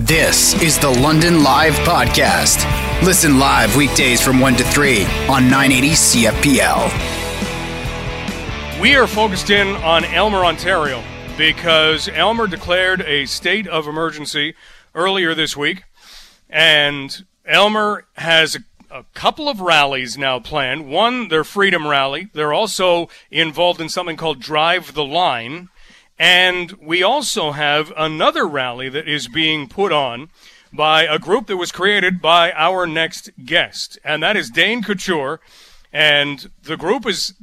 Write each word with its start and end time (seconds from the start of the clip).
This 0.00 0.52
is 0.62 0.78
the 0.78 0.90
London 0.90 1.42
Live 1.42 1.72
Podcast. 1.76 2.66
Listen 3.02 3.38
live 3.38 3.76
weekdays 3.76 4.20
from 4.20 4.40
1 4.40 4.56
to 4.56 4.64
3 4.64 5.04
on 5.26 5.48
980 5.48 5.88
CFPL. 5.92 6.90
We 8.78 8.94
are 8.94 9.06
focused 9.06 9.48
in 9.48 9.68
on 9.76 10.04
Aylmer, 10.04 10.44
Ontario, 10.44 11.02
because 11.38 12.08
Aylmer 12.10 12.46
declared 12.46 13.00
a 13.00 13.24
state 13.24 13.66
of 13.66 13.88
emergency 13.88 14.54
earlier 14.94 15.34
this 15.34 15.56
week, 15.56 15.84
and 16.50 17.24
Aylmer 17.46 18.04
has 18.16 18.54
a, 18.54 18.58
a 18.90 19.04
couple 19.14 19.48
of 19.48 19.62
rallies 19.62 20.18
now 20.18 20.38
planned. 20.38 20.90
One, 20.90 21.28
their 21.28 21.42
Freedom 21.42 21.86
Rally. 21.86 22.28
They're 22.34 22.52
also 22.52 23.08
involved 23.30 23.80
in 23.80 23.88
something 23.88 24.18
called 24.18 24.40
Drive 24.40 24.92
the 24.92 25.06
Line. 25.06 25.70
And 26.18 26.72
we 26.80 27.02
also 27.02 27.52
have 27.52 27.92
another 27.96 28.46
rally 28.46 28.88
that 28.88 29.08
is 29.08 29.28
being 29.28 29.68
put 29.68 29.92
on 29.92 30.30
by 30.72 31.04
a 31.04 31.18
group 31.18 31.46
that 31.46 31.56
was 31.56 31.72
created 31.72 32.20
by 32.20 32.52
our 32.52 32.86
next 32.86 33.30
guest, 33.44 33.98
and 34.04 34.22
that 34.22 34.36
is 34.36 34.50
Dane 34.50 34.82
Couture. 34.82 35.40
And 35.92 36.50
the 36.62 36.76
group 36.76 37.06
is 37.06 37.34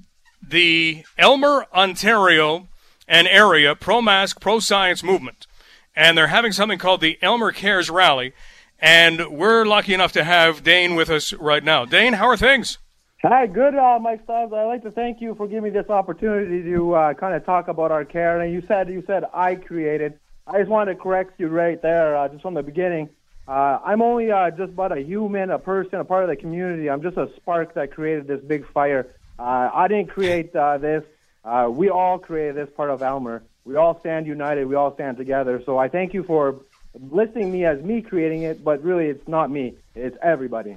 the 0.45 1.03
Aylmer, 1.17 1.65
Ontario, 1.73 2.67
and 3.07 3.27
area 3.27 3.75
pro 3.75 4.01
mask, 4.01 4.39
pro 4.39 4.59
science 4.59 5.03
movement. 5.03 5.47
And 5.95 6.17
they're 6.17 6.27
having 6.27 6.51
something 6.51 6.79
called 6.79 7.01
the 7.01 7.17
Aylmer 7.21 7.51
Cares 7.51 7.89
Rally. 7.89 8.33
And 8.79 9.29
we're 9.29 9.65
lucky 9.65 9.93
enough 9.93 10.11
to 10.13 10.23
have 10.23 10.63
Dane 10.63 10.95
with 10.95 11.09
us 11.09 11.33
right 11.33 11.63
now. 11.63 11.85
Dane, 11.85 12.13
how 12.13 12.27
are 12.27 12.37
things? 12.37 12.77
Hi, 13.25 13.47
good, 13.47 13.73
uh, 13.73 13.99
Mike 14.01 14.21
Stubbs. 14.25 14.51
I'd 14.51 14.65
like 14.65 14.83
to 14.83 14.91
thank 14.91 15.21
you 15.21 15.33
for 15.35 15.47
giving 15.47 15.63
me 15.63 15.69
this 15.69 15.89
opportunity 15.89 16.61
to 16.63 16.93
uh, 16.93 17.13
kind 17.13 17.33
of 17.33 17.45
talk 17.45 17.69
about 17.69 17.89
our 17.89 18.03
care. 18.03 18.41
And 18.41 18.51
you 18.51 18.61
said 18.67 18.89
you 18.89 19.01
said 19.07 19.23
I 19.33 19.55
created. 19.55 20.19
I 20.45 20.59
just 20.59 20.69
wanted 20.69 20.95
to 20.95 20.99
correct 20.99 21.39
you 21.39 21.47
right 21.47 21.81
there, 21.81 22.17
uh, 22.17 22.27
just 22.27 22.41
from 22.41 22.53
the 22.53 22.63
beginning. 22.63 23.07
Uh, 23.47 23.79
I'm 23.81 24.01
only 24.01 24.29
uh, 24.29 24.51
just 24.51 24.75
but 24.75 24.91
a 24.91 24.99
human, 24.99 25.51
a 25.51 25.57
person, 25.57 26.01
a 26.01 26.03
part 26.03 26.25
of 26.25 26.31
the 26.31 26.35
community. 26.35 26.89
I'm 26.89 27.01
just 27.01 27.15
a 27.15 27.29
spark 27.37 27.75
that 27.75 27.91
created 27.91 28.27
this 28.27 28.41
big 28.41 28.69
fire. 28.73 29.07
Uh, 29.39 29.69
I 29.73 29.87
didn't 29.87 30.07
create 30.07 30.53
uh, 30.53 30.77
this. 30.77 31.05
Uh, 31.45 31.69
we 31.71 31.89
all 31.89 32.19
created 32.19 32.57
this 32.57 32.75
part 32.75 32.89
of 32.89 33.01
Aylmer. 33.01 33.41
We 33.63 33.77
all 33.77 33.97
stand 34.01 34.27
united. 34.27 34.67
We 34.67 34.75
all 34.75 34.93
stand 34.95 35.15
together. 35.15 35.63
So 35.65 35.77
I 35.77 35.87
thank 35.87 36.13
you 36.13 36.23
for 36.23 36.59
listing 36.93 37.53
me 37.53 37.63
as 37.63 37.81
me 37.81 38.01
creating 38.01 38.41
it, 38.41 38.65
but 38.65 38.83
really 38.83 39.05
it's 39.05 39.29
not 39.29 39.49
me. 39.49 39.75
It's 39.95 40.17
everybody. 40.21 40.75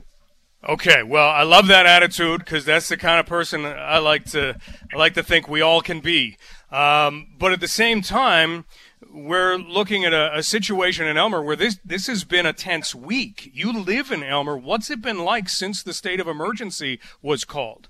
Okay, 0.69 1.03
well, 1.03 1.29
I 1.29 1.43
love 1.43 1.69
that 1.69 1.87
attitude 1.87 2.41
because 2.41 2.65
that's 2.65 2.89
the 2.89 2.97
kind 2.97 3.21
of 3.21 3.27
person 3.27 3.65
I 3.65 3.99
like 3.99 4.25
to 4.27 4.59
I 4.93 4.97
like 4.97 5.15
to 5.15 5.23
think 5.23 5.49
we 5.49 5.61
all 5.61 5.81
can 5.81 6.01
be. 6.01 6.37
Um, 6.73 7.29
but 7.39 7.53
at 7.53 7.61
the 7.61 7.69
same 7.69 8.03
time, 8.03 8.65
we're 9.09 9.57
looking 9.57 10.05
at 10.05 10.13
a, 10.13 10.39
a, 10.39 10.43
situation 10.43 11.07
in 11.07 11.17
Aylmer 11.17 11.43
where 11.43 11.55
this 11.55 11.79
this 11.85 12.09
has 12.09 12.25
been 12.25 12.47
a 12.47 12.53
tense 12.53 12.95
week. 12.95 13.51
You 13.55 13.73
live 13.73 14.11
in 14.11 14.23
Aylmer. 14.23 14.57
What's 14.57 14.91
it 14.91 15.01
been 15.01 15.25
like 15.25 15.49
since 15.49 15.83
the 15.83 15.95
state 15.95 16.19
of 16.19 16.27
emergency 16.27 16.99
was 17.23 17.45
called? 17.45 17.89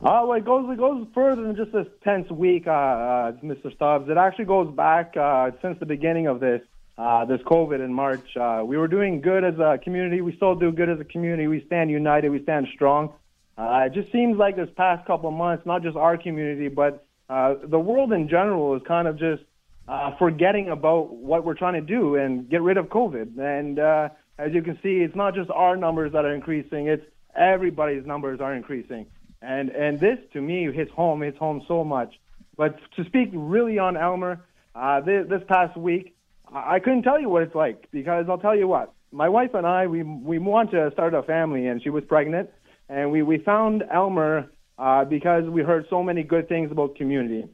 Oh, 0.00 0.26
well, 0.26 0.36
it 0.36 0.44
goes 0.44 0.68
it 0.72 0.78
goes 0.78 1.06
further 1.14 1.42
than 1.42 1.54
just 1.54 1.72
this 1.72 1.86
tense 2.02 2.28
week, 2.30 2.66
uh, 2.66 2.70
uh, 2.70 3.32
Mr. 3.44 3.72
Stubbs. 3.72 4.10
It 4.10 4.16
actually 4.16 4.46
goes 4.46 4.74
back 4.74 5.16
uh, 5.16 5.52
since 5.62 5.78
the 5.78 5.86
beginning 5.86 6.26
of 6.26 6.40
this 6.40 6.62
uh, 6.98 7.24
this 7.24 7.40
COVID 7.42 7.84
in 7.84 7.92
March. 7.92 8.36
Uh, 8.36 8.62
we 8.64 8.76
were 8.76 8.88
doing 8.88 9.20
good 9.20 9.44
as 9.44 9.58
a 9.58 9.78
community. 9.82 10.20
We 10.20 10.36
still 10.36 10.54
do 10.54 10.72
good 10.72 10.88
as 10.88 11.00
a 11.00 11.04
community. 11.04 11.46
We 11.46 11.64
stand 11.66 11.90
united. 11.90 12.30
We 12.30 12.42
stand 12.42 12.68
strong. 12.74 13.12
Uh, 13.56 13.84
it 13.86 13.92
just 13.92 14.10
seems 14.12 14.38
like 14.38 14.56
this 14.56 14.68
past 14.76 15.06
couple 15.06 15.28
of 15.28 15.34
months, 15.34 15.64
not 15.66 15.82
just 15.82 15.96
our 15.96 16.16
community, 16.16 16.68
but 16.68 17.06
uh, 17.28 17.54
the 17.64 17.78
world 17.78 18.12
in 18.12 18.28
general 18.28 18.76
is 18.76 18.82
kind 18.86 19.06
of 19.06 19.18
just 19.18 19.42
uh, 19.88 20.16
forgetting 20.18 20.68
about 20.68 21.12
what 21.14 21.44
we're 21.44 21.54
trying 21.54 21.74
to 21.74 21.80
do 21.80 22.16
and 22.16 22.48
get 22.48 22.62
rid 22.62 22.76
of 22.76 22.86
COVID. 22.86 23.38
And 23.38 23.78
uh, 23.78 24.08
as 24.38 24.52
you 24.52 24.62
can 24.62 24.78
see, 24.82 25.00
it's 25.00 25.16
not 25.16 25.34
just 25.34 25.50
our 25.50 25.76
numbers 25.76 26.12
that 26.12 26.24
are 26.24 26.34
increasing; 26.34 26.88
it's 26.88 27.04
everybody's 27.36 28.06
numbers 28.06 28.40
are 28.40 28.54
increasing. 28.54 29.06
And 29.40 29.70
and 29.70 29.98
this, 29.98 30.18
to 30.34 30.40
me, 30.40 30.70
hits 30.72 30.90
home. 30.92 31.22
Hits 31.22 31.38
home 31.38 31.62
so 31.66 31.84
much. 31.84 32.14
But 32.56 32.78
to 32.96 33.04
speak 33.04 33.30
really 33.32 33.78
on 33.78 33.96
Aylmer, 33.96 34.44
uh, 34.74 35.00
this, 35.00 35.26
this 35.28 35.42
past 35.48 35.76
week, 35.76 36.11
I 36.54 36.78
couldn't 36.80 37.02
tell 37.02 37.20
you 37.20 37.28
what 37.28 37.42
it's 37.42 37.54
like 37.54 37.88
because 37.92 38.26
I'll 38.28 38.38
tell 38.38 38.56
you 38.56 38.68
what. 38.68 38.92
My 39.10 39.28
wife 39.28 39.50
and 39.54 39.66
I, 39.66 39.86
we 39.86 40.02
we 40.02 40.38
want 40.38 40.70
to 40.72 40.90
start 40.92 41.14
a 41.14 41.22
family, 41.22 41.66
and 41.66 41.82
she 41.82 41.90
was 41.90 42.04
pregnant, 42.04 42.50
and 42.88 43.10
we 43.10 43.22
we 43.22 43.38
found 43.38 43.84
Aylmer 43.92 44.50
uh, 44.78 45.04
because 45.04 45.44
we 45.44 45.62
heard 45.62 45.86
so 45.90 46.02
many 46.02 46.22
good 46.22 46.48
things 46.48 46.70
about 46.70 46.96
community. 46.96 47.44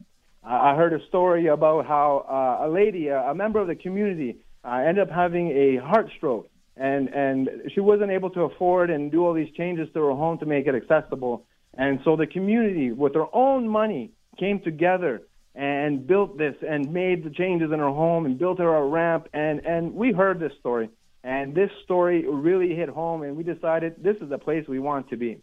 Uh, 0.44 0.48
I 0.48 0.76
heard 0.76 0.92
a 0.92 1.04
story 1.08 1.46
about 1.48 1.86
how 1.86 2.24
uh, 2.28 2.66
a 2.66 2.68
lady, 2.70 3.08
a, 3.08 3.20
a 3.30 3.34
member 3.34 3.60
of 3.60 3.66
the 3.66 3.74
community, 3.74 4.38
uh, 4.64 4.82
ended 4.86 5.08
up 5.08 5.10
having 5.14 5.50
a 5.50 5.76
heart 5.76 6.08
stroke, 6.16 6.48
and 6.76 7.08
and 7.08 7.48
she 7.74 7.80
wasn't 7.80 8.10
able 8.10 8.30
to 8.30 8.42
afford 8.42 8.90
and 8.90 9.10
do 9.10 9.24
all 9.24 9.34
these 9.34 9.52
changes 9.56 9.88
to 9.94 10.00
her 10.00 10.12
home 10.12 10.38
to 10.38 10.46
make 10.46 10.66
it 10.66 10.74
accessible. 10.74 11.44
And 11.76 12.00
so 12.04 12.16
the 12.16 12.26
community, 12.26 12.90
with 12.92 13.12
their 13.12 13.32
own 13.34 13.68
money, 13.68 14.12
came 14.38 14.60
together 14.60 15.22
and 15.58 16.06
built 16.06 16.38
this 16.38 16.54
and 16.66 16.92
made 16.92 17.24
the 17.24 17.30
changes 17.30 17.72
in 17.72 17.80
her 17.80 17.88
home 17.88 18.26
and 18.26 18.38
built 18.38 18.60
her 18.60 18.76
a 18.76 18.86
ramp. 18.86 19.28
And 19.34 19.66
and 19.66 19.92
we 19.92 20.12
heard 20.12 20.38
this 20.38 20.52
story. 20.60 20.88
And 21.24 21.52
this 21.52 21.70
story 21.82 22.24
really 22.28 22.76
hit 22.76 22.88
home. 22.88 23.22
And 23.24 23.36
we 23.36 23.42
decided 23.42 23.96
this 24.00 24.16
is 24.22 24.30
the 24.30 24.38
place 24.38 24.66
we 24.68 24.78
want 24.78 25.10
to 25.10 25.16
be. 25.16 25.42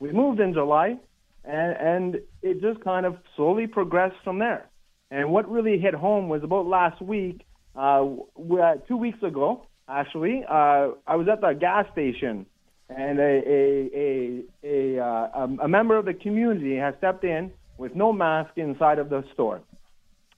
We 0.00 0.12
moved 0.12 0.38
in 0.38 0.54
july 0.54 0.98
and 1.44 1.76
and 1.76 2.16
it 2.42 2.60
just 2.62 2.82
kind 2.84 3.04
of 3.04 3.16
slowly 3.34 3.66
progressed 3.66 4.14
from 4.22 4.38
there. 4.38 4.70
And 5.10 5.32
what 5.32 5.50
really 5.50 5.78
hit 5.78 5.94
home 5.94 6.28
was 6.28 6.44
about 6.44 6.66
last 6.66 7.02
week 7.02 7.44
uh, 7.74 8.04
two 8.86 8.96
weeks 8.96 9.22
ago 9.22 9.66
actually 9.88 10.42
uh, 10.48 10.88
i 11.06 11.14
was 11.16 11.26
at 11.30 11.40
the 11.40 11.52
gas 11.54 11.86
station. 11.90 12.46
And 12.88 13.18
a 13.18 13.42
a 13.58 13.90
a 14.06 14.44
a, 14.62 15.04
uh, 15.04 15.46
a 15.62 15.68
member 15.68 15.96
of 15.96 16.04
the 16.04 16.14
community 16.14 16.76
has 16.76 16.94
stepped 16.98 17.24
in 17.24 17.50
with 17.78 17.94
no 17.94 18.12
mask 18.12 18.56
inside 18.56 18.98
of 18.98 19.08
the 19.08 19.24
store. 19.34 19.60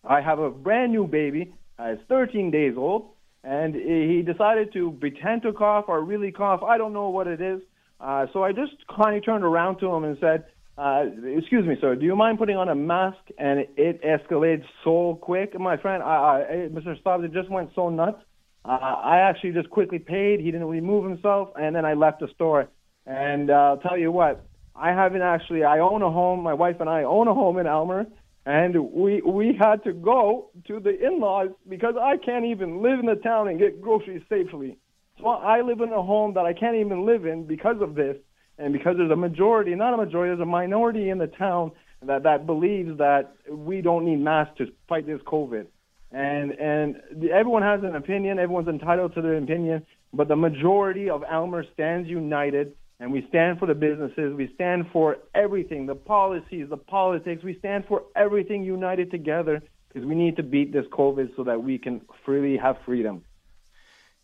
I 0.04 0.20
have 0.20 0.38
a 0.38 0.50
brand 0.50 0.92
new 0.92 1.06
baby. 1.06 1.52
He's 1.78 1.98
13 2.08 2.50
days 2.50 2.74
old, 2.76 3.10
and 3.44 3.74
he 3.74 4.22
decided 4.22 4.72
to 4.72 4.92
pretend 5.00 5.42
to 5.42 5.52
cough 5.52 5.84
or 5.88 6.02
really 6.02 6.32
cough. 6.32 6.62
I 6.62 6.78
don't 6.78 6.92
know 6.92 7.08
what 7.08 7.26
it 7.26 7.40
is. 7.40 7.60
Uh, 8.00 8.26
so 8.32 8.44
I 8.44 8.52
just 8.52 8.72
kind 8.94 9.16
of 9.16 9.24
turned 9.24 9.44
around 9.44 9.78
to 9.78 9.92
him 9.92 10.04
and 10.04 10.16
said, 10.20 10.44
uh, 10.76 11.06
"Excuse 11.24 11.66
me, 11.66 11.76
sir. 11.80 11.96
Do 11.96 12.04
you 12.04 12.14
mind 12.14 12.38
putting 12.38 12.56
on 12.56 12.68
a 12.68 12.74
mask?" 12.74 13.18
And 13.38 13.60
it, 13.60 13.70
it 13.76 14.02
escalated 14.02 14.64
so 14.84 15.18
quick, 15.20 15.58
my 15.58 15.76
friend. 15.76 16.02
I, 16.02 16.06
I, 16.06 16.54
Mr. 16.68 16.98
Stubbs, 17.00 17.24
it 17.24 17.32
just 17.32 17.50
went 17.50 17.70
so 17.74 17.88
nuts. 17.88 18.22
Uh, 18.64 18.68
I 18.70 19.18
actually 19.18 19.52
just 19.52 19.70
quickly 19.70 19.98
paid. 19.98 20.40
He 20.40 20.50
didn't 20.50 20.68
remove 20.68 21.04
himself, 21.04 21.50
and 21.56 21.74
then 21.74 21.84
I 21.84 21.94
left 21.94 22.20
the 22.20 22.28
store. 22.34 22.68
And 23.06 23.50
uh, 23.50 23.54
I'll 23.54 23.78
tell 23.78 23.96
you 23.96 24.12
what, 24.12 24.46
I 24.80 24.90
haven't 24.90 25.22
actually. 25.22 25.64
I 25.64 25.80
own 25.80 26.02
a 26.02 26.10
home. 26.10 26.42
My 26.42 26.54
wife 26.54 26.76
and 26.80 26.88
I 26.88 27.02
own 27.02 27.28
a 27.28 27.34
home 27.34 27.58
in 27.58 27.66
Aylmer, 27.66 28.06
and 28.46 28.74
we 28.92 29.20
we 29.22 29.56
had 29.58 29.82
to 29.84 29.92
go 29.92 30.50
to 30.66 30.80
the 30.80 30.98
in-laws 31.04 31.48
because 31.68 31.94
I 32.00 32.16
can't 32.16 32.44
even 32.44 32.82
live 32.82 33.00
in 33.00 33.06
the 33.06 33.16
town 33.16 33.48
and 33.48 33.58
get 33.58 33.80
groceries 33.80 34.22
safely. 34.28 34.78
So 35.18 35.26
I 35.26 35.62
live 35.62 35.80
in 35.80 35.92
a 35.92 36.02
home 36.02 36.34
that 36.34 36.46
I 36.46 36.52
can't 36.52 36.76
even 36.76 37.04
live 37.04 37.26
in 37.26 37.44
because 37.44 37.76
of 37.80 37.94
this, 37.94 38.16
and 38.56 38.72
because 38.72 38.96
there's 38.96 39.10
a 39.10 39.16
majority, 39.16 39.74
not 39.74 39.94
a 39.94 39.96
majority, 39.96 40.30
there's 40.30 40.42
a 40.42 40.50
minority 40.50 41.10
in 41.10 41.18
the 41.18 41.26
town 41.26 41.72
that 42.06 42.22
that 42.22 42.46
believes 42.46 42.98
that 42.98 43.34
we 43.50 43.80
don't 43.80 44.04
need 44.04 44.20
masks 44.20 44.56
to 44.58 44.66
fight 44.88 45.06
this 45.06 45.20
COVID. 45.26 45.66
And 46.12 46.52
and 46.52 46.96
everyone 47.30 47.62
has 47.62 47.82
an 47.82 47.96
opinion. 47.96 48.38
Everyone's 48.38 48.68
entitled 48.68 49.14
to 49.14 49.22
their 49.22 49.36
opinion, 49.36 49.84
but 50.12 50.28
the 50.28 50.36
majority 50.36 51.10
of 51.10 51.24
Aylmer 51.24 51.64
stands 51.74 52.08
united 52.08 52.74
and 53.00 53.12
we 53.12 53.24
stand 53.28 53.58
for 53.58 53.66
the 53.66 53.74
businesses. 53.74 54.34
We 54.34 54.50
stand 54.54 54.86
for 54.92 55.18
everything, 55.34 55.86
the 55.86 55.94
policies, 55.94 56.68
the 56.68 56.76
politics. 56.76 57.42
We 57.44 57.58
stand 57.58 57.84
for 57.86 58.02
everything 58.16 58.64
united 58.64 59.10
together 59.10 59.62
because 59.88 60.06
we 60.06 60.14
need 60.14 60.36
to 60.36 60.42
beat 60.42 60.72
this 60.72 60.86
COVID 60.86 61.36
so 61.36 61.44
that 61.44 61.62
we 61.62 61.78
can 61.78 62.00
freely 62.24 62.56
have 62.56 62.76
freedom. 62.84 63.24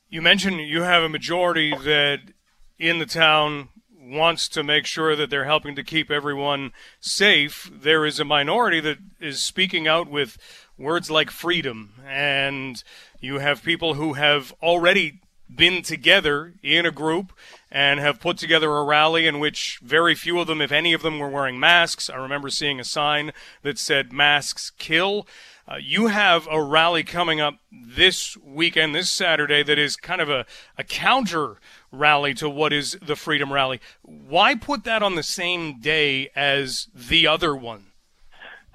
You 0.09 0.23
mentioned 0.23 0.61
you 0.61 0.83
have 0.83 1.03
a 1.03 1.09
majority 1.09 1.71
that 1.71 2.21
in 2.79 2.99
the 2.99 3.07
town 3.07 3.69
wants 3.97 4.49
to 4.51 4.63
make 4.63 4.87
sure 4.87 5.17
that 5.17 5.31
they're 5.31 5.47
helping 5.47 5.75
to 5.77 5.83
keep 5.83 6.11
everyone 6.11 6.73
safe. 7.01 7.71
There 7.73 8.05
is 8.05 8.21
a 8.21 8.25
minority 8.25 8.81
that 8.81 8.99
is 9.21 9.41
speaking 9.41 9.89
out 9.89 10.11
with 10.11 10.37
words 10.77 11.11
like 11.11 11.31
freedom, 11.31 11.95
and 12.07 12.83
you 13.21 13.39
have 13.39 13.63
people 13.63 13.95
who 13.95 14.13
have 14.15 14.53
already 14.63 15.21
been 15.55 15.83
together 15.83 16.55
in 16.63 16.85
a 16.87 16.91
group 16.91 17.33
and 17.75 17.99
have 17.99 18.21
put 18.21 18.39
together 18.39 18.71
a 18.71 18.85
rally 18.85 19.27
in 19.27 19.41
which 19.41 19.81
very 19.83 20.15
few 20.15 20.39
of 20.39 20.47
them, 20.47 20.63
if 20.63 20.71
any 20.71 20.93
of 20.93 21.03
them, 21.03 21.19
were 21.19 21.29
wearing 21.29 21.59
masks. 21.59 22.09
I 22.09 22.15
remember 22.15 22.49
seeing 22.49 22.79
a 22.79 22.85
sign 22.85 23.33
that 23.63 23.79
said 23.79 24.13
"Masks 24.13 24.71
Kill." 24.79 25.27
Uh, 25.67 25.77
you 25.77 26.07
have 26.09 26.47
a 26.51 26.63
rally 26.63 27.03
coming 27.03 27.41
up 27.41 27.55
this 27.73 28.37
weekend, 28.37 28.95
this 28.95 29.11
Saturday, 29.11 29.63
that 29.63 29.79
is 29.79 29.97
kind 29.97 30.21
of 30.21 30.29
a, 30.29 30.45
a 30.77 30.85
counter 30.85 31.57
rally 31.91 32.35
to 32.35 32.49
what 32.51 32.73
is 32.73 32.99
the 33.03 33.17
Freedom 33.17 33.51
Rally. 33.51 33.81
Why 34.03 34.55
put 34.55 34.85
that 34.85 35.03
on 35.03 35.15
the 35.15 35.23
same 35.23 35.81
day 35.81 36.29
as 36.37 36.89
the 36.95 37.27
other 37.27 37.57
one? 37.57 37.87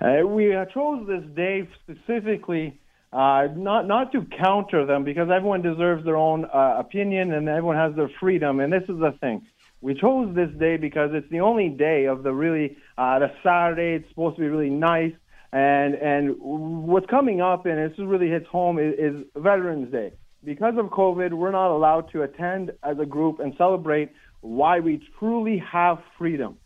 Uh, 0.02 0.26
we 0.26 0.56
chose 0.74 1.08
this 1.08 1.24
day 1.36 1.70
specifically 1.84 2.80
uh, 3.12 3.48
not 3.56 3.88
not 3.88 4.12
to 4.12 4.26
counter 4.38 4.86
them 4.86 5.04
because 5.04 5.30
everyone 5.34 5.62
deserves 5.62 6.06
their 6.06 6.18
own 6.18 6.46
uh, 6.46 6.76
opinion 6.78 7.34
and 7.34 7.50
everyone 7.50 7.76
has 7.76 7.96
their 7.96 8.10
freedom. 8.20 8.60
And 8.60 8.72
this 8.72 8.84
is 8.84 9.00
the 9.00 9.16
thing. 9.20 9.48
We 9.82 9.96
chose 9.96 10.36
this 10.36 10.50
day 10.60 10.78
because 10.78 11.12
it's 11.14 11.30
the 11.32 11.40
only 11.40 11.70
day 11.70 12.06
of 12.06 12.24
the 12.24 12.32
really 12.32 12.78
uh, 12.98 13.20
the 13.20 13.32
Saturday. 13.44 13.96
It's 13.96 14.10
supposed 14.10 14.36
to 14.36 14.42
be 14.42 14.48
really 14.48 14.70
nice. 14.70 15.14
And 15.52 15.96
and 15.96 16.36
what's 16.40 17.08
coming 17.08 17.42
up, 17.42 17.66
and 17.66 17.78
this 17.90 17.98
really 17.98 18.30
hits 18.30 18.46
home, 18.48 18.78
is, 18.78 18.94
is 19.00 19.26
Veterans 19.36 19.92
Day. 19.92 20.12
Because 20.44 20.76
of 20.78 20.86
COVID, 20.88 21.34
we're 21.34 21.52
not 21.52 21.76
allowed 21.76 22.12
to 22.12 22.22
attend 22.22 22.72
as 22.84 22.98
a 23.00 23.06
group 23.06 23.40
and 23.40 23.54
celebrate 23.58 24.12
why 24.42 24.80
we 24.80 25.02
truly 25.18 25.62
have 25.72 25.98
freedom. 26.18 26.58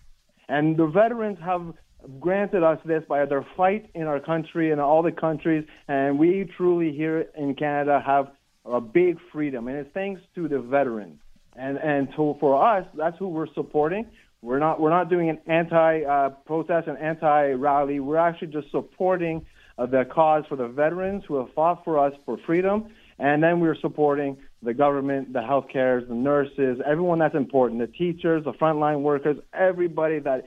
And 0.49 0.75
the 0.75 0.87
veterans 0.87 1.37
have 1.43 1.73
granted 2.19 2.63
us 2.63 2.79
this 2.85 3.03
by 3.07 3.25
their 3.25 3.45
fight 3.55 3.89
in 3.93 4.03
our 4.03 4.19
country 4.19 4.71
and 4.71 4.81
all 4.81 5.01
the 5.01 5.11
countries, 5.11 5.65
and 5.87 6.19
we 6.19 6.49
truly 6.57 6.91
here 6.91 7.27
in 7.37 7.55
Canada 7.55 8.01
have 8.05 8.29
a 8.65 8.81
big 8.81 9.17
freedom, 9.31 9.67
and 9.67 9.77
it's 9.77 9.93
thanks 9.93 10.21
to 10.35 10.47
the 10.47 10.59
veterans. 10.59 11.19
And 11.55 11.77
and 11.77 12.07
so 12.15 12.37
for 12.39 12.65
us, 12.65 12.85
that's 12.97 13.17
who 13.19 13.27
we're 13.27 13.53
supporting. 13.53 14.07
We're 14.41 14.59
not 14.59 14.79
we're 14.79 14.89
not 14.89 15.09
doing 15.09 15.29
an 15.29 15.39
anti-protest 15.47 16.87
uh, 16.87 16.91
and 16.91 16.99
anti-rally. 16.99 17.99
We're 17.99 18.17
actually 18.17 18.47
just 18.47 18.71
supporting 18.71 19.45
uh, 19.77 19.85
the 19.85 20.05
cause 20.05 20.43
for 20.49 20.55
the 20.55 20.67
veterans 20.67 21.23
who 21.27 21.35
have 21.37 21.53
fought 21.53 21.83
for 21.83 21.99
us 21.99 22.13
for 22.25 22.37
freedom, 22.45 22.87
and 23.19 23.41
then 23.43 23.59
we're 23.59 23.79
supporting 23.79 24.37
the 24.61 24.73
government, 24.73 25.33
the 25.33 25.39
healthcare, 25.39 26.07
the 26.07 26.13
nurses, 26.13 26.79
everyone 26.85 27.19
that's 27.19 27.35
important, 27.35 27.79
the 27.79 27.87
teachers, 27.87 28.43
the 28.45 28.53
frontline 28.53 29.01
workers, 29.01 29.37
everybody 29.53 30.19
that 30.19 30.45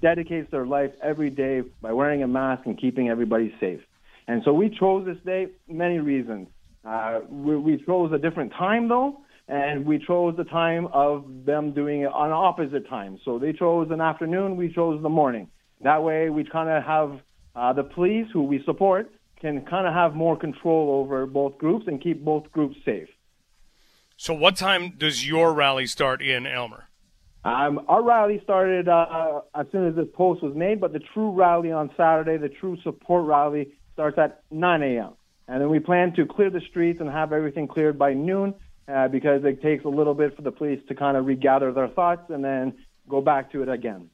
dedicates 0.00 0.50
their 0.50 0.66
life 0.66 0.92
every 1.02 1.30
day 1.30 1.62
by 1.80 1.92
wearing 1.92 2.22
a 2.22 2.28
mask 2.28 2.66
and 2.66 2.78
keeping 2.78 3.08
everybody 3.08 3.54
safe. 3.60 3.80
And 4.26 4.42
so 4.44 4.52
we 4.52 4.68
chose 4.68 5.06
this 5.06 5.16
day, 5.24 5.48
many 5.68 5.98
reasons. 5.98 6.48
Uh, 6.84 7.20
we, 7.28 7.56
we 7.56 7.84
chose 7.84 8.12
a 8.12 8.18
different 8.18 8.52
time 8.52 8.88
though, 8.88 9.20
and 9.48 9.86
we 9.86 9.98
chose 9.98 10.36
the 10.36 10.44
time 10.44 10.88
of 10.92 11.24
them 11.46 11.72
doing 11.72 12.02
it 12.02 12.12
on 12.12 12.30
opposite 12.30 12.88
times. 12.88 13.20
So 13.24 13.38
they 13.38 13.52
chose 13.52 13.88
an 13.90 14.00
afternoon, 14.00 14.56
we 14.56 14.72
chose 14.72 15.02
the 15.02 15.08
morning. 15.08 15.48
That 15.82 16.02
way 16.02 16.28
we 16.28 16.44
kind 16.44 16.68
of 16.68 16.82
have 16.84 17.20
uh, 17.54 17.72
the 17.72 17.84
police, 17.84 18.26
who 18.32 18.42
we 18.42 18.62
support, 18.64 19.10
can 19.40 19.64
kind 19.64 19.86
of 19.86 19.94
have 19.94 20.14
more 20.14 20.36
control 20.36 21.00
over 21.00 21.26
both 21.26 21.58
groups 21.58 21.86
and 21.86 22.00
keep 22.00 22.24
both 22.24 22.50
groups 22.52 22.76
safe. 22.84 23.08
So, 24.16 24.34
what 24.34 24.56
time 24.56 24.94
does 24.98 25.26
your 25.26 25.52
rally 25.52 25.86
start 25.86 26.20
in 26.20 26.46
Aylmer? 26.46 26.87
Um, 27.44 27.80
our 27.88 28.02
rally 28.02 28.40
started 28.42 28.88
uh, 28.88 29.40
as 29.54 29.66
soon 29.70 29.86
as 29.86 29.94
this 29.94 30.08
post 30.12 30.42
was 30.42 30.54
made, 30.54 30.80
but 30.80 30.92
the 30.92 30.98
true 30.98 31.30
rally 31.30 31.72
on 31.72 31.90
Saturday, 31.96 32.36
the 32.36 32.48
true 32.48 32.76
support 32.82 33.24
rally, 33.26 33.72
starts 33.92 34.18
at 34.18 34.42
9 34.50 34.82
a.m. 34.82 35.12
And 35.46 35.62
then 35.62 35.70
we 35.70 35.78
plan 35.78 36.12
to 36.14 36.26
clear 36.26 36.50
the 36.50 36.60
streets 36.68 37.00
and 37.00 37.08
have 37.08 37.32
everything 37.32 37.68
cleared 37.68 37.98
by 37.98 38.12
noon 38.12 38.54
uh, 38.86 39.08
because 39.08 39.44
it 39.44 39.62
takes 39.62 39.84
a 39.84 39.88
little 39.88 40.14
bit 40.14 40.36
for 40.36 40.42
the 40.42 40.50
police 40.52 40.80
to 40.88 40.94
kind 40.94 41.16
of 41.16 41.26
regather 41.26 41.72
their 41.72 41.88
thoughts 41.88 42.30
and 42.30 42.44
then 42.44 42.74
go 43.08 43.20
back 43.20 43.50
to 43.52 43.62
it 43.62 43.68
again 43.68 44.10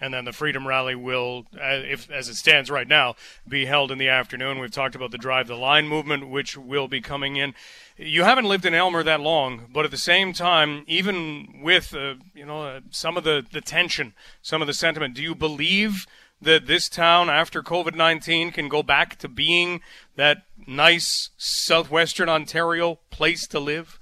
and 0.00 0.14
then 0.14 0.24
the 0.24 0.32
Freedom 0.32 0.66
Rally 0.66 0.94
will, 0.94 1.46
uh, 1.54 1.82
if 1.84 2.10
as 2.10 2.28
it 2.28 2.36
stands 2.36 2.70
right 2.70 2.88
now, 2.88 3.14
be 3.46 3.66
held 3.66 3.90
in 3.90 3.98
the 3.98 4.08
afternoon. 4.08 4.58
We've 4.58 4.70
talked 4.70 4.94
about 4.94 5.10
the 5.10 5.18
Drive 5.18 5.46
the 5.46 5.56
Line 5.56 5.86
movement, 5.86 6.28
which 6.28 6.56
will 6.56 6.88
be 6.88 7.00
coming 7.00 7.36
in. 7.36 7.54
You 7.96 8.24
haven't 8.24 8.46
lived 8.46 8.64
in 8.64 8.74
Aylmer 8.74 9.02
that 9.02 9.20
long, 9.20 9.66
but 9.72 9.84
at 9.84 9.90
the 9.90 9.98
same 9.98 10.32
time, 10.32 10.84
even 10.86 11.60
with 11.62 11.94
uh, 11.94 12.14
you 12.34 12.46
know 12.46 12.62
uh, 12.62 12.80
some 12.90 13.16
of 13.16 13.24
the, 13.24 13.44
the 13.52 13.60
tension, 13.60 14.14
some 14.40 14.62
of 14.62 14.66
the 14.66 14.74
sentiment, 14.74 15.14
do 15.14 15.22
you 15.22 15.34
believe 15.34 16.06
that 16.40 16.66
this 16.66 16.88
town 16.88 17.28
after 17.28 17.62
COVID 17.62 17.94
nineteen 17.94 18.50
can 18.50 18.68
go 18.68 18.82
back 18.82 19.16
to 19.16 19.28
being 19.28 19.82
that 20.16 20.44
nice 20.66 21.30
southwestern 21.36 22.28
Ontario 22.28 22.98
place 23.10 23.46
to 23.48 23.60
live? 23.60 23.98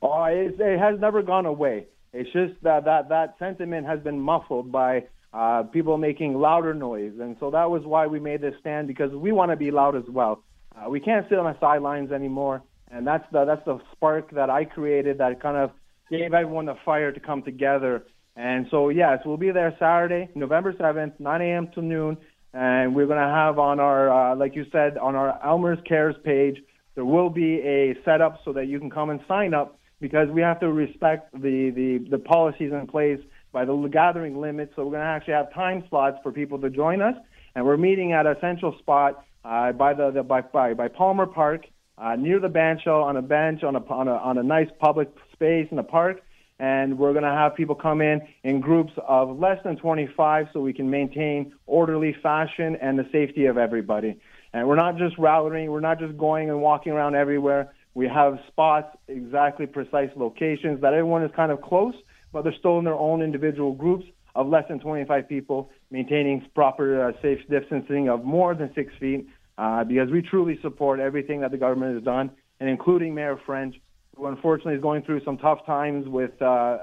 Oh, 0.00 0.24
it, 0.24 0.60
it 0.60 0.78
has 0.78 1.00
never 1.00 1.22
gone 1.22 1.46
away. 1.46 1.86
It's 2.12 2.32
just 2.32 2.54
that 2.62 2.84
that 2.84 3.08
that 3.08 3.34
sentiment 3.38 3.86
has 3.86 4.00
been 4.00 4.20
muffled 4.20 4.70
by 4.70 5.04
uh, 5.32 5.62
people 5.64 5.96
making 5.96 6.34
louder 6.34 6.74
noise. 6.74 7.12
And 7.20 7.36
so 7.40 7.50
that 7.50 7.70
was 7.70 7.82
why 7.84 8.06
we 8.06 8.18
made 8.18 8.40
this 8.40 8.54
stand 8.60 8.88
because 8.88 9.12
we 9.12 9.32
want 9.32 9.50
to 9.50 9.56
be 9.56 9.70
loud 9.70 9.96
as 9.96 10.08
well. 10.08 10.42
Uh, 10.74 10.88
we 10.88 11.00
can't 11.00 11.26
sit 11.28 11.38
on 11.38 11.52
the 11.52 11.58
sidelines 11.60 12.10
anymore. 12.12 12.62
And 12.90 13.06
that's 13.06 13.24
the, 13.30 13.44
that's 13.44 13.64
the 13.64 13.78
spark 13.92 14.32
that 14.32 14.50
I 14.50 14.64
created 14.64 15.18
that 15.18 15.40
kind 15.40 15.56
of 15.56 15.70
gave 16.10 16.34
everyone 16.34 16.66
the 16.66 16.74
fire 16.84 17.12
to 17.12 17.20
come 17.20 17.42
together. 17.42 18.04
And 18.34 18.66
so, 18.70 18.88
yes, 18.88 19.20
we'll 19.24 19.36
be 19.36 19.52
there 19.52 19.76
Saturday, 19.78 20.28
November 20.34 20.72
7th, 20.72 21.20
9 21.20 21.40
a.m. 21.40 21.68
to 21.74 21.82
noon. 21.82 22.16
And 22.52 22.96
we're 22.96 23.06
going 23.06 23.20
to 23.20 23.32
have 23.32 23.60
on 23.60 23.78
our, 23.78 24.32
uh, 24.32 24.36
like 24.36 24.56
you 24.56 24.66
said, 24.72 24.98
on 24.98 25.14
our 25.14 25.38
Aylmer's 25.44 25.78
Cares 25.86 26.16
page, 26.24 26.56
there 26.96 27.04
will 27.04 27.30
be 27.30 27.60
a 27.60 27.94
setup 28.04 28.40
so 28.44 28.52
that 28.54 28.66
you 28.66 28.80
can 28.80 28.90
come 28.90 29.10
and 29.10 29.20
sign 29.28 29.54
up 29.54 29.78
because 30.00 30.28
we 30.30 30.40
have 30.40 30.58
to 30.60 30.72
respect 30.72 31.32
the, 31.32 31.70
the, 31.70 32.04
the 32.10 32.18
policies 32.18 32.72
in 32.72 32.86
place 32.88 33.20
by 33.52 33.64
the 33.64 33.74
gathering 33.88 34.40
limit. 34.40 34.72
So 34.76 34.84
we're 34.84 34.92
going 34.92 35.02
to 35.02 35.06
actually 35.06 35.34
have 35.34 35.52
time 35.52 35.84
slots 35.88 36.18
for 36.22 36.32
people 36.32 36.58
to 36.60 36.70
join 36.70 37.02
us, 37.02 37.14
and 37.54 37.64
we're 37.64 37.76
meeting 37.76 38.12
at 38.12 38.26
a 38.26 38.36
central 38.40 38.76
spot 38.78 39.24
uh, 39.44 39.72
by 39.72 39.94
the, 39.94 40.10
the 40.10 40.22
by, 40.22 40.42
by 40.42 40.74
by 40.74 40.88
Palmer 40.88 41.26
Park 41.26 41.66
uh, 41.98 42.16
near 42.16 42.40
the 42.40 42.80
shell 42.82 43.02
on 43.02 43.16
a 43.16 43.22
bench 43.22 43.62
on 43.62 43.76
a, 43.76 43.84
on 43.86 44.08
a 44.08 44.14
on 44.14 44.38
a 44.38 44.42
nice 44.42 44.68
public 44.78 45.10
space 45.32 45.68
in 45.70 45.76
the 45.76 45.82
park. 45.82 46.22
And 46.58 46.98
we're 46.98 47.12
going 47.12 47.24
to 47.24 47.30
have 47.30 47.54
people 47.54 47.74
come 47.74 48.02
in 48.02 48.20
in 48.44 48.60
groups 48.60 48.92
of 49.08 49.38
less 49.38 49.62
than 49.64 49.76
25 49.76 50.48
so 50.52 50.60
we 50.60 50.74
can 50.74 50.90
maintain 50.90 51.54
orderly 51.66 52.14
fashion 52.22 52.76
and 52.82 52.98
the 52.98 53.08
safety 53.10 53.46
of 53.46 53.56
everybody. 53.56 54.20
And 54.52 54.68
we're 54.68 54.76
not 54.76 54.98
just 54.98 55.16
rallying, 55.16 55.70
we're 55.70 55.80
not 55.80 55.98
just 55.98 56.18
going 56.18 56.50
and 56.50 56.60
walking 56.60 56.92
around 56.92 57.14
everywhere. 57.14 57.72
We 57.94 58.08
have 58.08 58.38
spots, 58.46 58.94
exactly 59.08 59.66
precise 59.66 60.10
locations 60.16 60.82
that 60.82 60.92
everyone 60.92 61.22
is 61.22 61.30
kind 61.34 61.50
of 61.50 61.62
close 61.62 61.94
but 62.32 62.42
they're 62.42 62.54
still 62.58 62.78
in 62.78 62.84
their 62.84 62.94
own 62.94 63.22
individual 63.22 63.72
groups 63.72 64.04
of 64.34 64.48
less 64.48 64.64
than 64.68 64.78
25 64.78 65.28
people, 65.28 65.70
maintaining 65.90 66.46
proper 66.54 67.08
uh, 67.08 67.12
safe 67.20 67.40
distancing 67.50 68.08
of 68.08 68.24
more 68.24 68.54
than 68.54 68.72
six 68.74 68.92
feet, 69.00 69.26
uh, 69.58 69.84
because 69.84 70.10
we 70.10 70.22
truly 70.22 70.58
support 70.62 71.00
everything 71.00 71.40
that 71.40 71.50
the 71.50 71.56
government 71.56 71.94
has 71.94 72.04
done, 72.04 72.30
and 72.60 72.68
including 72.68 73.14
Mayor 73.14 73.38
French, 73.44 73.74
who 74.16 74.26
unfortunately 74.26 74.74
is 74.74 74.82
going 74.82 75.02
through 75.02 75.22
some 75.24 75.36
tough 75.38 75.64
times 75.66 76.06
with 76.08 76.40
uh, 76.40 76.78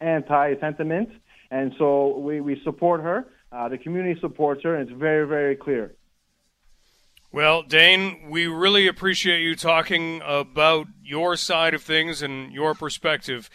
anti-sentiments, 0.00 1.12
and 1.50 1.72
so 1.78 2.18
we, 2.18 2.40
we 2.40 2.60
support 2.64 3.00
her. 3.02 3.28
Uh, 3.52 3.68
the 3.68 3.78
community 3.78 4.18
supports 4.20 4.62
her, 4.62 4.74
and 4.74 4.88
it's 4.88 4.98
very, 4.98 5.26
very 5.26 5.54
clear. 5.54 5.94
Well, 7.30 7.62
Dane, 7.62 8.28
we 8.28 8.46
really 8.46 8.86
appreciate 8.86 9.40
you 9.40 9.56
talking 9.56 10.20
about 10.22 10.88
your 11.02 11.36
side 11.36 11.72
of 11.72 11.82
things 11.82 12.20
and 12.20 12.52
your 12.52 12.74
perspective 12.74 13.48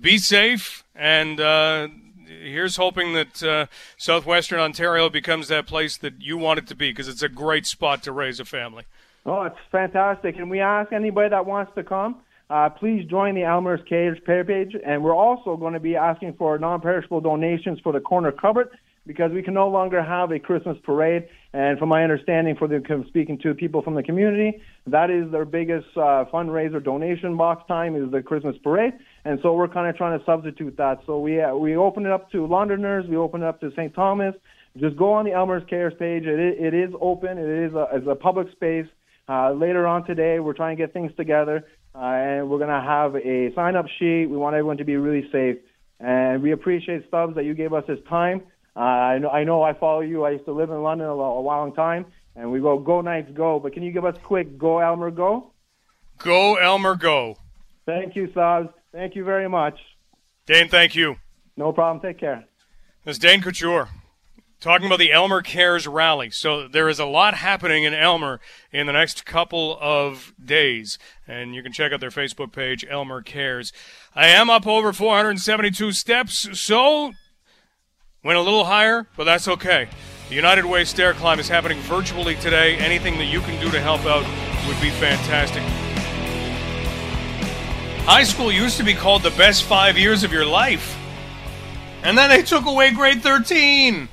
be 0.00 0.18
safe, 0.18 0.84
and 0.94 1.40
uh, 1.40 1.88
here's 2.26 2.76
hoping 2.76 3.12
that 3.14 3.42
uh, 3.42 3.66
southwestern 3.96 4.58
Ontario 4.58 5.08
becomes 5.08 5.48
that 5.48 5.66
place 5.66 5.96
that 5.98 6.20
you 6.20 6.38
want 6.38 6.58
it 6.58 6.66
to 6.68 6.74
be 6.74 6.90
because 6.90 7.08
it's 7.08 7.22
a 7.22 7.28
great 7.28 7.66
spot 7.66 8.02
to 8.04 8.12
raise 8.12 8.40
a 8.40 8.44
family. 8.44 8.84
Oh, 9.26 9.42
it's 9.42 9.58
fantastic, 9.70 10.36
and 10.36 10.50
we 10.50 10.60
ask 10.60 10.92
anybody 10.92 11.28
that 11.30 11.44
wants 11.44 11.72
to 11.74 11.84
come. 11.84 12.22
Uh, 12.48 12.68
please 12.68 13.06
join 13.08 13.34
the 13.34 13.42
Aylmer's 13.42 13.80
Cares 13.88 14.18
page, 14.26 14.74
and 14.84 15.04
we're 15.04 15.14
also 15.14 15.56
going 15.56 15.74
to 15.74 15.80
be 15.80 15.94
asking 15.94 16.34
for 16.34 16.58
non-perishable 16.58 17.20
donations 17.20 17.78
for 17.80 17.92
the 17.92 18.00
corner 18.00 18.32
cupboard 18.32 18.70
because 19.06 19.32
we 19.32 19.42
can 19.42 19.54
no 19.54 19.68
longer 19.68 20.02
have 20.02 20.30
a 20.30 20.38
Christmas 20.38 20.76
parade. 20.82 21.28
And 21.52 21.78
from 21.78 21.88
my 21.88 22.02
understanding, 22.02 22.56
for 22.56 22.68
the 22.68 22.82
speaking 23.08 23.38
to 23.38 23.54
people 23.54 23.82
from 23.82 23.94
the 23.94 24.02
community, 24.02 24.60
that 24.86 25.10
is 25.10 25.30
their 25.30 25.44
biggest 25.44 25.88
uh, 25.96 26.24
fundraiser 26.32 26.82
donation 26.82 27.36
box 27.36 27.66
time 27.68 27.96
is 27.96 28.10
the 28.10 28.22
Christmas 28.22 28.56
parade. 28.62 28.94
And 29.24 29.38
so 29.42 29.54
we're 29.54 29.68
kind 29.68 29.88
of 29.88 29.96
trying 29.96 30.18
to 30.18 30.24
substitute 30.24 30.76
that. 30.78 31.00
So 31.06 31.18
we 31.18 31.40
uh, 31.40 31.54
we 31.54 31.76
open 31.76 32.06
it 32.06 32.12
up 32.12 32.30
to 32.32 32.46
Londoners, 32.46 33.06
we 33.08 33.16
open 33.16 33.42
it 33.42 33.46
up 33.46 33.60
to 33.60 33.70
St. 33.72 33.94
Thomas. 33.94 34.34
Just 34.78 34.96
go 34.96 35.12
on 35.12 35.24
the 35.24 35.32
Aylmer's 35.32 35.64
Cares 35.68 35.94
page. 35.98 36.24
It 36.24 36.38
is, 36.38 36.54
it 36.58 36.74
is 36.74 36.94
open. 37.00 37.38
It 37.38 37.66
is 37.66 37.74
a, 37.74 37.88
it's 37.92 38.06
a 38.06 38.14
public 38.14 38.52
space. 38.52 38.86
Uh, 39.28 39.52
later 39.52 39.86
on 39.86 40.04
today, 40.06 40.38
we're 40.38 40.54
trying 40.54 40.76
to 40.76 40.82
get 40.82 40.92
things 40.92 41.12
together, 41.16 41.66
uh, 41.94 41.98
and 41.98 42.48
we're 42.48 42.58
going 42.58 42.70
to 42.70 42.80
have 42.80 43.14
a 43.16 43.52
sign-up 43.54 43.86
sheet. 43.98 44.26
We 44.26 44.36
want 44.36 44.54
everyone 44.54 44.78
to 44.78 44.84
be 44.84 44.96
really 44.96 45.28
safe, 45.30 45.58
and 45.98 46.42
we 46.42 46.52
appreciate 46.52 47.06
Stubbs 47.08 47.34
that 47.34 47.44
you 47.44 47.54
gave 47.54 47.72
us 47.72 47.84
this 47.86 47.98
time. 48.08 48.42
Uh, 48.76 48.80
I 48.80 49.18
know 49.18 49.28
I 49.28 49.44
know 49.44 49.62
I 49.62 49.72
follow 49.74 50.00
you. 50.00 50.24
I 50.24 50.30
used 50.30 50.44
to 50.46 50.52
live 50.52 50.70
in 50.70 50.82
London 50.82 51.08
a, 51.08 51.12
a 51.12 51.42
long 51.42 51.74
time, 51.74 52.06
and 52.36 52.50
we 52.50 52.60
go 52.60 52.78
go 52.78 53.00
Knights 53.00 53.30
go. 53.34 53.58
But 53.58 53.72
can 53.72 53.82
you 53.82 53.92
give 53.92 54.04
us 54.04 54.16
quick 54.22 54.56
go 54.56 54.80
Aylmer 54.80 55.10
go? 55.10 55.52
Go 56.18 56.58
Aylmer 56.58 56.94
go. 56.94 57.36
Thank 57.86 58.14
you, 58.14 58.30
Stubbs. 58.30 58.68
Thank 58.92 59.14
you 59.14 59.24
very 59.24 59.48
much. 59.48 59.78
Dane, 60.46 60.68
thank 60.68 60.94
you. 60.94 61.16
No 61.56 61.72
problem. 61.72 62.00
Take 62.02 62.18
care. 62.18 62.44
This 63.04 63.16
is 63.16 63.18
Dane 63.18 63.40
Couture 63.40 63.88
talking 64.60 64.86
about 64.86 64.98
the 64.98 65.10
Aylmer 65.10 65.42
Cares 65.42 65.86
rally. 65.86 66.30
So 66.30 66.68
there 66.68 66.88
is 66.88 66.98
a 66.98 67.06
lot 67.06 67.34
happening 67.34 67.84
in 67.84 67.94
Aylmer 67.94 68.40
in 68.70 68.86
the 68.86 68.92
next 68.92 69.24
couple 69.24 69.78
of 69.80 70.34
days, 70.42 70.98
and 71.26 71.54
you 71.54 71.62
can 71.62 71.72
check 71.72 71.92
out 71.92 72.00
their 72.00 72.10
Facebook 72.10 72.52
page, 72.52 72.84
Aylmer 72.84 73.22
Cares. 73.22 73.72
I 74.14 74.26
am 74.28 74.50
up 74.50 74.66
over 74.66 74.92
472 74.92 75.92
steps, 75.92 76.58
so 76.58 77.12
went 78.22 78.38
a 78.38 78.42
little 78.42 78.64
higher, 78.64 79.06
but 79.16 79.24
that's 79.24 79.48
okay. 79.48 79.88
The 80.28 80.34
United 80.34 80.66
Way 80.66 80.84
stair 80.84 81.14
climb 81.14 81.40
is 81.40 81.48
happening 81.48 81.78
virtually 81.80 82.36
today. 82.36 82.76
Anything 82.76 83.18
that 83.18 83.26
you 83.26 83.40
can 83.40 83.60
do 83.60 83.70
to 83.70 83.80
help 83.80 84.04
out 84.04 84.24
would 84.68 84.80
be 84.80 84.90
fantastic. 84.90 85.62
High 88.04 88.24
school 88.24 88.50
used 88.50 88.76
to 88.78 88.82
be 88.82 88.94
called 88.94 89.22
the 89.22 89.30
best 89.30 89.62
five 89.64 89.96
years 89.96 90.24
of 90.24 90.32
your 90.32 90.46
life. 90.46 90.98
And 92.02 92.16
then 92.18 92.28
they 92.30 92.42
took 92.42 92.64
away 92.64 92.90
grade 92.92 93.22
13. 93.22 94.08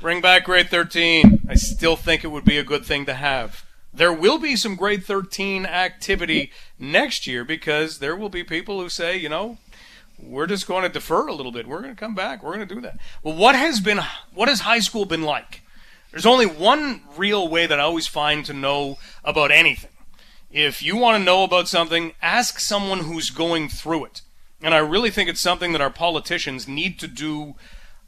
Bring 0.00 0.20
back 0.20 0.44
grade 0.44 0.68
13. 0.68 1.42
I 1.48 1.54
still 1.54 1.96
think 1.96 2.24
it 2.24 2.28
would 2.28 2.44
be 2.44 2.56
a 2.56 2.64
good 2.64 2.86
thing 2.86 3.04
to 3.06 3.14
have. 3.14 3.64
There 3.92 4.12
will 4.12 4.38
be 4.38 4.54
some 4.54 4.76
grade 4.76 5.04
13 5.04 5.66
activity 5.66 6.52
next 6.78 7.26
year 7.26 7.44
because 7.44 7.98
there 7.98 8.16
will 8.16 8.28
be 8.28 8.44
people 8.44 8.80
who 8.80 8.88
say, 8.88 9.16
you 9.16 9.28
know, 9.28 9.58
we're 10.18 10.46
just 10.46 10.66
going 10.66 10.84
to 10.84 10.88
defer 10.88 11.26
a 11.26 11.34
little 11.34 11.52
bit. 11.52 11.66
We're 11.66 11.82
going 11.82 11.94
to 11.94 12.00
come 12.00 12.14
back. 12.14 12.42
We're 12.42 12.54
going 12.54 12.68
to 12.68 12.74
do 12.74 12.80
that. 12.82 12.98
Well, 13.22 13.34
what 13.34 13.54
has 13.54 13.80
been 13.80 14.00
what 14.32 14.48
has 14.48 14.60
high 14.60 14.80
school 14.80 15.04
been 15.04 15.22
like? 15.22 15.62
There's 16.10 16.26
only 16.26 16.46
one 16.46 17.02
real 17.16 17.48
way 17.48 17.66
that 17.66 17.78
I 17.78 17.82
always 17.82 18.06
find 18.06 18.44
to 18.46 18.52
know 18.52 18.98
about 19.24 19.50
anything. 19.50 19.90
If 20.50 20.82
you 20.82 20.96
want 20.96 21.18
to 21.18 21.24
know 21.24 21.44
about 21.44 21.68
something, 21.68 22.12
ask 22.22 22.58
someone 22.58 23.00
who's 23.00 23.30
going 23.30 23.68
through 23.68 24.06
it. 24.06 24.22
And 24.62 24.74
I 24.74 24.78
really 24.78 25.10
think 25.10 25.28
it's 25.28 25.40
something 25.40 25.72
that 25.72 25.80
our 25.80 25.90
politicians 25.90 26.66
need 26.66 26.98
to 27.00 27.06
do 27.08 27.54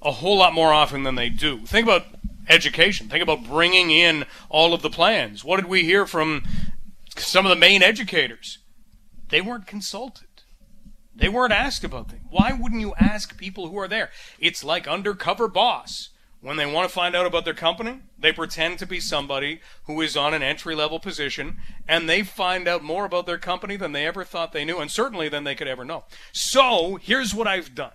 a 0.02 0.12
whole 0.12 0.38
lot 0.38 0.54
more 0.54 0.73
often 0.73 1.02
than 1.02 1.14
they 1.14 1.28
do. 1.28 1.59
Think 1.66 1.87
about 1.87 2.06
education. 2.49 3.09
Think 3.09 3.23
about 3.23 3.44
bringing 3.44 3.90
in 3.90 4.25
all 4.49 4.73
of 4.73 4.82
the 4.82 4.90
plans. 4.90 5.44
What 5.44 5.56
did 5.56 5.68
we 5.68 5.85
hear 5.85 6.06
from 6.06 6.44
some 7.16 7.44
of 7.44 7.50
the 7.50 7.56
main 7.56 7.82
educators? 7.82 8.59
They 9.28 9.40
weren't 9.40 9.66
consulted. 9.66 10.26
They 11.14 11.28
weren't 11.28 11.52
asked 11.52 11.85
about 11.85 12.11
things. 12.11 12.25
Why 12.30 12.52
wouldn't 12.59 12.80
you 12.80 12.94
ask 12.99 13.37
people 13.37 13.68
who 13.68 13.78
are 13.78 13.88
there? 13.88 14.11
It's 14.38 14.64
like 14.64 14.88
undercover 14.88 15.47
boss. 15.47 16.09
When 16.42 16.56
they 16.56 16.64
want 16.64 16.88
to 16.88 16.94
find 16.94 17.14
out 17.14 17.26
about 17.26 17.44
their 17.44 17.52
company, 17.52 18.00
they 18.18 18.32
pretend 18.32 18.78
to 18.78 18.87
be 18.87 18.99
somebody 18.99 19.61
who 19.85 20.00
is 20.00 20.16
on 20.16 20.32
an 20.32 20.42
entry 20.42 20.75
level 20.75 20.99
position 20.99 21.59
and 21.87 22.09
they 22.09 22.23
find 22.23 22.66
out 22.66 22.82
more 22.82 23.04
about 23.04 23.26
their 23.26 23.37
company 23.38 23.76
than 23.76 23.92
they 23.92 24.06
ever 24.06 24.25
thought 24.25 24.52
they 24.52 24.64
knew 24.64 24.78
and 24.78 24.90
certainly 24.90 25.28
than 25.28 25.44
they 25.44 25.54
could 25.54 25.68
ever 25.68 25.85
know. 25.85 26.04
So 26.32 26.97
here's 26.97 27.35
what 27.35 27.47
I've 27.47 27.75
done. 27.75 27.92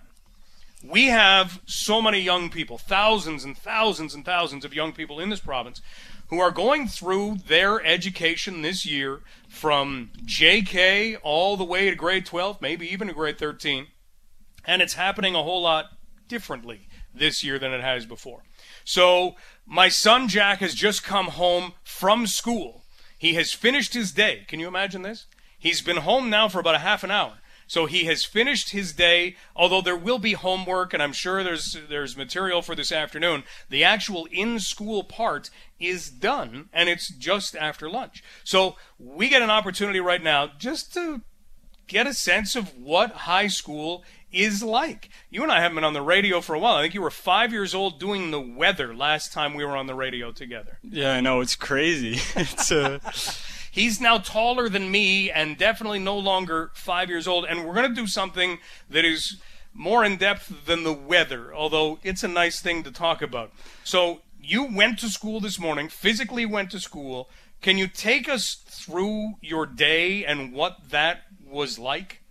We 0.84 1.06
have 1.06 1.60
so 1.66 2.00
many 2.00 2.20
young 2.20 2.48
people, 2.48 2.78
thousands 2.78 3.42
and 3.42 3.58
thousands 3.58 4.14
and 4.14 4.24
thousands 4.24 4.64
of 4.64 4.74
young 4.74 4.92
people 4.92 5.18
in 5.18 5.30
this 5.30 5.40
province 5.40 5.82
who 6.28 6.38
are 6.38 6.52
going 6.52 6.86
through 6.86 7.38
their 7.48 7.84
education 7.84 8.62
this 8.62 8.86
year 8.86 9.22
from 9.48 10.10
JK 10.24 11.16
all 11.22 11.56
the 11.56 11.64
way 11.64 11.90
to 11.90 11.96
grade 11.96 12.26
12, 12.26 12.60
maybe 12.60 12.86
even 12.92 13.08
to 13.08 13.14
grade 13.14 13.38
13. 13.38 13.88
And 14.64 14.82
it's 14.82 14.94
happening 14.94 15.34
a 15.34 15.42
whole 15.42 15.62
lot 15.62 15.86
differently 16.28 16.85
this 17.18 17.42
year 17.42 17.58
than 17.58 17.72
it 17.72 17.82
has 17.82 18.06
before. 18.06 18.44
So, 18.84 19.36
my 19.66 19.88
son 19.88 20.28
Jack 20.28 20.60
has 20.60 20.74
just 20.74 21.02
come 21.02 21.26
home 21.28 21.72
from 21.82 22.26
school. 22.26 22.84
He 23.18 23.34
has 23.34 23.52
finished 23.52 23.94
his 23.94 24.12
day. 24.12 24.44
Can 24.46 24.60
you 24.60 24.68
imagine 24.68 25.02
this? 25.02 25.26
He's 25.58 25.82
been 25.82 25.98
home 25.98 26.30
now 26.30 26.48
for 26.48 26.60
about 26.60 26.74
a 26.74 26.80
half 26.80 27.02
an 27.02 27.10
hour. 27.10 27.38
So 27.66 27.86
he 27.86 28.04
has 28.04 28.24
finished 28.24 28.70
his 28.70 28.92
day, 28.92 29.36
although 29.56 29.80
there 29.80 29.96
will 29.96 30.18
be 30.18 30.34
homework 30.34 30.94
and 30.94 31.02
I'm 31.02 31.12
sure 31.12 31.42
there's 31.42 31.76
there's 31.88 32.16
material 32.16 32.62
for 32.62 32.74
this 32.74 32.92
afternoon. 32.92 33.42
The 33.68 33.82
actual 33.82 34.28
in-school 34.30 35.04
part 35.04 35.50
is 35.80 36.08
done 36.08 36.68
and 36.72 36.88
it's 36.88 37.08
just 37.08 37.56
after 37.56 37.90
lunch. 37.90 38.22
So 38.44 38.76
we 38.98 39.28
get 39.28 39.42
an 39.42 39.50
opportunity 39.50 39.98
right 39.98 40.22
now 40.22 40.48
just 40.58 40.94
to 40.94 41.22
get 41.88 42.06
a 42.06 42.14
sense 42.14 42.54
of 42.54 42.76
what 42.78 43.10
high 43.12 43.48
school 43.48 44.04
is 44.32 44.62
like. 44.62 45.08
You 45.30 45.42
and 45.42 45.52
I 45.52 45.60
haven't 45.60 45.76
been 45.76 45.84
on 45.84 45.92
the 45.92 46.02
radio 46.02 46.40
for 46.40 46.54
a 46.54 46.58
while. 46.58 46.76
I 46.76 46.82
think 46.82 46.94
you 46.94 47.02
were 47.02 47.10
five 47.10 47.52
years 47.52 47.74
old 47.74 48.00
doing 48.00 48.30
the 48.30 48.40
weather 48.40 48.94
last 48.94 49.32
time 49.32 49.54
we 49.54 49.64
were 49.64 49.76
on 49.76 49.86
the 49.86 49.94
radio 49.94 50.32
together. 50.32 50.78
Yeah, 50.82 51.12
I 51.12 51.20
know. 51.20 51.40
It's 51.40 51.56
crazy. 51.56 52.20
it's 52.36 52.70
uh... 52.70 52.98
He's 53.76 54.00
now 54.00 54.16
taller 54.16 54.70
than 54.70 54.90
me 54.90 55.30
and 55.30 55.58
definitely 55.58 55.98
no 55.98 56.18
longer 56.18 56.70
five 56.72 57.10
years 57.10 57.28
old. 57.28 57.44
And 57.44 57.66
we're 57.66 57.74
going 57.74 57.90
to 57.90 57.94
do 57.94 58.06
something 58.06 58.58
that 58.88 59.04
is 59.04 59.36
more 59.74 60.02
in 60.02 60.16
depth 60.16 60.64
than 60.64 60.82
the 60.82 60.94
weather, 60.94 61.54
although 61.54 61.98
it's 62.02 62.24
a 62.24 62.28
nice 62.28 62.58
thing 62.60 62.82
to 62.84 62.90
talk 62.90 63.20
about. 63.20 63.52
So 63.84 64.22
you 64.40 64.64
went 64.64 64.98
to 65.00 65.10
school 65.10 65.40
this 65.40 65.58
morning, 65.58 65.88
physically 65.88 66.46
went 66.46 66.70
to 66.70 66.80
school. 66.80 67.28
Can 67.60 67.76
you 67.76 67.86
take 67.86 68.30
us 68.30 68.54
through 68.66 69.34
your 69.42 69.66
day 69.66 70.24
and 70.24 70.54
what 70.54 70.88
that 70.88 71.24
was 71.44 71.78
like? 71.78 72.22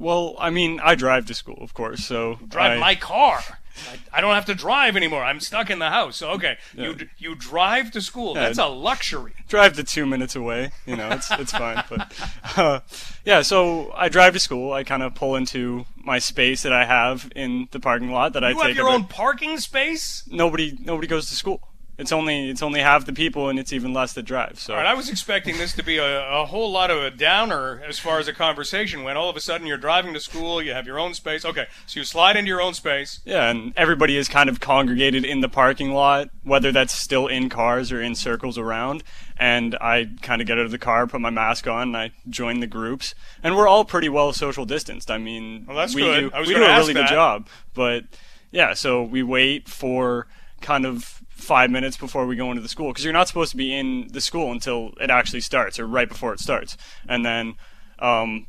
Well, 0.00 0.34
I 0.38 0.48
mean, 0.48 0.80
I 0.82 0.94
drive 0.94 1.26
to 1.26 1.34
school, 1.34 1.58
of 1.60 1.74
course. 1.74 2.06
So 2.06 2.38
drive 2.48 2.78
I, 2.78 2.80
my 2.80 2.94
car. 2.94 3.38
I, 3.92 4.18
I, 4.18 4.20
don't 4.22 4.34
have 4.34 4.46
to 4.46 4.54
drive 4.54 4.96
anymore. 4.96 5.22
I'm 5.22 5.40
stuck 5.40 5.68
in 5.68 5.78
the 5.78 5.90
house. 5.90 6.16
So, 6.16 6.30
okay, 6.30 6.56
yeah. 6.74 6.86
you 6.86 7.08
you 7.18 7.34
drive 7.34 7.90
to 7.92 8.00
school. 8.00 8.34
Yeah, 8.34 8.44
That's 8.44 8.58
a 8.58 8.66
luxury. 8.66 9.34
Drive 9.46 9.74
to 9.74 9.84
two 9.84 10.06
minutes 10.06 10.34
away. 10.34 10.72
You 10.86 10.96
know, 10.96 11.10
it's 11.10 11.30
it's 11.32 11.52
fine. 11.52 11.84
But 11.90 12.12
uh, 12.56 12.80
yeah, 13.26 13.42
so 13.42 13.92
I 13.94 14.08
drive 14.08 14.32
to 14.32 14.40
school. 14.40 14.72
I 14.72 14.84
kind 14.84 15.02
of 15.02 15.14
pull 15.14 15.36
into 15.36 15.84
my 15.96 16.18
space 16.18 16.62
that 16.62 16.72
I 16.72 16.86
have 16.86 17.30
in 17.36 17.68
the 17.70 17.78
parking 17.78 18.10
lot 18.10 18.32
that 18.32 18.42
you 18.42 18.48
I 18.48 18.52
take. 18.52 18.60
You 18.62 18.68
have 18.68 18.76
your 18.76 18.88
own 18.88 19.04
parking 19.04 19.58
space. 19.58 20.24
Nobody 20.30 20.78
nobody 20.80 21.06
goes 21.06 21.28
to 21.28 21.34
school 21.34 21.69
it's 22.00 22.12
only 22.12 22.48
it's 22.48 22.62
only 22.62 22.80
half 22.80 23.04
the 23.04 23.12
people 23.12 23.50
and 23.50 23.58
it's 23.58 23.74
even 23.74 23.92
less 23.92 24.14
that 24.14 24.22
drive. 24.22 24.58
So 24.58 24.72
All 24.72 24.80
right, 24.80 24.86
I 24.86 24.94
was 24.94 25.10
expecting 25.10 25.58
this 25.58 25.74
to 25.74 25.84
be 25.84 25.98
a, 25.98 26.26
a 26.30 26.46
whole 26.46 26.72
lot 26.72 26.90
of 26.90 27.02
a 27.02 27.10
downer 27.10 27.82
as 27.86 27.98
far 27.98 28.18
as 28.18 28.26
a 28.26 28.32
conversation 28.32 29.02
went. 29.02 29.18
All 29.18 29.28
of 29.28 29.36
a 29.36 29.40
sudden, 29.40 29.66
you're 29.66 29.76
driving 29.76 30.14
to 30.14 30.20
school, 30.20 30.62
you 30.62 30.72
have 30.72 30.86
your 30.86 30.98
own 30.98 31.12
space. 31.12 31.44
Okay, 31.44 31.66
so 31.86 32.00
you 32.00 32.04
slide 32.04 32.36
into 32.36 32.48
your 32.48 32.62
own 32.62 32.72
space. 32.72 33.20
Yeah, 33.26 33.50
and 33.50 33.74
everybody 33.76 34.16
is 34.16 34.28
kind 34.28 34.48
of 34.48 34.60
congregated 34.60 35.26
in 35.26 35.42
the 35.42 35.48
parking 35.48 35.92
lot, 35.92 36.30
whether 36.42 36.72
that's 36.72 36.94
still 36.94 37.26
in 37.26 37.50
cars 37.50 37.92
or 37.92 38.00
in 38.00 38.14
circles 38.14 38.56
around. 38.56 39.02
And 39.38 39.76
I 39.80 40.08
kind 40.22 40.40
of 40.40 40.48
get 40.48 40.58
out 40.58 40.64
of 40.64 40.70
the 40.70 40.78
car, 40.78 41.06
put 41.06 41.20
my 41.20 41.30
mask 41.30 41.66
on, 41.66 41.88
and 41.88 41.96
I 41.96 42.12
join 42.30 42.60
the 42.60 42.66
groups. 42.66 43.14
And 43.42 43.56
we're 43.56 43.68
all 43.68 43.84
pretty 43.84 44.08
well 44.08 44.32
social 44.32 44.64
distanced. 44.64 45.10
I 45.10 45.18
mean, 45.18 45.66
well, 45.68 45.86
we 45.94 46.02
good. 46.02 46.32
do 46.32 46.38
we 46.40 46.54
do 46.54 46.64
a 46.64 46.76
really 46.78 46.94
that. 46.94 47.08
good 47.08 47.14
job. 47.14 47.48
But 47.74 48.04
yeah, 48.50 48.72
so 48.72 49.02
we 49.02 49.22
wait 49.22 49.68
for 49.68 50.26
kind 50.60 50.86
of 50.86 51.22
five 51.30 51.70
minutes 51.70 51.96
before 51.96 52.26
we 52.26 52.36
go 52.36 52.50
into 52.50 52.62
the 52.62 52.68
school 52.68 52.88
because 52.88 53.04
you're 53.04 53.12
not 53.12 53.28
supposed 53.28 53.50
to 53.50 53.56
be 53.56 53.74
in 53.74 54.08
the 54.12 54.20
school 54.20 54.52
until 54.52 54.92
it 55.00 55.10
actually 55.10 55.40
starts 55.40 55.78
or 55.78 55.86
right 55.86 56.08
before 56.08 56.32
it 56.32 56.40
starts. 56.40 56.76
And 57.08 57.24
then, 57.24 57.54
um, 57.98 58.46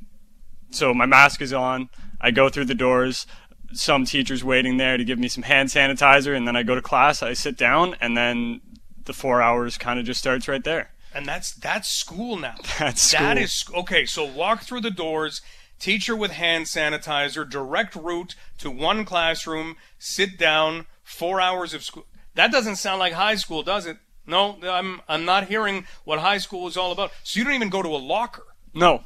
so 0.72 0.94
my 0.94 1.06
mask 1.06 1.42
is 1.42 1.54
on. 1.54 1.90
I 2.20 2.32
go 2.32 2.50
through 2.50 2.66
the 2.66 2.76
doors. 2.76 3.26
Some 3.74 4.06
teachers 4.06 4.44
waiting 4.44 4.78
there 4.78 4.98
to 4.98 5.04
give 5.06 5.18
me 5.18 5.30
some 5.30 5.44
hand 5.44 5.70
sanitizer, 5.70 6.36
and 6.36 6.46
then 6.46 6.56
I 6.58 6.64
go 6.64 6.76
to 6.76 6.82
class. 6.82 7.24
I 7.24 7.34
sit 7.34 7.58
down, 7.58 7.96
and 8.02 8.18
then 8.18 8.60
the 9.06 9.14
four 9.14 9.42
hours 9.42 9.78
kind 9.78 9.98
of 9.98 10.06
just 10.06 10.20
starts 10.20 10.48
right 10.48 10.64
there. 10.64 10.92
And 11.14 11.26
that's 11.26 11.54
that's 11.54 11.90
school 11.90 12.38
now. 12.38 12.56
That's 12.80 13.02
school. 13.02 13.20
That 13.20 13.38
is 13.38 13.66
okay. 13.74 14.06
So 14.06 14.26
walk 14.26 14.64
through 14.64 14.82
the 14.82 14.92
doors 14.92 15.42
teacher 15.82 16.16
with 16.16 16.32
hand 16.32 16.66
sanitizer, 16.66 17.50
direct 17.50 17.96
route 17.96 18.36
to 18.60 18.72
one 18.72 19.04
classroom, 19.04 19.76
sit 19.98 20.38
down, 20.38 20.86
four 21.12 21.42
hours 21.42 21.74
of 21.74 21.84
school. 21.84 22.06
That 22.36 22.52
doesn't 22.52 22.78
sound 22.78 23.00
like 23.00 23.14
high 23.14 23.36
school, 23.36 23.64
does 23.64 23.86
it? 23.86 23.98
No, 24.26 24.58
I'm 24.64 25.02
I'm 25.08 25.26
not 25.26 25.48
hearing 25.48 25.86
what 26.04 26.20
high 26.20 26.38
school 26.38 26.68
is 26.68 26.78
all 26.78 26.92
about. 26.92 27.12
So 27.24 27.40
you 27.40 27.44
don't 27.44 27.54
even 27.54 27.70
go 27.70 27.82
to 27.82 27.90
a 27.90 27.98
locker. 27.98 28.46
No. 28.74 29.04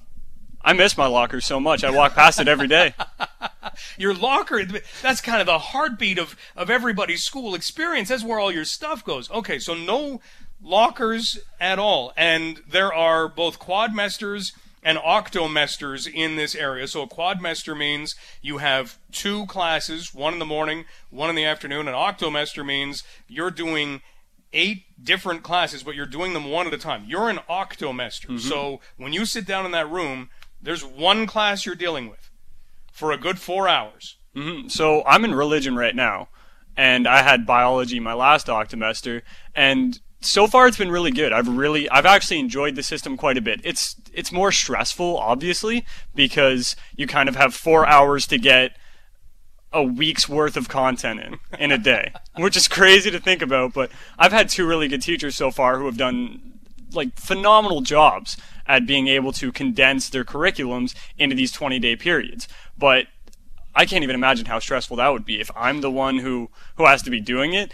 I 0.62 0.74
miss 0.74 0.98
my 0.98 1.06
locker 1.06 1.42
so 1.42 1.60
much. 1.60 1.84
I 1.84 1.92
walk 1.92 2.16
past 2.16 2.40
it 2.40 2.48
every 2.48 2.68
day. 2.68 2.96
your 4.00 4.16
locker, 4.16 4.64
that's 5.04 5.22
kind 5.22 5.40
of 5.40 5.46
the 5.46 5.60
heartbeat 5.60 6.18
of, 6.18 6.36
of 6.56 6.72
everybody's 6.72 7.24
school 7.24 7.54
experience. 7.54 8.10
That's 8.10 8.24
where 8.24 8.40
all 8.40 8.52
your 8.52 8.66
stuff 8.66 9.06
goes. 9.06 9.30
Okay, 9.30 9.60
so 9.60 9.76
no 9.76 10.22
lockers 10.64 11.38
at 11.60 11.78
all. 11.78 12.14
And 12.18 12.64
there 12.68 12.92
are 12.92 13.28
both 13.28 13.60
quadmesters 13.60 14.54
and 14.86 15.00
octomesters 15.00 16.08
in 16.08 16.36
this 16.36 16.54
area. 16.54 16.88
So 16.88 17.02
a 17.02 17.10
quadmester 17.10 17.76
means 17.76 18.16
you 18.44 18.60
have 18.60 19.00
two 19.12 19.48
classes, 19.48 20.14
one 20.14 20.32
in 20.32 20.40
the 20.40 20.46
morning, 20.46 20.86
one 21.10 21.30
in 21.32 21.36
the 21.36 21.44
afternoon. 21.44 21.88
An 21.88 21.96
octomester 21.96 22.64
means 22.64 23.04
you're 23.28 23.50
doing 23.50 24.02
eight 24.54 24.84
different 25.04 25.42
classes, 25.42 25.82
but 25.82 25.96
you're 25.96 26.06
doing 26.06 26.34
them 26.34 26.52
one 26.52 26.68
at 26.68 26.74
a 26.74 26.78
time. 26.78 27.04
You're 27.08 27.30
an 27.30 27.40
octomester. 27.50 28.28
Mm-hmm. 28.28 28.38
So 28.38 28.80
when 28.96 29.12
you 29.12 29.26
sit 29.26 29.48
down 29.48 29.66
in 29.66 29.72
that 29.72 29.90
room, 29.90 30.30
there's 30.62 30.86
one 30.86 31.26
class 31.26 31.66
you're 31.66 31.74
dealing 31.74 32.08
with 32.08 32.30
for 32.94 33.12
a 33.12 33.18
good 33.18 33.40
four 33.40 33.68
hours. 33.68 34.18
Mm-hmm. 34.36 34.68
So 34.68 35.04
I'm 35.08 35.26
in 35.26 35.34
religion 35.34 35.76
right 35.76 35.96
now, 35.96 36.30
and 36.78 37.08
I 37.08 37.24
had 37.24 37.48
biology 37.48 38.00
my 38.00 38.14
last 38.14 38.48
octomester, 38.48 39.24
and 39.56 40.00
so 40.26 40.48
far 40.48 40.68
it's 40.68 40.78
been 40.78 40.92
really 40.92 41.12
good. 41.12 41.34
I've 41.34 41.48
really 41.48 41.90
I've 41.90 42.06
actually 42.06 42.40
enjoyed 42.40 42.76
the 42.76 42.84
system 42.84 43.18
quite 43.18 43.38
a 43.38 43.42
bit. 43.42 43.62
It's 43.64 43.96
it's 44.14 44.32
more 44.32 44.52
stressful 44.52 45.18
obviously 45.18 45.86
because 46.14 46.76
you 46.96 47.08
kind 47.08 47.30
of 47.30 47.36
have 47.36 47.54
4 47.54 47.86
hours 47.86 48.28
to 48.28 48.38
get 48.38 48.78
a 49.72 49.84
week's 49.84 50.30
worth 50.30 50.56
of 50.56 50.70
content 50.70 51.20
in 51.20 51.40
in 51.60 51.72
a 51.72 51.78
day, 51.78 52.12
which 52.38 52.58
is 52.58 52.68
crazy 52.68 53.12
to 53.12 53.20
think 53.20 53.42
about, 53.42 53.74
but 53.74 53.92
I've 54.18 54.32
had 54.32 54.50
two 54.50 54.66
really 54.66 54.88
good 54.88 55.02
teachers 55.02 55.36
so 55.36 55.52
far 55.52 55.78
who 55.78 55.86
have 55.86 55.98
done 55.98 56.60
like 56.94 57.18
phenomenal 57.20 57.82
jobs 57.82 58.38
at 58.66 58.88
being 58.88 59.08
able 59.08 59.32
to 59.34 59.52
condense 59.52 60.10
their 60.10 60.24
curriculums 60.24 60.96
into 61.18 61.36
these 61.36 61.54
20-day 61.54 61.96
periods. 61.98 62.48
But 62.78 63.08
I 63.76 63.86
can't 63.86 64.04
even 64.04 64.16
imagine 64.16 64.46
how 64.46 64.60
stressful 64.60 64.98
that 64.98 65.10
would 65.10 65.26
be 65.26 65.40
if 65.40 65.52
I'm 65.56 65.82
the 65.82 65.92
one 65.92 66.20
who 66.20 66.50
who 66.78 66.86
has 66.86 67.02
to 67.04 67.10
be 67.10 67.20
doing 67.20 67.54
it 67.54 67.74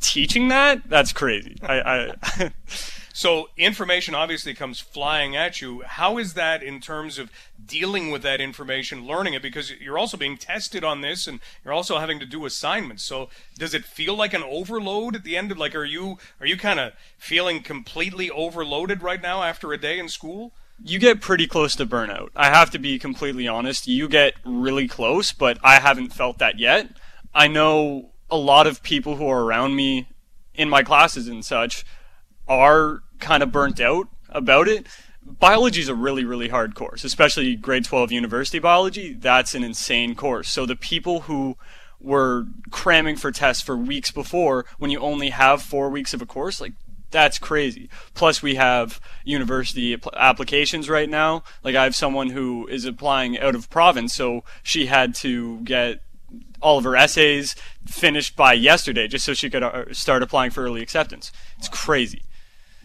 teaching 0.00 0.48
that, 0.48 0.88
that's 0.88 1.12
crazy. 1.12 1.56
I, 1.62 2.12
I 2.22 2.52
So 3.18 3.48
information 3.56 4.14
obviously 4.14 4.54
comes 4.54 4.78
flying 4.78 5.34
at 5.34 5.60
you. 5.60 5.82
How 5.84 6.18
is 6.18 6.34
that 6.34 6.62
in 6.62 6.78
terms 6.78 7.18
of 7.18 7.32
dealing 7.66 8.12
with 8.12 8.22
that 8.22 8.40
information, 8.40 9.08
learning 9.08 9.34
it? 9.34 9.42
Because 9.42 9.72
you're 9.72 9.98
also 9.98 10.16
being 10.16 10.36
tested 10.36 10.84
on 10.84 11.00
this, 11.00 11.26
and 11.26 11.40
you're 11.64 11.74
also 11.74 11.98
having 11.98 12.20
to 12.20 12.26
do 12.26 12.46
assignments. 12.46 13.02
So 13.02 13.28
does 13.58 13.74
it 13.74 13.84
feel 13.84 14.14
like 14.14 14.34
an 14.34 14.44
overload 14.44 15.16
at 15.16 15.24
the 15.24 15.36
end 15.36 15.50
of 15.50 15.58
like? 15.58 15.74
Are 15.74 15.84
you 15.84 16.18
are 16.38 16.46
you 16.46 16.56
kind 16.56 16.78
of 16.78 16.92
feeling 17.18 17.60
completely 17.60 18.30
overloaded 18.30 19.02
right 19.02 19.20
now 19.20 19.42
after 19.42 19.72
a 19.72 19.78
day 19.78 19.98
in 19.98 20.08
school? 20.08 20.52
you 20.84 21.00
get 21.00 21.20
pretty 21.20 21.48
close 21.48 21.74
to 21.74 21.84
burnout. 21.84 22.28
I 22.36 22.50
have 22.50 22.70
to 22.70 22.78
be 22.78 23.00
completely 23.00 23.48
honest. 23.48 23.88
You 23.88 24.08
get 24.08 24.34
really 24.44 24.86
close, 24.86 25.32
but 25.32 25.58
I 25.64 25.80
haven't 25.80 26.10
felt 26.10 26.38
that 26.38 26.60
yet. 26.60 26.88
I 27.34 27.48
know 27.48 28.10
a 28.30 28.36
lot 28.36 28.66
of 28.66 28.82
people 28.82 29.16
who 29.16 29.26
are 29.28 29.42
around 29.42 29.74
me 29.74 30.08
in 30.54 30.68
my 30.68 30.82
classes 30.82 31.28
and 31.28 31.44
such 31.44 31.84
are 32.46 33.02
kind 33.18 33.42
of 33.42 33.52
burnt 33.52 33.80
out 33.80 34.08
about 34.28 34.68
it. 34.68 34.86
Biology 35.22 35.80
is 35.80 35.88
a 35.88 35.94
really, 35.94 36.24
really 36.24 36.48
hard 36.48 36.74
course, 36.74 37.04
especially 37.04 37.54
grade 37.54 37.84
12 37.84 38.12
university 38.12 38.58
biology. 38.58 39.12
That's 39.12 39.54
an 39.54 39.62
insane 39.62 40.14
course. 40.14 40.48
So 40.48 40.64
the 40.64 40.76
people 40.76 41.22
who 41.22 41.56
were 42.00 42.46
cramming 42.70 43.16
for 43.16 43.30
tests 43.30 43.62
for 43.62 43.76
weeks 43.76 44.10
before, 44.10 44.64
when 44.78 44.90
you 44.90 45.00
only 45.00 45.30
have 45.30 45.62
four 45.62 45.90
weeks 45.90 46.14
of 46.14 46.22
a 46.22 46.26
course, 46.26 46.60
like 46.60 46.72
that's 47.10 47.38
crazy. 47.38 47.88
Plus, 48.14 48.42
we 48.42 48.56
have 48.56 49.00
university 49.24 49.96
applications 50.14 50.90
right 50.90 51.08
now. 51.08 51.42
Like, 51.64 51.74
I 51.74 51.84
have 51.84 51.94
someone 51.94 52.30
who 52.30 52.66
is 52.66 52.84
applying 52.84 53.38
out 53.38 53.54
of 53.54 53.70
province, 53.70 54.14
so 54.14 54.44
she 54.62 54.86
had 54.86 55.14
to 55.16 55.60
get 55.60 56.02
all 56.60 56.78
of 56.78 56.84
her 56.84 56.96
essays 56.96 57.54
finished 57.86 58.36
by 58.36 58.52
yesterday 58.52 59.08
just 59.08 59.24
so 59.24 59.34
she 59.34 59.50
could 59.50 59.62
uh, 59.62 59.92
start 59.92 60.22
applying 60.22 60.50
for 60.50 60.64
early 60.64 60.82
acceptance. 60.82 61.32
It's 61.58 61.68
crazy. 61.68 62.22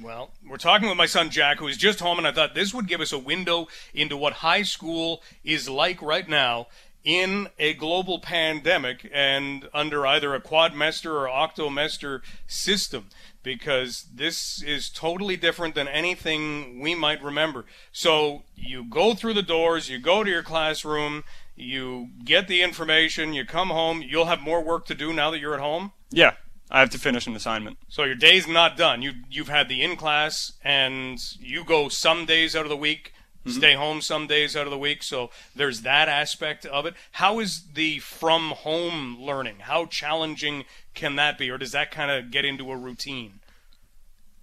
Well, 0.02 0.32
we're 0.48 0.58
talking 0.58 0.90
with 0.90 0.98
my 0.98 1.06
son 1.06 1.30
Jack, 1.30 1.60
who 1.60 1.68
is 1.68 1.78
just 1.78 2.00
home, 2.00 2.18
and 2.18 2.28
I 2.28 2.32
thought 2.32 2.56
this 2.56 2.74
would 2.74 2.88
give 2.88 3.00
us 3.00 3.12
a 3.12 3.20
window 3.20 3.68
into 3.94 4.18
what 4.18 4.34
high 4.34 4.64
school 4.64 5.22
is 5.44 5.70
like 5.70 6.02
right 6.02 6.28
now 6.28 6.68
in 7.04 7.50
a 7.60 7.74
global 7.74 8.20
pandemic 8.20 9.10
and 9.14 9.70
under 9.74 10.06
either 10.08 10.34
a 10.34 10.42
quadmester 10.42 11.12
or 11.12 11.28
octomester 11.28 12.22
system 12.48 13.08
because 13.44 14.06
this 14.14 14.64
is 14.64 14.90
totally 14.90 15.36
different 15.36 15.76
than 15.76 15.88
anything 15.88 16.80
we 16.80 16.96
might 16.96 17.22
remember. 17.22 17.66
So 17.92 18.44
you 18.56 18.86
go 18.86 19.14
through 19.14 19.34
the 19.34 19.42
doors, 19.42 19.90
you 19.90 20.00
go 20.00 20.24
to 20.24 20.30
your 20.30 20.44
classroom, 20.44 21.26
you 21.56 22.10
get 22.24 22.48
the 22.48 22.62
information, 22.62 23.34
you 23.34 23.46
come 23.46 23.70
home, 23.70 24.02
you'll 24.02 24.26
have 24.26 24.42
more 24.42 24.64
work 24.64 24.86
to 24.88 24.96
do 24.96 25.14
now 25.14 25.32
that 25.32 25.40
you're 25.40 25.54
at 25.54 25.60
home. 25.60 25.92
Yeah, 26.10 26.34
I 26.72 26.80
have 26.80 26.90
to 26.92 27.00
finish 27.00 27.28
an 27.28 27.36
assignment. 27.36 27.78
So 27.88 28.04
your 28.04 28.16
day's 28.16 28.48
not 28.48 28.78
done. 28.78 29.02
You 29.02 29.14
you've 29.30 29.50
had 29.50 29.70
the 29.70 29.84
in 29.84 29.96
class, 29.96 30.54
and 30.64 31.20
you 31.40 31.64
go 31.64 31.90
some 31.90 32.26
days 32.26 32.56
out 32.56 32.64
of 32.64 32.70
the 32.70 32.78
week, 32.78 33.14
mm-hmm. 33.46 33.58
stay 33.58 33.74
home 33.74 34.02
some 34.02 34.28
days 34.28 34.56
out 34.56 34.66
of 34.66 34.72
the 34.72 34.78
week. 34.78 35.04
So 35.04 35.30
there's 35.56 35.82
that 35.82 36.10
aspect 36.10 36.66
of 36.66 36.86
it. 36.86 36.96
How 37.14 37.40
is 37.40 37.64
the 37.74 38.00
from 38.00 38.52
home 38.52 39.18
learning? 39.20 39.60
How 39.62 39.86
challenging 39.86 40.66
can 40.94 41.16
that 41.18 41.38
be, 41.38 41.50
or 41.50 41.58
does 41.58 41.72
that 41.72 41.92
kind 41.92 42.12
of 42.12 42.32
get 42.32 42.46
into 42.46 42.72
a 42.72 42.78
routine? 42.78 43.40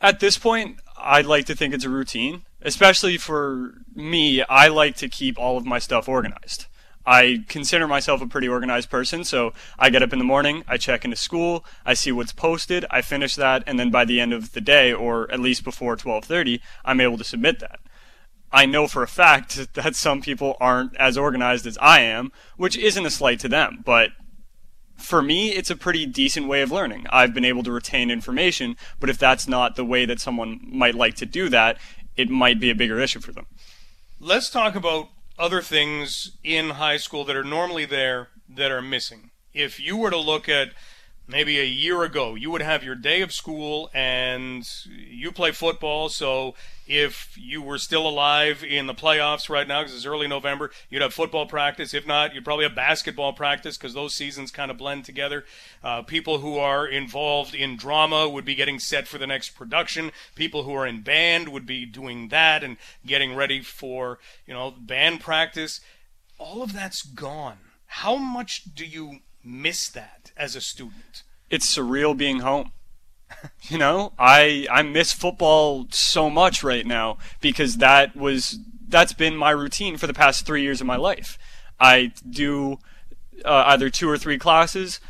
At 0.01 0.21
this 0.21 0.39
point, 0.39 0.81
I'd 0.97 1.27
like 1.27 1.45
to 1.47 1.55
think 1.55 1.75
it's 1.75 1.85
a 1.85 1.91
routine. 1.91 2.43
Especially 2.63 3.17
for 3.17 3.75
me, 3.95 4.43
I 4.43 4.69
like 4.69 4.97
to 4.97 5.09
keep 5.09 5.39
all 5.39 5.57
of 5.57 5.65
my 5.65 5.79
stuff 5.79 6.09
organized. 6.09 6.67
I 7.11 7.45
consider 7.49 7.89
myself 7.89 8.23
a 8.23 8.29
pretty 8.29 8.47
organized 8.47 8.89
person, 8.89 9.25
so 9.25 9.53
I 9.77 9.91
get 9.91 10.05
up 10.05 10.13
in 10.13 10.21
the 10.21 10.25
morning, 10.25 10.63
I 10.69 10.77
check 10.77 11.05
into 11.05 11.17
school, 11.17 11.65
I 11.85 11.93
see 11.93 12.13
what's 12.13 12.31
posted, 12.31 12.87
I 12.89 13.03
finish 13.03 13.35
that, 13.35 13.65
and 13.67 13.81
then 13.81 13.91
by 13.91 14.05
the 14.05 14.21
end 14.21 14.33
of 14.33 14.53
the 14.53 14.61
day, 14.61 14.93
or 14.93 15.29
at 15.33 15.41
least 15.41 15.65
before 15.65 15.97
12:30, 15.97 16.61
I'm 16.85 17.01
able 17.01 17.19
to 17.19 17.25
submit 17.25 17.59
that. 17.59 17.81
I 18.53 18.65
know 18.65 18.87
for 18.87 19.03
a 19.03 19.09
fact 19.09 19.75
that 19.75 19.97
some 19.97 20.23
people 20.23 20.57
aren't 20.61 20.97
as 20.99 21.19
organized 21.19 21.67
as 21.67 21.77
I 21.79 22.03
am, 22.03 22.31
which 22.57 22.77
isn't 22.77 23.05
a 23.05 23.11
slight 23.11 23.41
to 23.41 23.49
them, 23.49 23.83
but 23.85 24.11
for 24.97 25.21
me, 25.21 25.49
it's 25.49 25.71
a 25.71 25.77
pretty 25.77 26.07
decent 26.07 26.47
way 26.47 26.63
of 26.63 26.71
learning. 26.71 27.07
I've 27.11 27.35
been 27.35 27.45
able 27.45 27.65
to 27.65 27.73
retain 27.73 28.13
information, 28.13 28.77
but 29.01 29.11
if 29.11 29.19
that's 29.19 29.49
not 29.49 29.75
the 29.75 29.85
way 29.85 30.05
that 30.05 30.21
someone 30.21 30.61
might 30.63 30.95
like 30.95 31.17
to 31.17 31.27
do 31.27 31.49
that, 31.49 31.77
it 32.17 32.31
might 32.31 32.61
be 32.61 32.71
a 32.71 32.75
bigger 32.77 33.01
issue 33.01 33.19
for 33.19 33.33
them. 33.33 33.47
Let's 34.21 34.49
talk 34.49 34.77
about 34.77 35.09
other 35.41 35.63
things 35.63 36.33
in 36.45 36.71
high 36.71 36.99
school 36.99 37.25
that 37.25 37.35
are 37.35 37.43
normally 37.43 37.87
there 37.87 38.29
that 38.49 38.71
are 38.71 38.83
missing. 38.83 39.31
If 39.55 39.81
you 39.81 39.97
were 39.97 40.11
to 40.11 40.19
look 40.19 40.49
at 40.49 40.69
maybe 41.27 41.59
a 41.59 41.65
year 41.65 42.03
ago, 42.03 42.35
you 42.35 42.51
would 42.51 42.61
have 42.61 42.85
your 42.85 42.95
day 42.95 43.23
of 43.23 43.33
school 43.33 43.91
and 43.95 44.69
you 44.87 45.33
play 45.33 45.51
football. 45.53 46.09
So 46.11 46.55
if 46.91 47.39
you 47.39 47.63
were 47.63 47.79
still 47.79 48.07
alive 48.07 48.65
in 48.65 48.89
the 48.89 48.95
playoffs 48.95 49.49
right 49.49 49.69
now, 49.69 49.81
because 49.81 49.95
it's 49.95 50.05
early 50.05 50.27
November, 50.27 50.73
you'd 50.91 51.03
have 51.03 51.15
football 51.15 51.47
practice. 51.47 51.95
If 51.95 52.05
not, 52.05 52.35
you'd 52.35 52.45
probably 52.45 52.65
have 52.65 52.75
basketball 52.75 53.33
practice 53.33 53.77
because 53.77 53.95
those 53.95 54.13
seasons 54.13 54.51
kind 54.51 54.73
of 54.73 54.77
blend 54.77 55.05
together. 55.05 55.45
Uh, 55.85 56.03
people 56.03 56.39
who 56.39 56.59
are 56.59 56.85
involved 56.85 57.55
in 57.55 57.77
drama 57.77 58.29
would 58.29 58.45
be 58.45 58.57
getting 58.57 58.81
set 58.81 59.07
for 59.07 59.19
the 59.19 59.27
next 59.27 59.51
production. 59.51 60.11
People 60.35 60.65
who 60.65 60.75
are 60.75 60.87
in 60.87 61.03
band 61.03 61.51
would 61.51 61.65
be 61.65 61.87
doing 61.87 62.29
that 62.29 62.65
and 62.65 62.77
getting 63.07 63.37
ready 63.37 63.61
for, 63.61 64.19
you 64.45 64.53
know, 64.53 64.73
band 64.73 65.21
practice. 65.21 65.81
All 66.39 66.61
of 66.61 66.73
that's 66.73 67.03
gone. 67.03 67.59
How 67.87 68.17
much 68.17 68.75
do 68.75 68.85
you 68.85 69.21
miss 69.45 69.89
that 69.91 70.33
as 70.37 70.57
a 70.57 70.61
student? 70.61 71.23
It's 71.51 71.73
surreal 71.73 72.17
being 72.17 72.41
home. 72.41 72.73
you 73.63 73.79
know, 73.79 74.13
I 74.19 74.67
I 74.71 74.83
miss 74.83 75.13
football 75.13 75.87
so 75.91 76.31
much 76.31 76.63
right 76.63 76.87
now 76.87 77.19
because 77.41 77.79
that 77.79 78.17
was 78.17 78.59
that's 78.89 79.13
been 79.13 79.37
my 79.37 79.51
routine 79.51 79.97
for 79.97 80.07
the 80.07 80.15
past 80.15 80.47
3 80.47 80.63
years 80.63 80.81
of 80.81 80.87
my 80.87 80.97
life. 80.97 81.39
I 81.79 82.13
do 82.29 82.79
uh, 83.45 83.65
either 83.69 83.89
two 83.89 84.09
or 84.09 84.19
three 84.19 84.37
classes, 84.37 85.01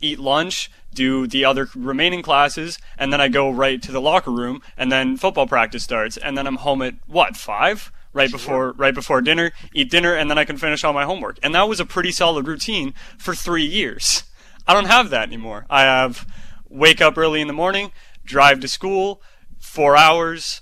eat 0.00 0.18
lunch, 0.18 0.70
do 0.94 1.26
the 1.26 1.44
other 1.44 1.68
remaining 1.74 2.22
classes, 2.22 2.78
and 2.98 3.12
then 3.12 3.20
I 3.20 3.28
go 3.28 3.50
right 3.50 3.80
to 3.82 3.92
the 3.92 4.00
locker 4.00 4.30
room, 4.30 4.62
and 4.76 4.90
then 4.90 5.18
football 5.18 5.46
practice 5.46 5.84
starts, 5.84 6.16
and 6.16 6.36
then 6.36 6.46
I'm 6.46 6.56
home 6.56 6.82
at 6.82 6.94
what 7.06 7.36
five? 7.36 7.92
right 8.16 8.30
sure. 8.30 8.38
before 8.38 8.72
right 8.72 8.94
before 8.94 9.20
dinner, 9.20 9.52
eat 9.74 9.90
dinner, 9.90 10.14
and 10.14 10.30
then 10.30 10.38
I 10.38 10.44
can 10.44 10.56
finish 10.56 10.82
all 10.82 10.94
my 10.94 11.04
homework. 11.04 11.38
And 11.42 11.54
that 11.54 11.68
was 11.68 11.78
a 11.78 11.84
pretty 11.84 12.10
solid 12.10 12.46
routine 12.46 12.94
for 13.18 13.34
three 13.34 13.66
years. 13.66 14.24
I 14.66 14.72
don't 14.72 14.86
have 14.86 15.10
that 15.10 15.28
anymore. 15.28 15.66
I 15.70 15.82
have 15.82 16.26
wake 16.76 17.00
up 17.00 17.16
early 17.16 17.40
in 17.40 17.46
the 17.46 17.52
morning, 17.52 17.90
drive 18.24 18.60
to 18.60 18.68
school, 18.68 19.22
four 19.58 19.96
hours, 19.96 20.60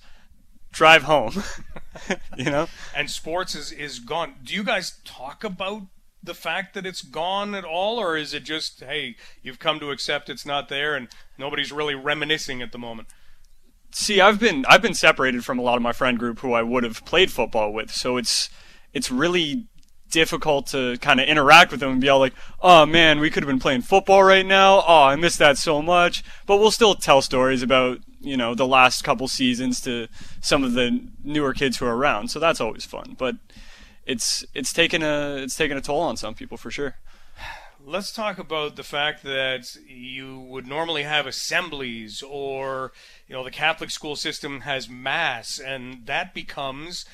drive 0.72 1.02
home. 1.02 1.42
you 2.36 2.44
know? 2.44 2.68
And 2.96 3.10
sports 3.10 3.54
is, 3.54 3.72
is 3.72 3.98
gone. 3.98 4.34
Do 4.42 4.54
you 4.54 4.64
guys 4.64 4.98
talk 5.04 5.44
about 5.44 5.82
the 6.22 6.34
fact 6.34 6.74
that 6.74 6.86
it's 6.86 7.02
gone 7.02 7.54
at 7.54 7.64
all, 7.64 7.98
or 7.98 8.16
is 8.16 8.32
it 8.32 8.44
just, 8.44 8.80
hey, 8.80 9.16
you've 9.42 9.58
come 9.58 9.78
to 9.80 9.90
accept 9.90 10.30
it's 10.30 10.46
not 10.46 10.68
there 10.68 10.94
and 10.94 11.08
nobody's 11.38 11.70
really 11.70 11.94
reminiscing 11.94 12.62
at 12.62 12.72
the 12.72 12.78
moment? 12.78 13.08
See, 13.90 14.20
I've 14.20 14.40
been 14.40 14.64
I've 14.68 14.82
been 14.82 14.94
separated 14.94 15.44
from 15.44 15.56
a 15.58 15.62
lot 15.62 15.76
of 15.76 15.82
my 15.82 15.92
friend 15.92 16.18
group 16.18 16.40
who 16.40 16.52
I 16.52 16.62
would 16.62 16.82
have 16.82 17.04
played 17.04 17.30
football 17.30 17.72
with, 17.72 17.92
so 17.92 18.16
it's 18.16 18.50
it's 18.92 19.08
really 19.08 19.68
difficult 20.14 20.68
to 20.68 20.96
kind 20.98 21.20
of 21.20 21.26
interact 21.26 21.72
with 21.72 21.80
them 21.80 21.90
and 21.90 22.00
be 22.00 22.08
all 22.08 22.20
like, 22.20 22.34
"Oh 22.62 22.86
man, 22.86 23.18
we 23.18 23.28
could 23.28 23.42
have 23.42 23.48
been 23.48 23.58
playing 23.58 23.82
football 23.82 24.22
right 24.22 24.46
now. 24.46 24.84
Oh, 24.86 25.02
I 25.02 25.16
miss 25.16 25.36
that 25.36 25.58
so 25.58 25.82
much." 25.82 26.22
But 26.46 26.58
we'll 26.58 26.70
still 26.70 26.94
tell 26.94 27.20
stories 27.20 27.62
about 27.62 27.98
you 28.20 28.36
know 28.36 28.54
the 28.54 28.66
last 28.66 29.02
couple 29.02 29.26
seasons 29.26 29.80
to 29.82 30.06
some 30.40 30.62
of 30.62 30.72
the 30.72 31.00
newer 31.24 31.52
kids 31.52 31.78
who 31.78 31.86
are 31.86 31.96
around, 31.96 32.28
so 32.28 32.38
that's 32.38 32.60
always 32.60 32.84
fun. 32.84 33.16
But 33.18 33.36
it's 34.06 34.44
it's 34.54 34.72
taken 34.72 35.02
a 35.02 35.36
it's 35.42 35.56
taken 35.56 35.76
a 35.76 35.80
toll 35.80 36.00
on 36.00 36.16
some 36.16 36.34
people 36.34 36.56
for 36.56 36.70
sure. 36.70 36.96
Let's 37.86 38.12
talk 38.12 38.38
about 38.38 38.76
the 38.76 38.82
fact 38.82 39.24
that 39.24 39.74
you 39.86 40.38
would 40.38 40.66
normally 40.66 41.02
have 41.02 41.26
assemblies 41.26 42.22
or 42.22 42.92
you 43.26 43.34
know 43.34 43.42
the 43.42 43.50
Catholic 43.50 43.90
school 43.90 44.16
system 44.16 44.60
has 44.60 44.88
mass 44.88 45.58
and 45.58 46.06
that 46.06 46.32
becomes 46.32 47.04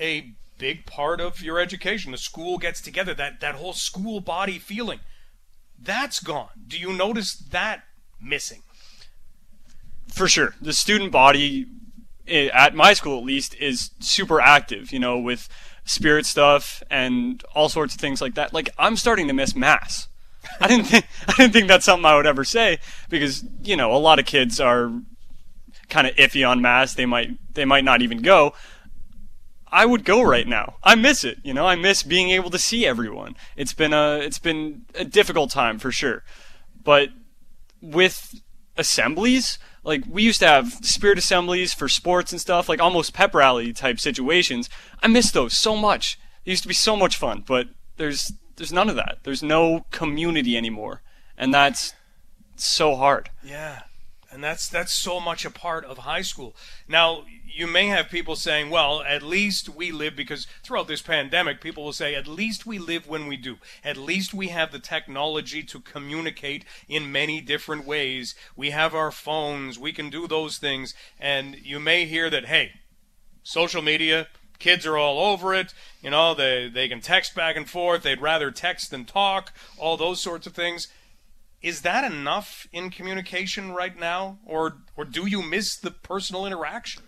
a 0.00 0.34
big 0.58 0.86
part 0.86 1.20
of 1.20 1.40
your 1.40 1.58
education. 1.58 2.12
The 2.12 2.18
school 2.18 2.58
gets 2.58 2.80
together, 2.80 3.14
that, 3.14 3.40
that 3.40 3.54
whole 3.54 3.72
school 3.72 4.20
body 4.20 4.58
feeling. 4.58 5.00
That's 5.80 6.20
gone. 6.20 6.48
Do 6.66 6.78
you 6.78 6.92
notice 6.92 7.34
that 7.34 7.84
missing? 8.20 8.62
For 10.12 10.28
sure. 10.28 10.54
The 10.60 10.72
student 10.72 11.12
body, 11.12 11.66
eh, 12.26 12.48
at 12.52 12.74
my 12.74 12.92
school 12.92 13.18
at 13.18 13.24
least, 13.24 13.54
is 13.56 13.90
super 14.00 14.40
active, 14.40 14.92
you 14.92 14.98
know, 14.98 15.18
with 15.18 15.48
spirit 15.84 16.26
stuff 16.26 16.82
and 16.90 17.42
all 17.54 17.68
sorts 17.68 17.94
of 17.94 18.00
things 18.00 18.20
like 18.20 18.34
that. 18.34 18.52
Like, 18.52 18.70
I'm 18.78 18.96
starting 18.96 19.28
to 19.28 19.34
miss 19.34 19.54
mass. 19.54 20.08
I 20.60 20.66
didn't 20.66 20.86
think 20.86 21.06
I 21.28 21.34
didn't 21.36 21.52
think 21.52 21.68
that's 21.68 21.84
something 21.84 22.04
I 22.04 22.16
would 22.16 22.26
ever 22.26 22.44
say 22.44 22.78
because 23.08 23.44
you 23.62 23.76
know 23.76 23.92
a 23.92 23.98
lot 23.98 24.18
of 24.18 24.26
kids 24.26 24.60
are 24.60 24.92
kind 25.88 26.06
of 26.06 26.14
iffy 26.16 26.48
on 26.48 26.60
mass. 26.60 26.94
They 26.94 27.06
might 27.06 27.30
they 27.54 27.64
might 27.64 27.84
not 27.84 28.02
even 28.02 28.22
go. 28.22 28.54
I 29.70 29.86
would 29.86 30.04
go 30.04 30.22
right 30.22 30.46
now. 30.46 30.76
I 30.82 30.94
miss 30.94 31.24
it. 31.24 31.38
You 31.42 31.54
know, 31.54 31.66
I 31.66 31.76
miss 31.76 32.02
being 32.02 32.30
able 32.30 32.50
to 32.50 32.58
see 32.58 32.86
everyone. 32.86 33.36
It's 33.56 33.72
been 33.72 33.92
a 33.92 34.18
it's 34.18 34.38
been 34.38 34.82
a 34.94 35.04
difficult 35.04 35.50
time 35.50 35.78
for 35.78 35.92
sure, 35.92 36.24
but 36.82 37.10
with 37.80 38.40
assemblies. 38.76 39.58
Like 39.84 40.04
we 40.08 40.22
used 40.22 40.40
to 40.40 40.46
have 40.46 40.72
spirit 40.82 41.18
assemblies 41.18 41.72
for 41.72 41.88
sports 41.88 42.32
and 42.32 42.40
stuff, 42.40 42.68
like 42.68 42.80
almost 42.80 43.14
pep 43.14 43.34
rally 43.34 43.72
type 43.72 44.00
situations. 44.00 44.68
I 45.02 45.08
miss 45.08 45.30
those 45.30 45.56
so 45.56 45.76
much. 45.76 46.18
It 46.44 46.50
used 46.50 46.62
to 46.62 46.68
be 46.68 46.74
so 46.74 46.96
much 46.96 47.16
fun, 47.16 47.44
but 47.46 47.68
there's 47.96 48.32
there's 48.56 48.72
none 48.72 48.88
of 48.88 48.96
that. 48.96 49.18
There's 49.22 49.42
no 49.42 49.86
community 49.90 50.56
anymore, 50.56 51.02
and 51.36 51.54
that's 51.54 51.94
so 52.56 52.96
hard. 52.96 53.30
Yeah. 53.42 53.82
And 54.30 54.44
that's 54.44 54.68
that's 54.68 54.92
so 54.92 55.20
much 55.20 55.44
a 55.44 55.50
part 55.50 55.84
of 55.84 55.98
high 55.98 56.22
school. 56.22 56.54
Now, 56.86 57.24
you 57.50 57.66
may 57.66 57.86
have 57.86 58.08
people 58.08 58.36
saying, 58.36 58.70
well, 58.70 59.02
at 59.02 59.22
least 59.22 59.68
we 59.68 59.90
live 59.90 60.14
because 60.14 60.46
throughout 60.62 60.88
this 60.88 61.02
pandemic, 61.02 61.60
people 61.60 61.84
will 61.84 61.92
say, 61.92 62.14
at 62.14 62.26
least 62.26 62.66
we 62.66 62.78
live 62.78 63.08
when 63.08 63.26
we 63.26 63.36
do. 63.36 63.56
At 63.82 63.96
least 63.96 64.34
we 64.34 64.48
have 64.48 64.72
the 64.72 64.78
technology 64.78 65.62
to 65.64 65.80
communicate 65.80 66.64
in 66.88 67.12
many 67.12 67.40
different 67.40 67.86
ways. 67.86 68.34
We 68.56 68.70
have 68.70 68.94
our 68.94 69.10
phones, 69.10 69.78
we 69.78 69.92
can 69.92 70.10
do 70.10 70.28
those 70.28 70.58
things. 70.58 70.94
And 71.18 71.56
you 71.62 71.80
may 71.80 72.04
hear 72.04 72.30
that, 72.30 72.46
hey, 72.46 72.72
social 73.42 73.82
media, 73.82 74.28
kids 74.58 74.86
are 74.86 74.96
all 74.96 75.32
over 75.32 75.54
it. 75.54 75.72
You 76.02 76.10
know, 76.10 76.34
they, 76.34 76.68
they 76.68 76.88
can 76.88 77.00
text 77.00 77.34
back 77.34 77.56
and 77.56 77.68
forth. 77.68 78.02
They'd 78.02 78.20
rather 78.20 78.50
text 78.50 78.90
than 78.90 79.04
talk, 79.04 79.52
all 79.78 79.96
those 79.96 80.20
sorts 80.20 80.46
of 80.46 80.54
things. 80.54 80.88
Is 81.60 81.82
that 81.82 82.04
enough 82.04 82.68
in 82.72 82.90
communication 82.90 83.72
right 83.72 83.98
now? 83.98 84.38
Or, 84.46 84.78
or 84.96 85.04
do 85.04 85.26
you 85.26 85.42
miss 85.42 85.76
the 85.76 85.90
personal 85.90 86.46
interaction? 86.46 87.02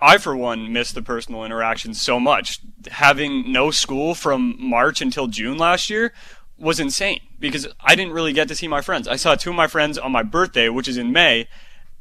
I, 0.00 0.18
for 0.18 0.36
one, 0.36 0.72
miss 0.72 0.92
the 0.92 1.02
personal 1.02 1.44
interaction 1.44 1.92
so 1.94 2.20
much. 2.20 2.60
Having 2.90 3.50
no 3.50 3.70
school 3.70 4.14
from 4.14 4.56
March 4.58 5.00
until 5.00 5.26
June 5.26 5.58
last 5.58 5.90
year 5.90 6.12
was 6.56 6.80
insane 6.80 7.20
because 7.40 7.68
I 7.80 7.94
didn't 7.94 8.12
really 8.12 8.32
get 8.32 8.48
to 8.48 8.54
see 8.54 8.68
my 8.68 8.80
friends. 8.80 9.08
I 9.08 9.16
saw 9.16 9.34
two 9.34 9.50
of 9.50 9.56
my 9.56 9.66
friends 9.66 9.98
on 9.98 10.12
my 10.12 10.22
birthday, 10.22 10.68
which 10.68 10.88
is 10.88 10.96
in 10.96 11.12
May, 11.12 11.48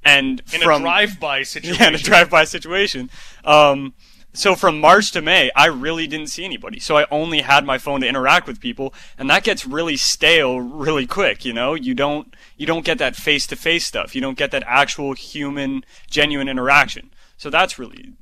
and 0.03 0.41
in 0.53 0.61
from, 0.61 0.81
a 0.81 0.85
drive-by 0.85 1.43
situation. 1.43 1.75
Yeah, 1.79 1.87
in 1.89 1.95
a 1.95 1.99
drive-by 1.99 2.43
situation. 2.43 3.09
Um, 3.43 3.93
so 4.33 4.53
from 4.55 4.79
March 4.79 5.11
to 5.13 5.21
May, 5.21 5.49
I 5.55 5.65
really 5.65 6.05
didn't 6.05 6.27
see 6.27 6.45
anybody. 6.45 6.79
So 6.79 6.97
I 6.97 7.07
only 7.09 7.41
had 7.41 7.65
my 7.65 7.79
phone 7.79 8.01
to 8.01 8.07
interact 8.07 8.45
with 8.45 8.59
people, 8.59 8.93
and 9.17 9.27
that 9.31 9.43
gets 9.43 9.65
really 9.65 9.97
stale 9.97 10.59
really 10.59 11.07
quick. 11.07 11.43
You 11.43 11.53
know, 11.53 11.73
you 11.73 11.95
don't 11.95 12.35
you 12.57 12.67
don't 12.67 12.85
get 12.85 12.99
that 12.99 13.15
face-to-face 13.15 13.85
stuff. 13.85 14.13
You 14.13 14.21
don't 14.21 14.37
get 14.37 14.51
that 14.51 14.63
actual 14.67 15.13
human, 15.13 15.83
genuine 16.09 16.47
interaction. 16.47 17.09
So 17.37 17.49
that's 17.49 17.79
really 17.79 18.13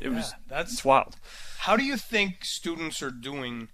it 0.00 0.08
Yeah, 0.10 0.16
was 0.16 0.34
that's- 0.48 0.72
it's 0.72 0.84
wild. 0.84 1.16
How 1.60 1.76
do 1.76 1.84
you 1.84 1.96
think 1.96 2.44
students 2.44 3.02
are 3.02 3.10
doing 3.10 3.68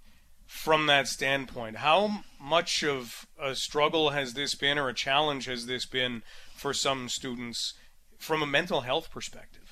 from 0.45 0.87
that 0.87 1.07
standpoint? 1.07 1.77
How 1.77 2.23
much 2.39 2.83
of 2.83 3.25
a 3.39 3.55
struggle 3.55 4.09
has 4.11 4.33
this 4.33 4.55
been 4.55 4.77
or 4.77 4.89
a 4.89 4.93
challenge 4.93 5.45
has 5.45 5.65
this 5.65 5.85
been 5.85 6.23
for 6.55 6.73
some 6.73 7.07
students 7.09 7.73
from 8.17 8.41
a 8.41 8.47
mental 8.47 8.81
health 8.81 9.09
perspective? 9.11 9.63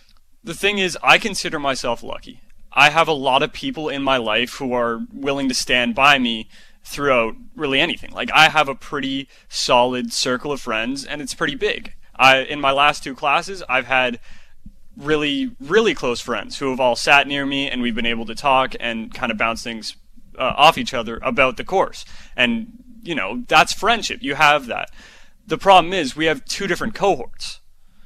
The 0.44 0.54
thing 0.54 0.78
is, 0.78 0.98
I 1.04 1.18
consider 1.18 1.60
myself 1.60 2.04
lucky. 2.04 2.42
I 2.72 2.90
have 2.90 3.08
a 3.08 3.14
lot 3.14 3.42
of 3.42 3.52
people 3.54 3.90
in 3.90 4.04
my 4.04 4.18
life 4.18 4.56
who 4.56 4.74
are 4.74 5.00
willing 5.12 5.48
to 5.50 5.56
stand 5.56 5.96
by 5.96 6.20
me 6.20 6.50
throughout 6.84 7.36
really 7.56 7.80
anything. 7.80 8.12
Like 8.12 8.30
I 8.32 8.50
have 8.50 8.70
a 8.70 8.76
pretty 8.76 9.28
solid 9.50 10.14
circle 10.14 10.52
of 10.52 10.62
friends 10.62 11.04
and 11.04 11.22
it's 11.22 11.34
pretty 11.34 11.56
big. 11.56 11.96
I 12.16 12.40
in 12.40 12.62
my 12.62 12.72
last 12.72 13.04
two 13.04 13.16
classes, 13.16 13.64
I've 13.68 13.88
had 13.88 14.20
really 14.98 15.52
really 15.60 15.94
close 15.94 16.22
friends 16.22 16.60
who 16.60 16.70
have 16.70 16.80
all 16.80 16.96
sat 16.96 17.28
near 17.28 17.46
me 17.46 17.70
and 17.70 17.82
we've 17.82 17.96
been 17.96 18.06
able 18.06 18.26
to 18.26 18.36
talk 18.36 18.76
and 18.80 19.14
kind 19.14 19.32
of 19.32 19.38
bounce 19.38 19.64
things 19.64 19.96
uh, 20.38 20.54
off 20.56 20.78
each 20.78 20.94
other 20.94 21.20
about 21.22 21.58
the 21.58 21.64
course. 21.64 22.06
And 22.36 22.84
you 23.04 23.16
know, 23.16 23.44
that's 23.48 23.74
friendship. 23.74 24.20
You 24.22 24.36
have 24.36 24.68
that. 24.68 24.90
The 25.46 25.58
problem 25.58 25.94
is 25.94 26.16
we 26.16 26.26
have 26.26 26.44
two 26.46 26.68
different 26.68 26.96
cohorts. 26.96 27.60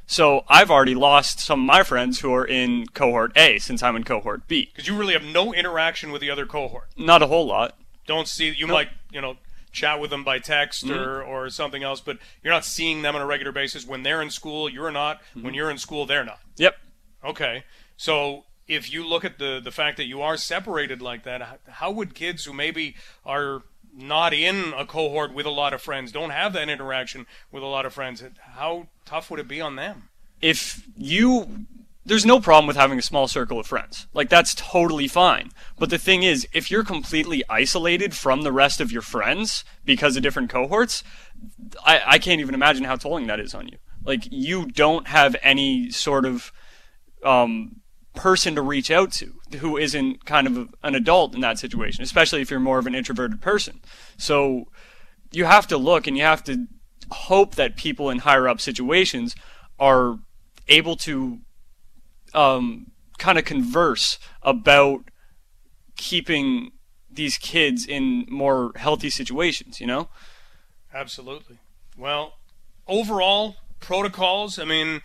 So 0.05 0.43
I've 0.49 0.71
already 0.71 0.95
lost 0.95 1.39
some 1.39 1.61
of 1.61 1.65
my 1.67 1.83
friends 1.83 2.19
who 2.19 2.33
are 2.33 2.45
in 2.45 2.87
cohort 2.87 3.31
A 3.37 3.59
since 3.59 3.83
I'm 3.83 3.95
in 3.95 4.03
cohort 4.03 4.47
B. 4.47 4.69
Because 4.73 4.87
you 4.87 4.97
really 4.97 5.13
have 5.13 5.23
no 5.23 5.53
interaction 5.53 6.11
with 6.11 6.19
the 6.19 6.31
other 6.31 6.45
cohort. 6.45 6.89
Not 6.97 7.21
a 7.21 7.27
whole 7.27 7.45
lot. 7.45 7.77
Don't 8.07 8.27
see 8.27 8.49
you 8.49 8.67
might 8.67 8.89
you 9.11 9.21
know 9.21 9.37
chat 9.71 9.99
with 9.99 10.09
them 10.09 10.23
by 10.23 10.39
text 10.39 10.85
Mm-hmm. 10.85 10.99
or 10.99 11.21
or 11.21 11.49
something 11.49 11.83
else, 11.83 12.01
but 12.01 12.17
you're 12.43 12.53
not 12.53 12.65
seeing 12.65 13.01
them 13.01 13.15
on 13.15 13.21
a 13.21 13.25
regular 13.25 13.51
basis. 13.51 13.85
When 13.85 14.03
they're 14.03 14.21
in 14.21 14.29
school, 14.29 14.69
you're 14.69 14.91
not. 14.91 15.21
Mm-hmm. 15.21 15.43
When 15.43 15.53
you're 15.53 15.69
in 15.69 15.77
school, 15.77 16.05
they're 16.05 16.25
not. 16.25 16.39
Yep. 16.57 16.77
Okay. 17.25 17.63
So 17.97 18.45
if 18.67 18.91
you 18.91 19.05
look 19.05 19.25
at 19.25 19.39
the 19.39 19.59
the 19.63 19.71
fact 19.71 19.97
that 19.97 20.05
you 20.05 20.21
are 20.21 20.37
separated 20.37 21.01
like 21.01 21.23
that, 21.23 21.41
how, 21.41 21.57
how 21.67 21.91
would 21.91 22.13
kids 22.15 22.45
who 22.45 22.53
maybe 22.53 22.95
are 23.25 23.63
not 23.93 24.33
in 24.33 24.73
a 24.77 24.85
cohort 24.85 25.33
with 25.33 25.45
a 25.45 25.49
lot 25.49 25.73
of 25.73 25.81
friends, 25.81 26.11
don't 26.11 26.29
have 26.29 26.53
that 26.53 26.69
interaction 26.69 27.25
with 27.51 27.63
a 27.63 27.65
lot 27.65 27.85
of 27.85 27.93
friends, 27.93 28.23
how 28.53 28.87
tough 29.03 29.29
would 29.31 29.39
it 29.39 29.47
be 29.47 29.59
on 29.59 29.75
them? 29.75 30.09
if 30.41 30.87
you 30.95 31.65
there's 32.05 32.25
no 32.25 32.39
problem 32.39 32.67
with 32.67 32.77
having 32.77 32.97
a 32.97 33.03
small 33.03 33.27
circle 33.27 33.59
of 33.59 33.67
friends. 33.67 34.07
Like 34.13 34.29
that's 34.29 34.55
totally 34.55 35.07
fine. 35.07 35.51
But 35.77 35.89
the 35.89 35.97
thing 35.97 36.23
is, 36.23 36.47
if 36.53 36.71
you're 36.71 36.83
completely 36.83 37.43
isolated 37.49 38.15
from 38.15 38.41
the 38.41 38.51
rest 38.51 38.81
of 38.81 38.91
your 38.91 39.01
friends 39.01 39.63
because 39.85 40.15
of 40.15 40.23
different 40.23 40.49
cohorts, 40.49 41.03
I, 41.85 42.01
I 42.05 42.19
can't 42.19 42.41
even 42.41 42.55
imagine 42.55 42.85
how 42.85 42.95
tolling 42.95 43.27
that 43.27 43.39
is 43.39 43.53
on 43.53 43.67
you. 43.67 43.77
Like 44.03 44.27
you 44.31 44.65
don't 44.65 45.07
have 45.07 45.35
any 45.41 45.91
sort 45.91 46.25
of 46.25 46.51
um, 47.23 47.81
person 48.15 48.55
to 48.55 48.61
reach 48.61 48.89
out 48.89 49.11
to 49.13 49.33
who 49.59 49.77
isn't 49.77 50.25
kind 50.25 50.47
of 50.47 50.57
a, 50.57 50.67
an 50.83 50.95
adult 50.95 51.35
in 51.35 51.41
that 51.41 51.59
situation, 51.59 52.03
especially 52.03 52.41
if 52.41 52.49
you're 52.49 52.59
more 52.59 52.79
of 52.79 52.87
an 52.87 52.95
introverted 52.95 53.41
person. 53.41 53.81
So 54.17 54.65
you 55.31 55.45
have 55.45 55.67
to 55.67 55.77
look 55.77 56.07
and 56.07 56.17
you 56.17 56.23
have 56.23 56.43
to 56.45 56.67
hope 57.11 57.55
that 57.55 57.75
people 57.75 58.09
in 58.09 58.19
higher 58.19 58.47
up 58.47 58.61
situations 58.61 59.35
are 59.79 60.19
able 60.67 60.95
to 60.95 61.39
um, 62.33 62.91
kind 63.17 63.37
of 63.37 63.45
converse 63.45 64.17
about 64.41 65.01
keeping 65.95 66.71
these 67.11 67.37
kids 67.37 67.85
in 67.85 68.25
more 68.29 68.71
healthy 68.75 69.09
situations, 69.09 69.81
you 69.81 69.87
know? 69.87 70.09
Absolutely. 70.93 71.57
Well, 71.97 72.33
overall 72.87 73.57
protocols. 73.79 74.57
I 74.57 74.65
mean, 74.65 75.01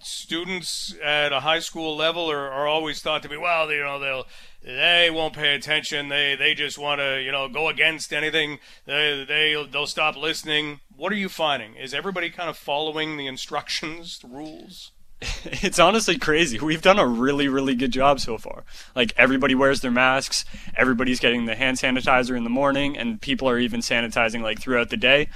students 0.00 0.94
at 1.02 1.32
a 1.32 1.40
high 1.40 1.58
school 1.58 1.96
level 1.96 2.30
are, 2.30 2.50
are 2.50 2.66
always 2.66 3.00
thought 3.00 3.22
to 3.22 3.28
be 3.28 3.36
well. 3.36 3.70
You 3.72 3.82
know, 3.82 3.98
they'll 3.98 4.26
they 4.62 5.10
won't 5.10 5.34
pay 5.34 5.54
attention. 5.54 6.08
They 6.08 6.36
they 6.36 6.54
just 6.54 6.78
want 6.78 7.00
to 7.00 7.20
you 7.22 7.32
know 7.32 7.48
go 7.48 7.68
against 7.68 8.12
anything. 8.12 8.58
They 8.84 9.24
they 9.26 9.66
they'll 9.70 9.86
stop 9.86 10.16
listening. 10.16 10.80
What 10.94 11.12
are 11.12 11.16
you 11.16 11.28
finding? 11.28 11.76
Is 11.76 11.94
everybody 11.94 12.30
kind 12.30 12.50
of 12.50 12.56
following 12.56 13.16
the 13.16 13.26
instructions, 13.26 14.18
the 14.18 14.28
rules? 14.28 14.92
it's 15.44 15.78
honestly 15.78 16.18
crazy. 16.18 16.58
We've 16.58 16.82
done 16.82 16.98
a 16.98 17.06
really, 17.06 17.48
really 17.48 17.74
good 17.74 17.90
job 17.90 18.20
so 18.20 18.36
far. 18.38 18.64
Like 18.94 19.12
everybody 19.16 19.54
wears 19.54 19.80
their 19.80 19.90
masks, 19.90 20.44
everybody's 20.76 21.20
getting 21.20 21.46
the 21.46 21.56
hand 21.56 21.78
sanitizer 21.78 22.36
in 22.36 22.44
the 22.44 22.50
morning, 22.50 22.96
and 22.98 23.20
people 23.20 23.48
are 23.48 23.58
even 23.58 23.80
sanitizing 23.80 24.42
like 24.42 24.60
throughout 24.60 24.90
the 24.90 24.96
day. 24.96 25.28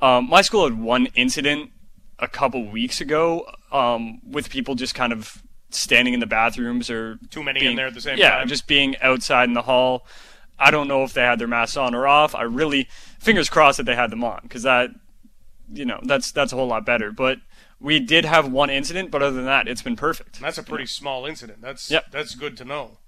Um, 0.00 0.28
my 0.28 0.42
school 0.42 0.64
had 0.64 0.78
one 0.80 1.06
incident 1.14 1.70
a 2.18 2.26
couple 2.28 2.68
weeks 2.70 3.00
ago 3.00 3.46
um, 3.70 4.20
with 4.28 4.50
people 4.50 4.74
just 4.74 4.94
kind 4.94 5.12
of 5.12 5.42
standing 5.70 6.12
in 6.14 6.20
the 6.20 6.26
bathrooms 6.26 6.90
or 6.90 7.18
Too 7.30 7.42
many 7.44 7.60
in 7.60 7.66
being- 7.66 7.76
there 7.76 7.86
at 7.86 7.94
the 7.94 8.00
same 8.00 8.18
yeah, 8.18 8.30
time. 8.38 8.48
just 8.48 8.66
being 8.66 8.96
outside 9.00 9.44
in 9.48 9.54
the 9.54 9.62
hall. 9.62 10.06
I 10.58 10.70
don't 10.70 10.88
know 10.88 11.04
if 11.04 11.14
they 11.14 11.22
had 11.22 11.38
their 11.38 11.48
masks 11.48 11.76
on 11.76 11.94
or 11.94 12.06
off. 12.06 12.34
I 12.34 12.42
really 12.42 12.88
fingers 13.18 13.48
crossed 13.48 13.78
that 13.78 13.84
they 13.84 13.94
had 13.94 14.10
them 14.10 14.22
on 14.24 14.40
because 14.42 14.64
that 14.64 14.90
you 15.72 15.84
know 15.86 16.00
that's 16.02 16.32
that's 16.32 16.52
a 16.52 16.56
whole 16.56 16.66
lot 16.66 16.84
better. 16.84 17.12
But 17.12 17.38
we 17.80 17.98
did 17.98 18.24
have 18.24 18.50
one 18.52 18.70
incident, 18.70 19.10
but 19.10 19.22
other 19.22 19.34
than 19.36 19.46
that, 19.46 19.66
it's 19.66 19.82
been 19.82 19.96
perfect. 19.96 20.40
That's 20.40 20.58
a 20.58 20.62
pretty 20.62 20.86
small 20.86 21.26
incident. 21.26 21.60
That's 21.62 21.90
Yep. 21.90 22.10
that's 22.12 22.34
good 22.34 22.56
to 22.58 22.64
know. 22.64 22.98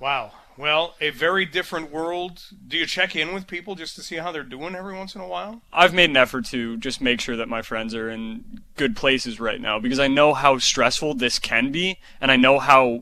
Wow. 0.00 0.32
Well, 0.56 0.94
a 1.00 1.10
very 1.10 1.44
different 1.44 1.90
world. 1.90 2.44
Do 2.68 2.76
you 2.76 2.86
check 2.86 3.16
in 3.16 3.34
with 3.34 3.46
people 3.48 3.74
just 3.74 3.96
to 3.96 4.02
see 4.02 4.16
how 4.16 4.30
they're 4.30 4.42
doing 4.44 4.74
every 4.76 4.94
once 4.96 5.14
in 5.14 5.20
a 5.20 5.26
while? 5.26 5.62
I've 5.72 5.92
made 5.92 6.10
an 6.10 6.16
effort 6.16 6.46
to 6.46 6.76
just 6.76 7.00
make 7.00 7.20
sure 7.20 7.36
that 7.36 7.48
my 7.48 7.60
friends 7.62 7.94
are 7.94 8.08
in 8.08 8.60
good 8.76 8.96
places 8.96 9.40
right 9.40 9.60
now 9.60 9.78
because 9.80 9.98
I 9.98 10.06
know 10.08 10.32
how 10.32 10.58
stressful 10.58 11.14
this 11.14 11.38
can 11.38 11.72
be, 11.72 11.98
and 12.20 12.30
I 12.30 12.36
know 12.36 12.58
how 12.60 13.00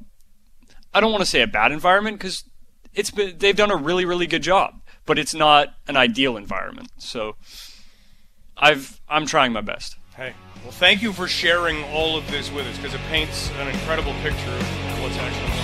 I 0.95 1.01
don't 1.01 1.13
want 1.13 1.23
to 1.23 1.31
say 1.31 1.43
a 1.43 1.47
bad 1.47 1.73
environment 1.73 2.19
because 2.19 2.45
it's 2.95 3.11
been 3.11 3.37
they've 3.39 3.57
done 3.57 3.71
a 3.71 3.77
really 3.77 4.05
really 4.07 4.27
good 4.27 4.43
job, 4.43 4.81
but 5.05 5.19
it's 5.19 5.35
not 5.35 5.75
an 5.89 5.97
ideal 5.97 6.37
environment. 6.39 6.89
So 6.99 7.37
I've 8.57 9.01
I'm 9.09 9.27
trying 9.27 9.53
my 9.53 9.61
best. 9.61 9.97
Hey, 10.17 10.35
well, 10.63 10.73
thank 10.73 11.03
you 11.03 11.13
for 11.13 11.27
sharing 11.27 11.83
all 11.85 12.17
of 12.17 12.31
this 12.31 12.51
with 12.53 12.67
us 12.67 12.77
because 12.77 12.95
it 12.95 13.01
paints 13.09 13.51
an 13.59 13.69
incredible 13.69 14.15
picture 14.23 14.51
of 14.51 15.03
what's 15.03 15.17
actually 15.17 15.49
going 15.49 15.59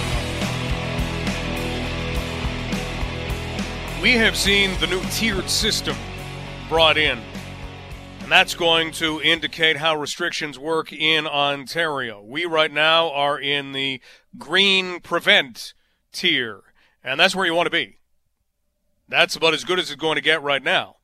on. 3.95 4.03
We 4.03 4.13
have 4.13 4.37
seen 4.37 4.79
the 4.81 4.87
new 4.87 5.01
tiered 5.11 5.49
system 5.49 5.97
brought 6.69 6.97
in, 6.97 7.21
and 8.21 8.31
that's 8.31 8.55
going 8.55 8.93
to 8.93 9.21
indicate 9.23 9.77
how 9.77 9.97
restrictions 9.97 10.59
work 10.59 10.93
in 10.93 11.27
Ontario. 11.27 12.23
We 12.23 12.45
right 12.45 12.73
now 12.73 13.11
are 13.11 13.41
in 13.41 13.73
the 13.73 14.01
green 14.37 15.01
prevent 15.01 15.75
tier, 16.13 16.63
and 17.03 17.19
that's 17.19 17.35
where 17.37 17.47
you 17.47 17.55
want 17.55 17.67
to 17.67 17.71
be. 17.71 17.99
That's 19.09 19.37
about 19.37 19.55
as 19.55 19.65
good 19.65 19.79
as 19.79 19.91
it's 19.91 20.01
going 20.01 20.17
to 20.17 20.23
get 20.23 20.43
right 20.43 20.63
now. 20.63 20.97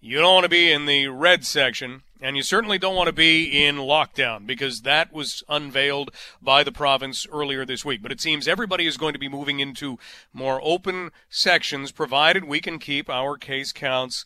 you 0.00 0.18
don't 0.18 0.34
want 0.34 0.44
to 0.44 0.50
be 0.50 0.72
in 0.72 0.86
the 0.86 1.08
red 1.08 1.44
section, 1.44 2.02
and 2.20 2.36
you 2.36 2.42
certainly 2.42 2.78
don't 2.78 2.96
want 2.96 3.08
to 3.08 3.12
be 3.12 3.64
in 3.64 3.76
lockdown 3.76 4.46
because 4.46 4.82
that 4.82 5.12
was 5.12 5.42
unveiled 5.48 6.10
by 6.40 6.62
the 6.62 6.72
province 6.72 7.26
earlier 7.32 7.64
this 7.64 7.84
week. 7.84 8.02
But 8.02 8.12
it 8.12 8.20
seems 8.20 8.48
everybody 8.48 8.86
is 8.86 8.96
going 8.96 9.12
to 9.12 9.18
be 9.18 9.28
moving 9.28 9.60
into 9.60 9.98
more 10.32 10.60
open 10.62 11.10
sections, 11.28 11.92
provided 11.92 12.44
we 12.44 12.60
can 12.60 12.78
keep 12.78 13.08
our 13.10 13.36
case 13.36 13.72
counts 13.72 14.24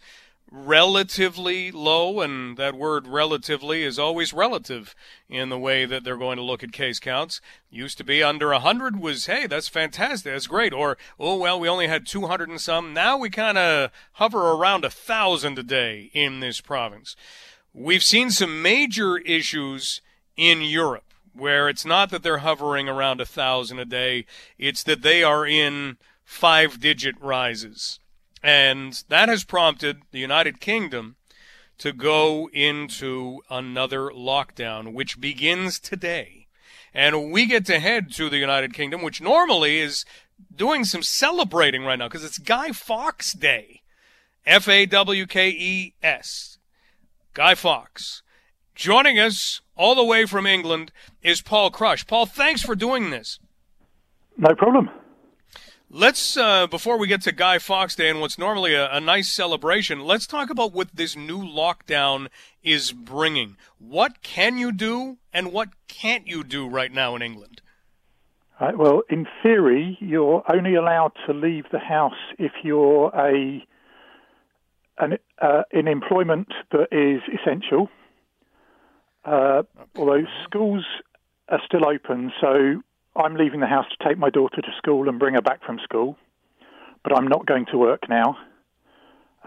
relatively 0.51 1.71
low, 1.71 2.21
and 2.21 2.57
that 2.57 2.75
word 2.75 3.07
relatively 3.07 3.85
is 3.85 3.99
always 3.99 4.33
relative 4.33 4.95
in 5.29 5.49
the 5.49 5.59
way 5.59 5.85
that 5.85 6.03
they're 6.03 6.17
going 6.17 6.37
to 6.37 6.43
look 6.43 6.63
at 6.63 6.73
case 6.73 6.99
counts. 6.99 7.41
Used 7.71 7.99
to 7.99 8.05
be 8.05 8.23
under 8.23 8.49
100 8.49 8.99
was, 8.99 9.27
hey, 9.27 9.47
that's 9.47 9.69
fantastic, 9.69 10.33
that's 10.33 10.49
great. 10.49 10.73
Or, 10.73 10.97
oh, 11.19 11.37
well, 11.37 11.61
we 11.61 11.69
only 11.69 11.87
had 11.87 12.07
200 12.07 12.49
and 12.49 12.61
some. 12.61 12.93
Now 12.93 13.17
we 13.17 13.31
kind 13.31 13.59
of 13.59 13.91
hover 14.15 14.51
around 14.53 14.85
a 14.85 14.89
1,000 14.89 15.59
a 15.59 15.63
day 15.63 16.11
in 16.13 16.41
this 16.41 16.61
province. 16.61 17.15
We've 17.73 18.03
seen 18.03 18.31
some 18.31 18.63
major 18.63 19.19
issues 19.19 20.01
in 20.37 20.63
Europe 20.63 21.05
where 21.33 21.69
it's 21.69 21.85
not 21.85 22.11
that 22.11 22.23
they're 22.23 22.39
hovering 22.39 22.89
around 22.89 23.21
a 23.21 23.23
1,000 23.23 23.79
a 23.79 23.85
day, 23.85 24.27
it's 24.59 24.83
that 24.83 25.03
they 25.03 25.23
are 25.23 25.47
in 25.47 25.97
five 26.25 26.81
digit 26.81 27.15
rises. 27.21 28.01
And 28.43 29.03
that 29.09 29.29
has 29.29 29.45
prompted 29.45 30.03
the 30.11 30.19
United 30.19 30.61
Kingdom 30.61 31.17
to 31.79 31.93
go 31.93 32.51
into 32.53 33.41
another 33.49 34.11
lockdown, 34.11 34.93
which 34.93 35.21
begins 35.21 35.79
today. 35.79 36.47
And 36.93 37.31
we 37.31 37.47
get 37.47 37.65
to 37.67 37.79
head 37.79 38.13
to 38.15 38.29
the 38.29 38.39
United 38.39 38.75
Kingdom, 38.75 39.03
which 39.03 39.21
normally 39.21 39.79
is 39.79 40.05
doing 40.55 40.85
some 40.85 41.03
celebrating 41.03 41.85
right 41.85 41.99
now 41.99 42.09
because 42.09 42.25
it's 42.25 42.39
Guy 42.39 42.73
Fawkes 42.73 43.33
Day. 43.33 43.83
F 44.47 44.69
A 44.69 44.87
W 44.87 45.27
K 45.27 45.51
E 45.51 45.95
S. 46.03 46.50
Guy 47.35 47.55
Fox. 47.55 48.23
Joining 48.75 49.19
us 49.19 49.61
all 49.77 49.95
the 49.95 50.05
way 50.05 50.27
from 50.27 50.47
England 50.47 50.91
is 51.23 51.43
Paul 51.43 51.71
Crush. 51.71 52.07
Paul, 52.07 52.27
thanks 52.27 52.63
for 52.63 52.75
doing 52.75 53.11
this. 53.11 53.39
No 54.37 54.55
problem. 54.55 54.91
Let's, 55.93 56.37
uh, 56.37 56.67
before 56.69 56.99
we 56.99 57.09
get 57.09 57.23
to 57.23 57.33
Guy 57.33 57.59
Fawkes 57.59 57.97
Day 57.97 58.09
and 58.09 58.21
what's 58.21 58.39
normally 58.39 58.75
a, 58.75 58.91
a, 58.93 59.01
nice 59.01 59.29
celebration, 59.29 60.01
let's 60.01 60.27
talk 60.27 60.49
about 60.49 60.73
what 60.73 60.95
this 60.95 61.17
new 61.17 61.41
lockdown 61.43 62.29
is 62.63 62.93
bringing. 62.93 63.57
What 63.79 64.23
can 64.23 64.57
you 64.57 64.71
do 64.71 65.19
and 65.33 65.53
what 65.53 65.71
can't 65.89 66.29
you 66.29 66.45
do 66.45 66.69
right 66.69 66.93
now 66.93 67.17
in 67.17 67.23
England? 67.23 67.61
Right, 68.61 68.79
well, 68.79 69.03
in 69.11 69.27
theory, 69.43 69.99
you're 70.01 70.45
only 70.55 70.77
allowed 70.77 71.13
to 71.27 71.33
leave 71.33 71.65
the 71.73 71.79
house 71.79 72.13
if 72.39 72.53
you're 72.63 73.11
a 73.15 73.65
an, 75.01 75.19
uh, 75.41 75.63
in 75.71 75.89
employment 75.89 76.49
that 76.73 76.89
is 76.93 77.23
essential. 77.41 77.89
Uh, 79.25 79.31
okay. 79.31 79.67
Although 79.97 80.25
schools 80.45 80.85
are 81.49 81.61
still 81.67 81.87
open, 81.87 82.33
so 82.41 82.83
I'm 83.17 83.35
leaving 83.35 83.61
the 83.61 83.67
house 83.67 83.87
to 83.91 84.09
take 84.09 84.19
my 84.19 84.31
daughter 84.31 84.63
to 84.63 84.73
school 84.79 85.09
and 85.09 85.19
bring 85.19 85.35
her 85.35 85.43
back 85.43 85.65
from 85.65 85.79
school, 85.83 86.17
but 87.03 87.17
I'm 87.17 87.27
not 87.27 87.47
going 87.47 87.67
to 87.67 87.79
work 87.79 88.09
now. 88.09 88.37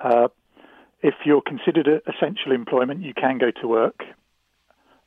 Uh, 0.02 0.28
if 1.02 1.16
you're 1.26 1.42
considered 1.42 1.88
essential 2.08 2.52
employment, 2.52 3.02
you 3.02 3.14
can 3.14 3.38
go 3.38 3.52
to 3.62 3.68
work. 3.68 4.04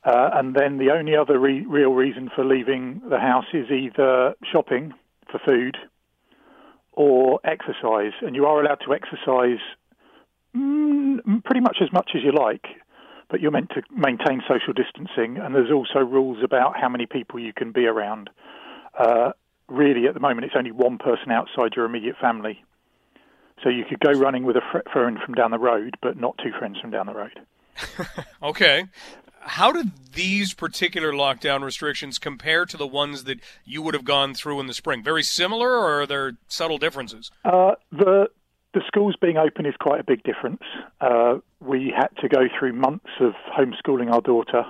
Uh, 0.03 0.29
and 0.33 0.55
then 0.55 0.77
the 0.77 0.91
only 0.91 1.15
other 1.15 1.37
re- 1.39 1.65
real 1.67 1.91
reason 1.91 2.29
for 2.33 2.45
leaving 2.45 3.01
the 3.09 3.19
house 3.19 3.45
is 3.53 3.69
either 3.69 4.35
shopping 4.51 4.93
for 5.29 5.39
food 5.39 5.75
or 6.93 7.39
exercise. 7.43 8.13
And 8.21 8.35
you 8.35 8.45
are 8.45 8.61
allowed 8.61 8.79
to 8.85 8.93
exercise 8.93 9.59
mm, 10.57 11.43
pretty 11.43 11.61
much 11.61 11.77
as 11.81 11.91
much 11.91 12.11
as 12.15 12.23
you 12.23 12.31
like 12.31 12.65
but 13.29 13.41
you're 13.41 13.51
meant 13.51 13.69
to 13.71 13.81
maintain 13.91 14.41
social 14.47 14.73
distancing, 14.73 15.37
and 15.37 15.53
there's 15.53 15.71
also 15.71 15.99
rules 15.99 16.43
about 16.43 16.77
how 16.79 16.87
many 16.87 17.05
people 17.05 17.39
you 17.39 17.53
can 17.53 17.71
be 17.71 17.85
around. 17.85 18.29
Uh, 18.97 19.31
really, 19.67 20.07
at 20.07 20.13
the 20.13 20.19
moment, 20.19 20.45
it's 20.45 20.55
only 20.57 20.71
one 20.71 20.97
person 20.97 21.31
outside 21.31 21.73
your 21.75 21.85
immediate 21.85 22.15
family. 22.19 22.63
So 23.63 23.69
you 23.69 23.83
could 23.85 23.99
go 23.99 24.11
running 24.11 24.43
with 24.43 24.55
a 24.55 24.81
friend 24.91 25.17
from 25.23 25.33
down 25.33 25.51
the 25.51 25.59
road, 25.59 25.95
but 26.01 26.17
not 26.17 26.37
two 26.37 26.51
friends 26.57 26.79
from 26.79 26.91
down 26.91 27.07
the 27.07 27.13
road. 27.13 27.39
okay. 28.43 28.85
How 29.41 29.71
did 29.71 29.91
these 30.13 30.53
particular 30.53 31.11
lockdown 31.11 31.63
restrictions 31.63 32.19
compare 32.19 32.65
to 32.65 32.77
the 32.77 32.87
ones 32.87 33.23
that 33.23 33.39
you 33.65 33.81
would 33.81 33.93
have 33.93 34.03
gone 34.03 34.33
through 34.33 34.59
in 34.59 34.67
the 34.67 34.73
spring? 34.73 35.03
Very 35.03 35.23
similar, 35.23 35.69
or 35.69 36.01
are 36.01 36.05
there 36.05 36.33
subtle 36.47 36.77
differences? 36.77 37.31
Uh, 37.45 37.71
the 37.91 38.27
the 38.77 38.83
schools 38.85 39.15
being 39.19 39.37
open 39.37 39.65
is 39.65 39.73
quite 39.79 39.99
a 39.99 40.03
big 40.03 40.21
difference. 40.21 40.61
Uh, 41.01 41.39
we 41.59 41.91
had 41.95 42.09
to 42.21 42.29
go 42.29 42.41
through 42.57 42.73
months 42.73 43.09
of 43.19 43.33
homeschooling 43.57 44.13
our 44.13 44.21
daughter 44.21 44.65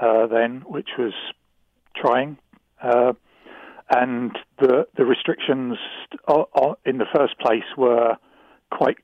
uh, 0.00 0.26
then, 0.26 0.64
which 0.66 0.88
was 0.98 1.12
trying. 1.94 2.36
Uh, 2.82 3.12
and 3.88 4.36
the 4.58 4.88
the 4.96 5.04
restrictions 5.04 5.76
in 6.84 6.98
the 6.98 7.06
first 7.14 7.38
place 7.38 7.62
were 7.76 8.16
quite 8.72 8.96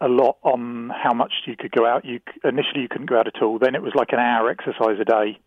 a 0.00 0.06
lot 0.06 0.36
on 0.42 0.90
how 0.90 1.12
much 1.12 1.32
you 1.46 1.56
could 1.58 1.72
go 1.72 1.84
out. 1.84 2.04
You 2.04 2.20
initially 2.44 2.82
you 2.82 2.88
couldn't 2.88 3.10
go 3.10 3.18
out 3.18 3.26
at 3.26 3.42
all. 3.42 3.58
Then 3.58 3.74
it 3.74 3.82
was 3.82 3.94
like 3.96 4.12
an 4.12 4.20
hour 4.20 4.48
exercise 4.48 5.00
a 5.00 5.04
day, 5.04 5.40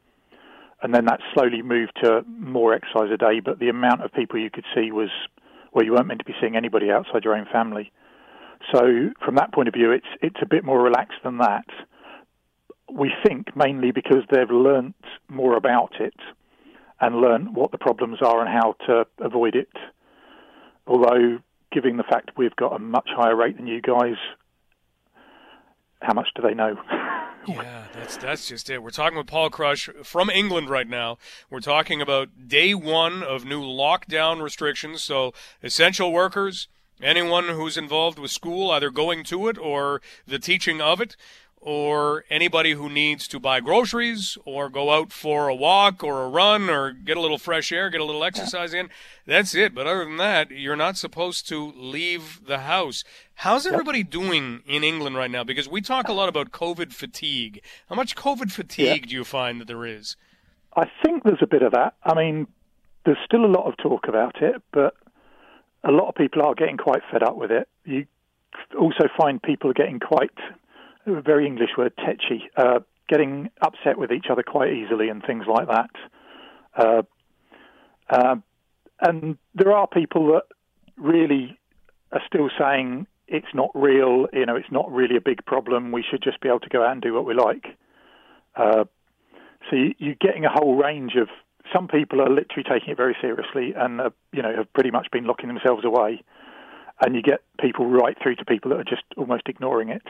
and 0.82 0.93
then 0.93 1.06
that 1.06 1.21
slowly 1.34 1.62
moved 1.62 1.93
to 2.04 2.25
more 2.28 2.73
exercise 2.73 3.12
a 3.13 3.17
day. 3.17 3.39
But 3.39 3.60
the 3.60 3.69
amount 3.69 4.04
of 4.04 4.12
people 4.12 4.39
you 4.39 4.49
could 4.49 4.65
see 4.75 4.91
was 4.91 5.10
where 5.71 5.86
you 5.86 5.93
weren't 5.93 6.08
meant 6.08 6.19
to 6.19 6.25
be 6.25 6.36
seeing 6.39 6.55
anybody 6.55 6.91
outside 6.91 7.23
your 7.23 7.36
own 7.36 7.45
family. 7.51 7.91
So 8.73 9.12
from 9.23 9.36
that 9.36 9.53
point 9.53 9.67
of 9.67 9.73
view, 9.73 9.91
it's 9.91 10.08
it's 10.21 10.41
a 10.41 10.45
bit 10.45 10.63
more 10.63 10.82
relaxed 10.82 11.19
than 11.23 11.38
that. 11.38 11.65
We 12.91 13.12
think 13.25 13.55
mainly 13.55 13.91
because 13.91 14.23
they've 14.32 14.49
learnt 14.49 14.95
more 15.27 15.55
about 15.55 15.93
it 15.99 16.15
and 16.99 17.15
learnt 17.15 17.53
what 17.53 17.71
the 17.71 17.77
problems 17.77 18.19
are 18.21 18.41
and 18.41 18.49
how 18.49 18.75
to 18.88 19.05
avoid 19.19 19.55
it. 19.55 19.71
Although, 20.88 21.38
given 21.71 21.97
the 21.97 22.03
fact 22.03 22.32
we've 22.36 22.55
got 22.55 22.75
a 22.75 22.79
much 22.79 23.10
higher 23.15 23.36
rate 23.36 23.58
than 23.58 23.67
you 23.67 23.82
guys, 23.82 24.15
how 26.01 26.13
much 26.13 26.29
do 26.36 26.41
they 26.41 26.53
know? 26.53 26.75
yeah, 27.47 27.86
that's 27.93 28.17
that's 28.17 28.47
just 28.47 28.69
it. 28.69 28.84
We're 28.84 28.89
talking 28.89 29.17
with 29.17 29.28
Paul 29.28 29.49
Crush 29.49 29.89
from 30.04 30.30
England 30.30 30.69
right 30.69 30.88
now. 30.88 31.17
We're 31.49 31.60
talking 31.60 32.02
about 32.02 32.47
day 32.47 32.73
one 32.73 33.23
of 33.23 33.45
new 33.45 33.62
lockdown 33.62 34.41
restrictions. 34.41 35.04
So 35.04 35.34
essential 35.63 36.12
workers, 36.12 36.67
anyone 37.02 37.49
who's 37.49 37.78
involved 37.78 38.19
with 38.19 38.32
school, 38.32 38.71
either 38.71 38.89
going 38.91 39.23
to 39.25 39.47
it 39.47 39.58
or 39.58 40.02
the 40.28 40.39
teaching 40.39 40.82
of 40.82 41.02
it, 41.02 41.15
or 41.61 42.23
anybody 42.29 42.71
who 42.71 42.89
needs 42.89 43.27
to 43.27 43.39
buy 43.39 43.59
groceries 43.59 44.37
or 44.45 44.69
go 44.69 44.91
out 44.91 45.11
for 45.11 45.49
a 45.49 45.55
walk 45.55 46.03
or 46.03 46.23
a 46.23 46.29
run 46.29 46.69
or 46.69 46.91
get 46.91 47.17
a 47.17 47.21
little 47.21 47.37
fresh 47.37 47.71
air, 47.71 47.89
get 47.89 47.99
a 47.99 48.05
little 48.05 48.23
exercise 48.23 48.73
in. 48.73 48.89
That's 49.25 49.53
it. 49.53 49.75
But 49.75 49.85
other 49.85 50.05
than 50.05 50.17
that, 50.17 50.51
you're 50.51 50.75
not 50.75 50.97
supposed 50.97 51.47
to 51.49 51.73
leave 51.75 52.45
the 52.45 52.59
house. 52.59 53.03
How's 53.35 53.65
everybody 53.65 54.03
doing 54.03 54.61
in 54.65 54.83
England 54.83 55.17
right 55.17 55.31
now? 55.31 55.43
Because 55.43 55.67
we 55.67 55.81
talk 55.81 56.07
a 56.07 56.13
lot 56.13 56.29
about 56.29 56.51
COVID 56.51 56.93
fatigue. 56.93 57.61
How 57.89 57.95
much 57.95 58.15
COVID 58.15 58.51
fatigue 58.51 59.09
do 59.09 59.15
you 59.15 59.23
find 59.23 59.59
that 59.59 59.67
there 59.67 59.85
is? 59.85 60.15
I 60.75 60.89
think 61.03 61.23
there's 61.23 61.41
a 61.41 61.47
bit 61.47 61.61
of 61.61 61.73
that. 61.73 61.95
I 62.03 62.13
mean, 62.13 62.47
there's 63.05 63.17
still 63.25 63.43
a 63.43 63.47
lot 63.47 63.65
of 63.65 63.75
talk 63.77 64.07
about 64.07 64.41
it, 64.41 64.61
but 64.71 64.95
a 65.83 65.91
lot 65.91 66.09
of 66.09 66.15
people 66.15 66.41
are 66.41 66.55
getting 66.55 66.77
quite 66.77 67.01
fed 67.11 67.23
up 67.23 67.35
with 67.35 67.51
it. 67.51 67.67
You 67.85 68.05
also 68.77 69.09
find 69.17 69.41
people 69.41 69.71
are 69.71 69.73
getting 69.73 69.99
quite 69.99 70.31
very 71.21 71.45
English 71.45 71.71
word, 71.77 71.93
tetchy, 71.97 72.49
uh, 72.57 72.79
getting 73.07 73.49
upset 73.61 73.97
with 73.97 74.11
each 74.11 74.27
other 74.29 74.43
quite 74.43 74.73
easily 74.73 75.09
and 75.09 75.23
things 75.23 75.45
like 75.47 75.67
that. 75.67 75.89
Uh, 76.75 77.01
uh, 78.09 78.35
and 79.01 79.37
there 79.55 79.71
are 79.71 79.87
people 79.87 80.27
that 80.33 80.43
really 80.97 81.57
are 82.11 82.21
still 82.27 82.49
saying 82.57 83.07
it's 83.27 83.53
not 83.53 83.69
real, 83.73 84.27
you 84.33 84.45
know, 84.45 84.55
it's 84.55 84.71
not 84.71 84.91
really 84.91 85.15
a 85.15 85.21
big 85.21 85.45
problem. 85.45 85.91
We 85.91 86.03
should 86.09 86.21
just 86.23 86.41
be 86.41 86.49
able 86.49 86.61
to 86.61 86.69
go 86.69 86.83
out 86.83 86.91
and 86.91 87.01
do 87.01 87.13
what 87.13 87.25
we 87.25 87.33
like. 87.33 87.65
Uh, 88.55 88.85
so 89.69 89.75
you, 89.75 90.11
are 90.11 90.15
getting 90.19 90.45
a 90.45 90.49
whole 90.49 90.75
range 90.75 91.13
of. 91.15 91.29
Some 91.73 91.87
people 91.87 92.19
are 92.19 92.29
literally 92.29 92.63
taking 92.67 92.89
it 92.89 92.97
very 92.97 93.15
seriously 93.21 93.75
and 93.77 94.01
uh, 94.01 94.09
you 94.33 94.41
know 94.41 94.55
have 94.55 94.73
pretty 94.73 94.89
much 94.89 95.11
been 95.11 95.25
locking 95.25 95.49
themselves 95.49 95.85
away, 95.85 96.23
and 96.99 97.15
you 97.15 97.21
get 97.21 97.41
people 97.59 97.85
right 97.85 98.17
through 98.21 98.37
to 98.37 98.45
people 98.45 98.71
that 98.71 98.79
are 98.79 98.83
just 98.83 99.03
almost 99.17 99.43
ignoring 99.45 99.89
it 99.89 100.01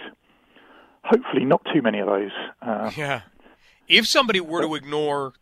hopefully 1.03 1.45
not 1.45 1.61
too 1.73 1.81
many 1.81 1.99
of 1.99 2.07
those. 2.07 2.31
Uh, 2.61 2.91
yeah. 2.95 3.21
If 3.87 4.07
somebody 4.07 4.39
were 4.39 4.61
to 4.61 4.75
ignore 4.75 5.33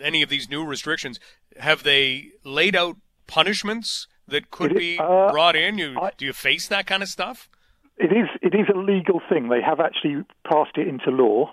any 0.00 0.22
of 0.22 0.28
these 0.28 0.48
new 0.48 0.64
restrictions, 0.64 1.18
have 1.58 1.82
they 1.82 2.30
laid 2.44 2.76
out 2.76 2.96
punishments 3.26 4.06
that 4.28 4.50
could 4.50 4.74
be 4.74 4.98
uh, 4.98 5.30
brought 5.30 5.56
in? 5.56 5.78
You, 5.78 5.98
I, 5.98 6.12
do 6.16 6.24
you 6.24 6.32
face 6.32 6.68
that 6.68 6.86
kind 6.86 7.02
of 7.02 7.08
stuff? 7.08 7.48
It 7.98 8.12
is. 8.12 8.28
It 8.42 8.54
is 8.54 8.66
a 8.72 8.78
legal 8.78 9.20
thing. 9.28 9.48
They 9.48 9.62
have 9.62 9.80
actually 9.80 10.24
passed 10.48 10.76
it 10.76 10.86
into 10.86 11.10
law, 11.10 11.50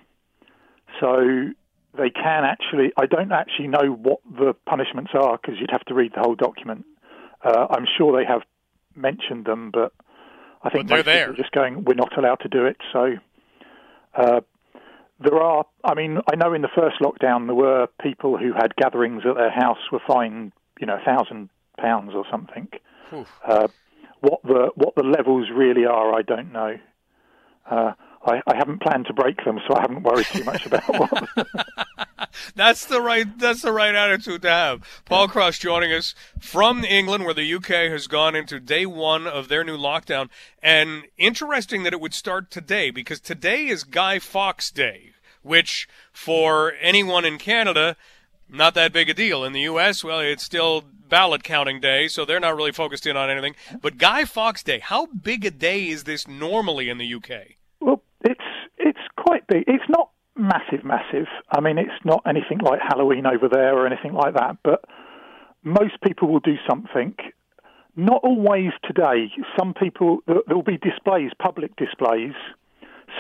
so 1.00 1.52
they 1.98 2.10
can 2.10 2.44
actually. 2.44 2.92
I 2.98 3.06
don't 3.06 3.32
actually 3.32 3.68
know 3.68 3.94
what 3.94 4.20
the 4.30 4.54
punishments 4.68 5.12
are 5.14 5.38
because 5.38 5.60
you'd 5.60 5.72
have 5.72 5.86
to 5.86 5.94
read 5.94 6.12
the 6.14 6.22
whole 6.22 6.36
document. 6.36 6.86
Uh, 7.44 7.68
I'm 7.70 7.86
sure 7.98 8.18
they 8.18 8.26
have 8.26 8.42
mentioned 8.96 9.46
them, 9.46 9.72
but 9.72 9.94
I 10.64 10.70
think 10.70 10.88
they're 10.88 10.98
most 10.98 11.06
people 11.06 11.14
there. 11.14 11.30
are 11.32 11.36
just 11.36 11.52
going, 11.52 11.84
we're 11.84 11.94
not 11.94 12.18
allowed 12.18 12.40
to 12.42 12.50
do 12.50 12.66
it. 12.66 12.78
So 12.92 13.16
uh, 14.16 14.42
there 15.20 15.40
are, 15.40 15.66
I 15.84 15.94
mean, 15.94 16.20
I 16.32 16.36
know 16.36 16.54
in 16.54 16.62
the 16.62 16.70
first 16.76 16.98
lockdown 17.02 17.46
there 17.48 17.56
were 17.56 17.88
people 18.02 18.38
who 18.38 18.54
had 18.54 18.76
gatherings 18.76 19.24
at 19.28 19.36
their 19.36 19.52
house 19.52 19.80
were 19.92 20.02
fined, 20.06 20.52
you 20.80 20.88
know, 20.88 20.98
a 20.98 21.06
thousand 21.06 21.50
pounds 21.78 22.12
or 22.14 22.26
something. 22.30 22.68
Uh, 23.46 23.68
what 24.22 24.42
the 24.44 24.72
what 24.76 24.96
the 24.96 25.04
levels 25.04 25.50
really 25.54 25.86
are, 25.86 26.14
I 26.14 26.22
don't 26.22 26.52
know. 26.52 26.78
Uh, 27.70 27.94
I, 28.26 28.42
I 28.48 28.56
haven't 28.56 28.82
planned 28.82 29.08
to 29.08 29.14
break 29.14 29.44
them, 29.44 29.60
so 29.68 29.76
I 29.76 29.82
haven't 29.82 30.04
worried 30.04 30.28
too 30.28 30.44
much 30.44 30.66
about 30.66 30.84
what. 30.88 31.30
That's 32.56 32.86
the 32.86 33.02
right. 33.02 33.38
That's 33.38 33.62
the 33.62 33.72
right 33.72 33.94
attitude 33.94 34.42
to 34.44 34.50
have. 34.50 35.04
Paul 35.06 35.28
Cross 35.28 35.60
joining 35.60 35.92
us 35.92 36.16
from 36.40 36.84
England, 36.84 37.26
where 37.26 37.34
the 37.34 37.54
UK 37.54 37.92
has 37.92 38.08
gone 38.08 38.36
into 38.36 38.60
day 38.60 38.86
one 38.86 39.28
of 39.28 39.48
their 39.48 39.64
new 39.64 39.78
lockdown. 39.78 40.30
And 40.62 41.04
interesting 41.18 41.84
that 41.84 41.94
it 41.94 42.02
would 42.02 42.14
start 42.14 42.50
today 42.50 42.92
because 42.92 43.20
today 43.20 43.68
is 43.68 43.84
Guy 43.84 44.20
Fawkes 44.20 44.72
Day, 44.72 45.12
which 45.42 45.88
for 46.12 46.74
anyone 46.82 47.26
in 47.26 47.38
Canada, 47.38 47.98
not 48.50 48.74
that 48.76 48.94
big 48.94 49.10
a 49.10 49.14
deal. 49.14 49.44
In 49.44 49.54
the 49.54 49.62
US, 49.62 50.04
well, 50.04 50.20
it's 50.20 50.44
still 50.44 50.84
ballot 51.10 51.44
counting 51.44 51.80
day, 51.80 52.08
so 52.08 52.26
they're 52.26 52.40
not 52.40 52.56
really 52.56 52.72
focused 52.72 53.06
in 53.06 53.18
on 53.18 53.30
anything. 53.30 53.56
But 53.82 53.98
Guy 53.98 54.26
Fawkes 54.26 54.64
Day, 54.64 54.80
how 54.80 55.08
big 55.08 55.46
a 55.46 55.52
day 55.52 55.88
is 55.88 56.06
this 56.06 56.28
normally 56.28 56.90
in 56.90 56.98
the 56.98 57.14
UK? 57.14 57.58
Quite 59.26 59.48
big. 59.48 59.64
It's 59.68 59.90
not 59.90 60.10
massive, 60.36 60.84
massive. 60.84 61.28
I 61.50 61.62
mean, 61.62 61.78
it's 61.78 62.04
not 62.04 62.24
anything 62.28 62.60
like 62.60 62.80
Halloween 62.82 63.26
over 63.26 63.48
there 63.48 63.76
or 63.76 63.88
anything 63.88 64.14
like 64.14 64.34
that. 64.36 64.58
But 64.64 64.84
most 65.64 66.02
people 66.02 66.28
will 66.28 66.40
do 66.40 66.56
something. 66.70 67.16
Not 67.96 68.22
always 68.24 68.72
today. 68.84 69.32
Some 69.58 69.74
people 69.74 70.20
there 70.28 70.42
will 70.48 70.64
be 70.64 70.78
displays, 70.78 71.32
public 71.40 71.76
displays. 71.76 72.34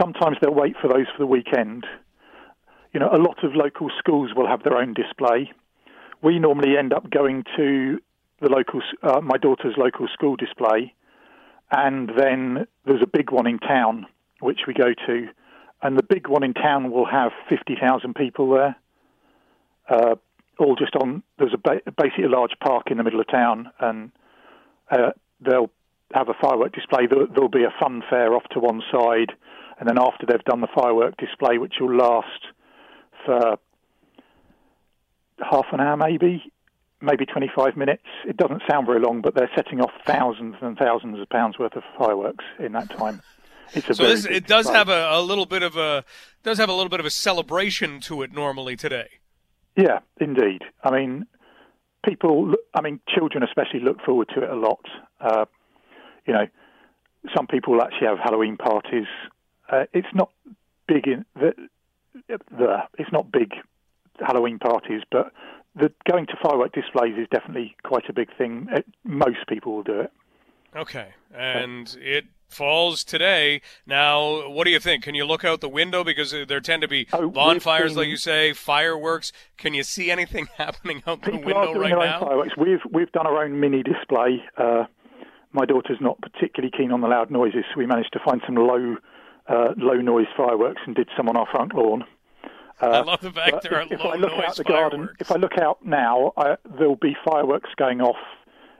Sometimes 0.01 0.37
they'll 0.41 0.53
wait 0.53 0.75
for 0.81 0.87
those 0.87 1.05
for 1.15 1.19
the 1.19 1.27
weekend. 1.27 1.85
You 2.93 2.99
know, 2.99 3.09
a 3.09 3.17
lot 3.17 3.43
of 3.43 3.55
local 3.55 3.89
schools 3.99 4.31
will 4.35 4.47
have 4.47 4.63
their 4.63 4.77
own 4.77 4.93
display. 4.93 5.51
We 6.21 6.39
normally 6.39 6.77
end 6.77 6.93
up 6.93 7.09
going 7.09 7.43
to 7.57 7.99
the 8.41 8.49
local, 8.49 8.81
uh, 9.03 9.21
my 9.21 9.37
daughter's 9.37 9.75
local 9.77 10.07
school 10.13 10.35
display, 10.35 10.93
and 11.71 12.09
then 12.17 12.67
there's 12.85 13.01
a 13.01 13.07
big 13.07 13.31
one 13.31 13.47
in 13.47 13.59
town 13.59 14.05
which 14.41 14.61
we 14.67 14.73
go 14.73 14.93
to, 15.07 15.27
and 15.83 15.97
the 15.97 16.03
big 16.03 16.27
one 16.29 16.43
in 16.43 16.53
town 16.53 16.91
will 16.91 17.05
have 17.05 17.31
50,000 17.49 18.15
people 18.15 18.49
there, 18.51 18.75
uh, 19.89 20.15
all 20.57 20.75
just 20.75 20.95
on. 20.95 21.23
There's 21.37 21.53
a 21.53 21.57
ba- 21.57 21.81
basically 21.97 22.23
a 22.23 22.29
large 22.29 22.53
park 22.63 22.89
in 22.89 22.97
the 22.97 23.03
middle 23.03 23.19
of 23.19 23.27
town, 23.27 23.69
and 23.79 24.11
uh, 24.89 25.11
they'll 25.41 25.69
have 26.13 26.29
a 26.29 26.33
firework 26.41 26.73
display. 26.73 27.05
There, 27.07 27.27
there'll 27.27 27.49
be 27.49 27.65
a 27.65 27.73
fun 27.81 28.01
fair 28.09 28.33
off 28.33 28.43
to 28.51 28.59
one 28.59 28.81
side, 28.91 29.33
and 29.77 29.89
then 29.89 29.99
after 29.99 30.25
they've 30.25 30.43
done 30.45 30.61
the 30.61 30.67
firework 30.73 31.17
display, 31.17 31.57
which 31.57 31.73
will 31.81 31.95
last 31.95 32.47
for 33.25 33.57
half 35.39 35.65
an 35.73 35.81
hour, 35.81 35.97
maybe, 35.97 36.43
maybe 37.01 37.25
25 37.25 37.75
minutes. 37.75 38.03
It 38.25 38.37
doesn't 38.37 38.61
sound 38.69 38.85
very 38.85 39.01
long, 39.01 39.21
but 39.21 39.35
they're 39.35 39.51
setting 39.53 39.81
off 39.81 39.91
thousands 40.05 40.55
and 40.61 40.77
thousands 40.77 41.19
of 41.19 41.27
pounds 41.27 41.59
worth 41.59 41.75
of 41.75 41.83
fireworks 41.97 42.45
in 42.59 42.71
that 42.73 42.89
time. 42.97 43.21
It's 43.73 43.89
a 43.89 43.93
So 43.93 44.03
this, 44.03 44.25
it 44.25 44.47
does 44.47 44.69
have 44.69 44.89
a, 44.89 45.09
a 45.11 45.21
little 45.21 45.45
bit 45.45 45.63
of 45.63 45.75
a 45.77 46.03
does 46.43 46.57
have 46.57 46.69
a 46.69 46.73
little 46.73 46.89
bit 46.89 46.99
of 46.99 47.05
a 47.05 47.09
celebration 47.09 47.99
to 48.01 48.21
it 48.21 48.33
normally 48.33 48.75
today. 48.75 49.07
Yeah, 49.75 49.99
indeed. 50.19 50.61
I 50.83 50.91
mean, 50.91 51.25
people. 52.05 52.53
I 52.73 52.81
mean, 52.81 52.99
children 53.07 53.43
especially 53.43 53.79
look 53.79 54.01
forward 54.01 54.29
to 54.35 54.43
it 54.43 54.49
a 54.49 54.55
lot. 54.55 54.85
Uh, 55.19 55.45
you 56.27 56.33
know, 56.33 56.47
some 57.35 57.47
people 57.47 57.81
actually 57.81 58.07
have 58.07 58.19
Halloween 58.19 58.57
parties. 58.57 59.07
Uh, 59.69 59.85
it's 59.93 60.13
not 60.13 60.29
big 60.87 61.07
in 61.07 61.25
the, 61.35 61.53
the. 62.27 62.77
It's 62.97 63.11
not 63.11 63.31
big 63.31 63.53
Halloween 64.19 64.59
parties, 64.59 65.01
but 65.11 65.31
the 65.75 65.91
going 66.09 66.27
to 66.27 66.37
firework 66.41 66.73
displays 66.73 67.15
is 67.17 67.27
definitely 67.31 67.75
quite 67.83 68.07
a 68.09 68.13
big 68.13 68.35
thing. 68.37 68.67
Uh, 68.73 68.81
most 69.03 69.47
people 69.47 69.75
will 69.75 69.83
do 69.83 70.01
it. 70.01 70.11
Okay, 70.75 71.09
and 71.33 71.95
it 71.99 72.25
falls 72.53 73.03
today. 73.03 73.61
Now, 73.85 74.49
what 74.49 74.63
do 74.65 74.71
you 74.71 74.79
think? 74.79 75.03
Can 75.03 75.15
you 75.15 75.25
look 75.25 75.43
out 75.43 75.61
the 75.61 75.69
window 75.69 76.03
because 76.03 76.31
there 76.31 76.59
tend 76.61 76.81
to 76.83 76.87
be 76.87 77.07
Oh, 77.13 77.29
bonfires, 77.29 77.95
like 77.97 78.07
you 78.07 78.17
say, 78.17 78.53
fireworks? 78.53 79.31
Can 79.57 79.73
you 79.73 79.83
see 79.83 80.11
anything 80.11 80.47
happening 80.57 81.03
out 81.07 81.23
the 81.23 81.31
window 81.31 81.55
are 81.55 81.73
doing 81.73 81.91
right 81.93 82.05
now? 82.05 82.19
fireworks. 82.21 82.55
We've 82.57 82.81
we've 82.91 83.11
done 83.11 83.27
our 83.27 83.43
own 83.43 83.59
mini 83.59 83.83
display. 83.83 84.43
Uh, 84.57 84.85
my 85.51 85.65
daughter's 85.65 85.99
not 86.01 86.19
particularly 86.21 86.71
keen 86.75 86.91
on 86.91 87.01
the 87.01 87.07
loud 87.07 87.29
noises, 87.29 87.63
so 87.71 87.77
we 87.77 87.85
managed 87.85 88.13
to 88.13 88.19
find 88.25 88.41
some 88.45 88.55
low 88.55 88.95
uh, 89.47 89.73
low 89.77 89.95
noise 90.01 90.27
fireworks 90.37 90.81
and 90.85 90.95
did 90.95 91.09
some 91.17 91.27
on 91.29 91.35
our 91.37 91.45
front 91.51 91.73
lawn. 91.75 92.05
I 92.81 93.01
love 93.01 93.21
the 93.21 93.31
fact 93.31 93.61
there 93.63 93.75
are 93.75 93.81
if, 93.83 93.91
if 93.93 93.99
low 93.99 94.09
I 94.11 94.15
look 94.15 94.31
noise 94.31 94.45
out 94.47 94.55
the 94.55 94.63
garden, 94.63 94.99
fireworks. 95.01 95.21
if 95.21 95.31
I 95.31 95.35
look 95.35 95.57
out 95.59 95.85
now, 95.85 96.33
I, 96.35 96.55
there'll 96.77 96.95
be 96.95 97.15
fireworks 97.23 97.69
going 97.77 98.01
off 98.01 98.17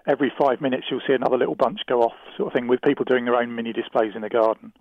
every 0.08 0.32
five 0.38 0.62
minutes. 0.62 0.86
You'll 0.90 1.02
see 1.08 1.14
another 1.14 1.38
little 1.38 1.56
bunch 1.56 1.80
go 1.88 2.04
off, 2.04 2.14
sort 2.38 2.48
of 2.48 2.54
thing, 2.54 2.68
with 2.68 2.82
people 2.82 3.06
doing 3.06 3.26
their 3.26 3.36
own 3.36 3.56
mini 3.56 3.74
displays 3.74 4.14
in 4.16 4.22
the 4.22 4.30
garden. 4.30 4.74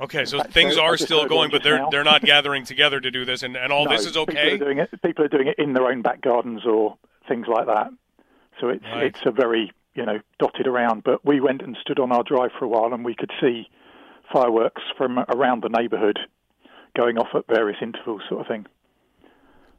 Okay, 0.00 0.24
so 0.24 0.38
fact, 0.38 0.52
things 0.52 0.74
so 0.74 0.82
are 0.82 0.96
still 0.96 1.26
going, 1.26 1.50
but 1.50 1.62
they're 1.62 1.78
now. 1.78 1.90
they're 1.90 2.04
not 2.04 2.22
gathering 2.22 2.64
together 2.64 3.00
to 3.00 3.10
do 3.10 3.24
this, 3.24 3.42
and, 3.42 3.56
and 3.56 3.72
all 3.72 3.84
No, 3.84 3.92
this 3.92 4.06
is 4.06 4.12
People 4.12 4.22
okay. 4.34 4.54
are 4.54 4.58
doing 4.58 4.78
it. 4.78 4.90
People 5.02 5.24
are 5.24 5.28
doing 5.28 5.46
it 5.48 5.58
in 5.58 5.72
their 5.72 5.86
own 5.86 6.02
back 6.02 6.20
gardens 6.20 6.66
or 6.66 6.96
things 7.28 7.46
like 7.46 7.66
that. 7.66 7.90
So 8.60 8.68
it's 8.68 8.84
Right. 8.84 9.04
it's 9.04 9.20
a 9.24 9.30
very 9.30 9.72
you 9.94 10.04
know 10.04 10.18
dotted 10.38 10.66
around. 10.66 11.04
But 11.04 11.24
we 11.24 11.40
went 11.40 11.62
and 11.62 11.76
stood 11.80 12.00
on 12.00 12.10
our 12.10 12.22
drive 12.24 12.50
for 12.58 12.64
a 12.64 12.68
while, 12.68 12.92
and 12.92 13.04
we 13.04 13.14
could 13.14 13.30
see 13.40 13.68
fireworks 14.32 14.82
from 14.96 15.18
around 15.18 15.62
the 15.62 15.68
neighbourhood 15.68 16.18
going 16.96 17.18
off 17.18 17.28
at 17.34 17.46
various 17.46 17.78
intervals, 17.80 18.22
sort 18.28 18.40
of 18.40 18.46
thing. 18.48 18.66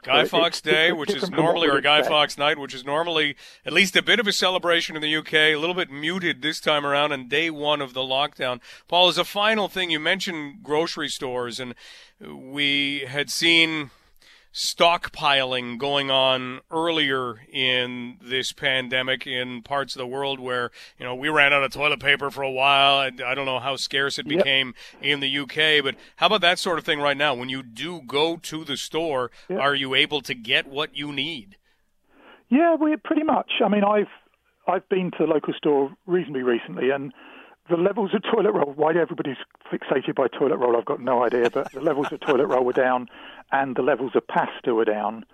Guy 0.06 0.26
Fawkes 0.26 0.62
Day, 0.62 0.92
which 0.92 1.10
is 1.10 1.16
different 1.16 1.36
from 1.36 1.46
what 1.46 1.54
normally, 1.54 1.68
or 1.70 1.82
Guy. 1.82 2.04
Fawkes 2.04 2.38
Night, 2.38 2.60
which 2.60 2.74
is 2.74 2.86
normally 2.86 3.36
at 3.66 3.74
least 3.74 3.96
a 3.96 4.02
bit 4.02 4.20
of 4.20 4.28
a 4.28 4.32
celebration 4.32 4.96
in 4.96 5.02
the 5.02 5.16
UK, 5.16 5.34
a 5.34 5.56
little 5.56 5.74
bit 5.74 5.90
muted 5.90 6.42
this 6.42 6.60
time 6.60 6.86
around, 6.86 7.12
and 7.12 7.28
day 7.30 7.50
one 7.50 7.82
of 7.82 7.94
the 7.94 8.02
lockdown. 8.02 8.60
Paul, 8.88 9.08
as 9.08 9.18
a 9.18 9.26
final 9.26 9.68
thing, 9.68 9.90
you 9.90 10.00
mentioned 10.00 10.64
grocery 10.64 11.10
stores, 11.10 11.60
and 11.60 11.74
we 12.22 13.06
had 13.08 13.30
seen 13.30 13.90
stockpiling 14.56 15.78
going 15.78 16.10
on 16.10 16.62
earlier 16.72 17.42
in 17.52 18.18
this 18.24 18.54
pandemic 18.54 19.28
in 19.28 19.62
parts 19.62 19.94
of 19.96 20.00
the 20.00 20.08
world 20.08 20.40
where 20.40 20.72
you 20.98 21.06
know 21.06 21.14
we 21.14 21.28
ran 21.28 21.52
out 21.52 21.62
of 21.62 21.72
toilet 21.74 22.00
paper 22.00 22.32
for 22.32 22.42
a 22.42 22.50
while. 22.50 22.96
I, 22.96 23.12
I 23.26 23.36
don't 23.36 23.46
know 23.46 23.60
how 23.60 23.76
scarce 23.76 24.18
it 24.18 24.26
Yep. 24.26 24.38
became 24.38 24.74
in 25.02 25.20
the 25.20 25.40
UK, 25.40 25.84
but 25.84 25.96
how 26.16 26.28
about 26.28 26.40
that 26.40 26.58
sort 26.58 26.80
of 26.80 26.86
thing 26.86 27.02
right 27.02 27.18
now? 27.18 27.34
When 27.36 27.50
you 27.50 27.64
do 27.64 28.02
go 28.08 28.38
to 28.38 28.64
the 28.64 28.78
store, 28.78 29.30
are 29.50 29.76
you 29.76 29.94
able 29.94 30.22
to 30.22 30.34
get 30.34 30.68
what 30.68 30.96
you 30.96 31.12
need? 31.12 31.58
Yeah, 32.48 32.76
we 32.76 32.96
pretty 33.04 33.24
much. 33.24 33.52
I 33.64 33.68
mean, 33.68 33.84
I've 33.84 34.08
I've 34.68 34.88
been 34.88 35.12
to 35.12 35.18
the 35.20 35.26
local 35.26 35.54
store 35.54 35.92
reasonably 36.06 36.44
recently, 36.44 36.92
and 36.92 37.12
the 37.70 37.78
levels 37.78 38.12
of 38.14 38.22
toilet 38.24 38.52
roll. 38.54 38.74
Why 38.76 38.92
everybody's 38.92 39.38
fixated 39.72 40.16
by 40.16 40.28
toilet 40.28 40.58
roll, 40.58 40.78
I've 40.78 40.86
got 40.86 41.02
no 41.02 41.24
idea. 41.24 41.50
But 41.50 41.72
the 41.72 41.82
levels 41.82 42.08
of 42.12 42.20
toilet 42.20 42.48
roll 42.48 42.64
were 42.64 42.74
down, 42.74 43.08
and 43.52 43.76
the 43.76 43.82
levels 43.82 44.12
of 44.16 44.28
pasta 44.28 44.74
were 44.74 44.86
down. 44.86 45.26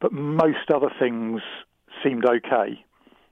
But 0.00 0.12
most 0.12 0.70
other 0.72 0.90
things 0.98 1.42
seemed 2.02 2.24
okay. 2.24 2.84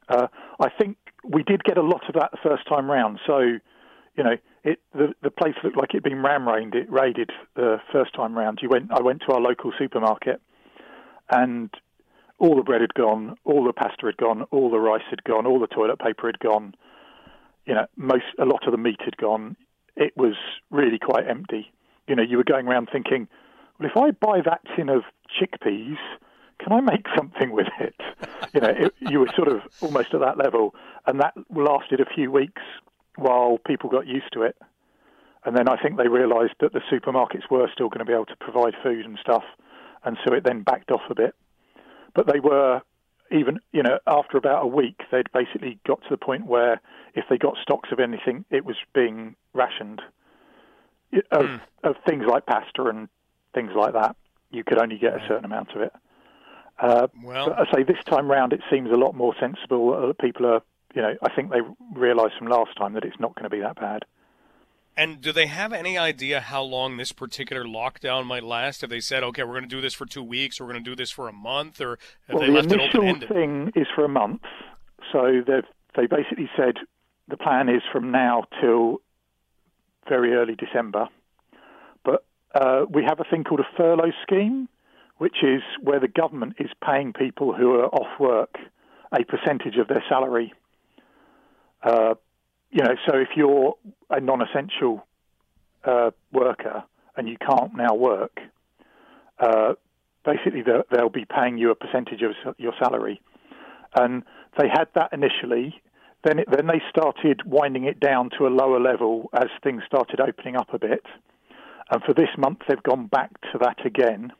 Uh, 0.09 0.27
I 0.61 0.69
think 0.71 0.97
we 1.25 1.43
did 1.43 1.63
get 1.65 1.79
a 1.79 1.83
lot 1.83 2.03
of 2.09 2.15
that 2.15 2.33
the 2.33 2.39
first 2.43 2.67
time 2.69 2.91
round. 2.91 3.21
So, 3.27 3.39
you 3.39 4.25
know, 4.25 4.37
it 4.65 4.81
the 4.93 5.15
the 5.23 5.31
place 5.31 5.55
looked 5.63 5.77
like 5.77 5.91
it'd 5.91 6.03
been 6.03 6.23
ram 6.23 6.49
raided, 6.49 6.91
raided 6.91 7.31
the 7.55 7.79
first 7.93 8.15
time 8.15 8.37
round. 8.37 8.59
You 8.63 8.69
went. 8.69 8.91
I 8.93 9.01
went 9.01 9.23
to 9.27 9.35
our 9.35 9.41
local 9.41 9.73
supermarket, 9.79 10.41
and 11.31 11.71
all 12.39 12.57
the 12.57 12.63
bread 12.63 12.81
had 12.81 12.95
gone, 12.95 13.37
all 13.45 13.65
the 13.65 13.73
pasta 13.73 14.07
had 14.07 14.17
gone, 14.17 14.43
all 14.51 14.71
the 14.71 14.79
rice 14.79 15.03
had 15.11 15.25
gone, 15.25 15.47
all 15.47 15.59
the 15.59 15.67
toilet 15.67 15.99
paper 15.99 16.27
had 16.27 16.39
gone. 16.39 16.75
You 17.69 17.75
know, 17.75 17.87
most 17.97 18.25
a 18.39 18.45
lot 18.45 18.67
of 18.67 18.73
the 18.73 18.79
meat 18.79 19.01
had 19.05 19.17
gone. 19.17 19.57
It 19.97 20.17
was 20.17 20.35
really 20.71 20.99
quite 20.99 21.29
empty. 21.29 21.71
You 22.07 22.17
know, 22.17 22.23
you 22.23 22.39
were 22.39 22.45
going 22.45 22.67
around 22.67 22.89
thinking, 22.91 23.29
well, 23.79 23.89
if 23.89 23.97
I 23.97 24.11
buy 24.11 24.41
that 24.45 24.63
tin 24.75 24.89
of 24.89 25.03
chickpeas, 25.39 25.99
can 26.59 26.73
I 26.73 26.81
make 26.81 27.07
something 27.17 27.51
with 27.51 27.69
it? 27.79 27.95
You 28.55 28.61
know, 28.61 28.75
it, 28.77 28.95
you 29.01 29.21
were 29.21 29.29
sort 29.37 29.49
of 29.49 29.61
almost 29.83 30.15
at 30.15 30.21
that 30.21 30.39
level, 30.39 30.75
and 31.07 31.21
that 31.21 31.35
lasted 31.55 32.01
a 32.01 32.07
few 32.07 32.33
weeks 32.33 32.63
while 33.17 33.59
people 33.67 33.91
got 33.91 34.07
used 34.07 34.33
to 34.33 34.43
it. 34.43 34.57
And 35.45 35.57
then 35.57 35.69
I 35.69 35.77
think 35.81 35.97
they 35.97 36.09
realised 36.09 36.55
that 36.61 36.73
the 36.73 36.81
supermarkets 36.91 37.51
were 37.51 37.69
still 37.73 37.89
going 37.89 38.01
to 38.01 38.05
be 38.05 38.13
able 38.13 38.27
to 38.27 38.37
provide 38.37 38.75
food 38.83 39.05
and 39.05 39.19
stuff, 39.21 39.45
and 40.05 40.17
so 40.27 40.35
it 40.35 40.45
then 40.45 40.63
backed 40.63 40.91
off 40.91 41.03
a 41.11 41.15
bit 41.15 41.35
but 42.15 42.27
they 42.27 42.41
were 42.41 42.83
even 43.31 43.61
you 43.73 43.83
know 43.83 43.99
after 44.07 44.37
about 44.37 44.65
a 44.65 44.67
week 44.67 45.01
they'd 45.11 45.31
basically 45.33 45.79
got 45.87 46.03
to 46.03 46.09
the 46.11 46.17
point 46.17 46.47
where 46.47 46.81
if 47.15 47.25
they 47.29 47.39
got 47.39 47.57
stocks 47.63 47.91
of 47.93 48.01
anything 48.01 48.45
it 48.51 48.65
was 48.65 48.77
being 48.95 49.35
rationed. 49.55 50.03
Of, 51.33 51.47
of 51.85 51.97
things 52.07 52.27
like 52.27 52.45
pasta 52.45 52.83
and 52.85 53.09
things 53.55 53.71
like 53.75 53.95
that. 53.95 54.15
You 54.51 54.63
could 54.63 54.79
only 54.79 54.99
get 54.99 55.15
a 55.15 55.27
certain 55.27 55.47
amount 55.47 55.71
of 55.75 55.81
it. 55.81 55.93
Uh, 56.79 57.09
Well, 57.25 57.55
I 57.55 57.65
say 57.75 57.83
this 57.83 58.05
time 58.05 58.31
round 58.31 58.53
it 58.53 58.61
seems 58.71 58.91
a 58.91 58.97
lot 58.97 59.15
more 59.15 59.35
sensible 59.41 60.13
people 60.21 60.45
are 60.47 60.63
you 60.95 61.03
know 61.03 61.15
I 61.23 61.35
think 61.35 61.51
they 61.51 61.61
realised 61.95 62.35
from 62.39 62.49
last 62.49 62.77
time 62.77 62.93
that 62.93 63.05
it's 63.05 63.19
not 63.19 63.35
going 63.35 63.45
to 63.45 63.51
be 63.51 63.61
that 63.61 63.77
bad 63.77 64.05
And 64.99 65.21
do 65.21 65.31
they 65.31 65.47
have 65.47 65.73
any 65.73 65.97
idea 65.97 66.41
how 66.41 66.61
long 66.61 66.97
this 66.97 67.13
particular 67.13 67.65
lockdown 67.65 68.27
might 68.27 68.43
last? 68.43 68.81
Have 68.81 68.91
they 68.91 68.99
said, 68.99 69.23
okay, 69.23 69.45
we're 69.45 69.53
going 69.53 69.63
to 69.63 69.69
do 69.69 69.81
this 69.81 69.95
for 69.95 70.07
two 70.07 70.25
weeks, 70.25 70.61
or 70.61 70.65
we're 70.65 70.73
going 70.73 70.83
to 70.83 70.91
do 70.91 70.97
this 70.97 71.13
for 71.13 71.29
a 71.29 71.33
month, 71.33 71.81
or 71.81 72.01
have 72.27 72.35
well, 72.35 72.41
they 72.41 72.47
the 72.47 72.53
left 72.53 72.73
it 72.73 72.81
initial 72.81 73.29
thing 73.29 73.73
is 73.77 73.87
for 73.95 74.05
a 74.05 74.09
month, 74.09 74.43
so 75.13 75.41
they've 75.47 75.63
they 75.95 76.07
basically 76.07 76.51
said 76.57 76.79
the 77.29 77.37
plan 77.37 77.69
is 77.69 77.83
from 77.93 78.11
now 78.11 78.43
till 78.61 79.01
very 80.09 80.35
early 80.35 80.57
December. 80.57 81.07
But 82.05 82.25
uh, 82.53 82.87
we 82.91 83.05
have 83.05 83.21
a 83.21 83.25
thing 83.25 83.45
called 83.45 83.61
a 83.61 83.77
furlough 83.77 84.13
scheme, 84.25 84.69
which 85.19 85.45
is 85.45 85.63
where 85.81 86.01
the 86.01 86.09
government 86.09 86.57
is 86.59 86.71
paying 86.85 87.13
people 87.13 87.55
who 87.55 87.75
are 87.75 87.87
off 87.87 88.19
work 88.19 88.57
a 89.13 89.23
percentage 89.25 89.77
of 89.77 89.87
their 89.87 90.03
salary. 90.09 90.53
Uh, 91.85 92.15
you 92.71 92.83
know, 92.83 92.95
so 93.09 93.17
if 93.17 93.29
you're 93.37 93.75
a 94.11 94.21
non-essential 94.21 95.07
uh, 95.85 96.11
worker 96.33 96.85
and 97.17 97.29
you 97.29 97.37
can't 97.39 97.75
now 97.75 97.95
work, 97.95 98.39
uh, 99.39 99.75
basically 100.25 100.63
they'll, 100.63 101.09
be 101.09 101.25
paying 101.25 101.59
you 101.59 101.71
a 101.71 101.75
percentage 101.75 102.23
of 102.23 102.55
your 102.59 102.73
salary. 102.79 103.21
And 103.95 104.23
they 104.59 104.69
had 104.69 104.89
that 104.95 105.13
initially. 105.13 105.81
Then, 106.25 106.41
it, 106.41 106.49
then 106.51 106.67
they 106.67 106.83
started 106.91 107.41
winding 107.47 107.85
it 107.85 108.01
down 108.01 108.31
to 108.39 108.47
a 108.47 108.49
lower 108.49 108.81
level 108.81 109.31
as 109.33 109.49
things 109.63 109.83
started 109.87 110.21
opening 110.21 110.57
up 110.57 110.75
a 110.75 110.79
bit. 110.79 111.05
And 111.91 112.03
for 112.03 112.13
this 112.13 112.29
month, 112.37 112.59
they've 112.69 112.83
gone 112.83 113.07
back 113.07 113.31
to 113.53 113.59
that 113.61 113.87
again. 113.87 114.33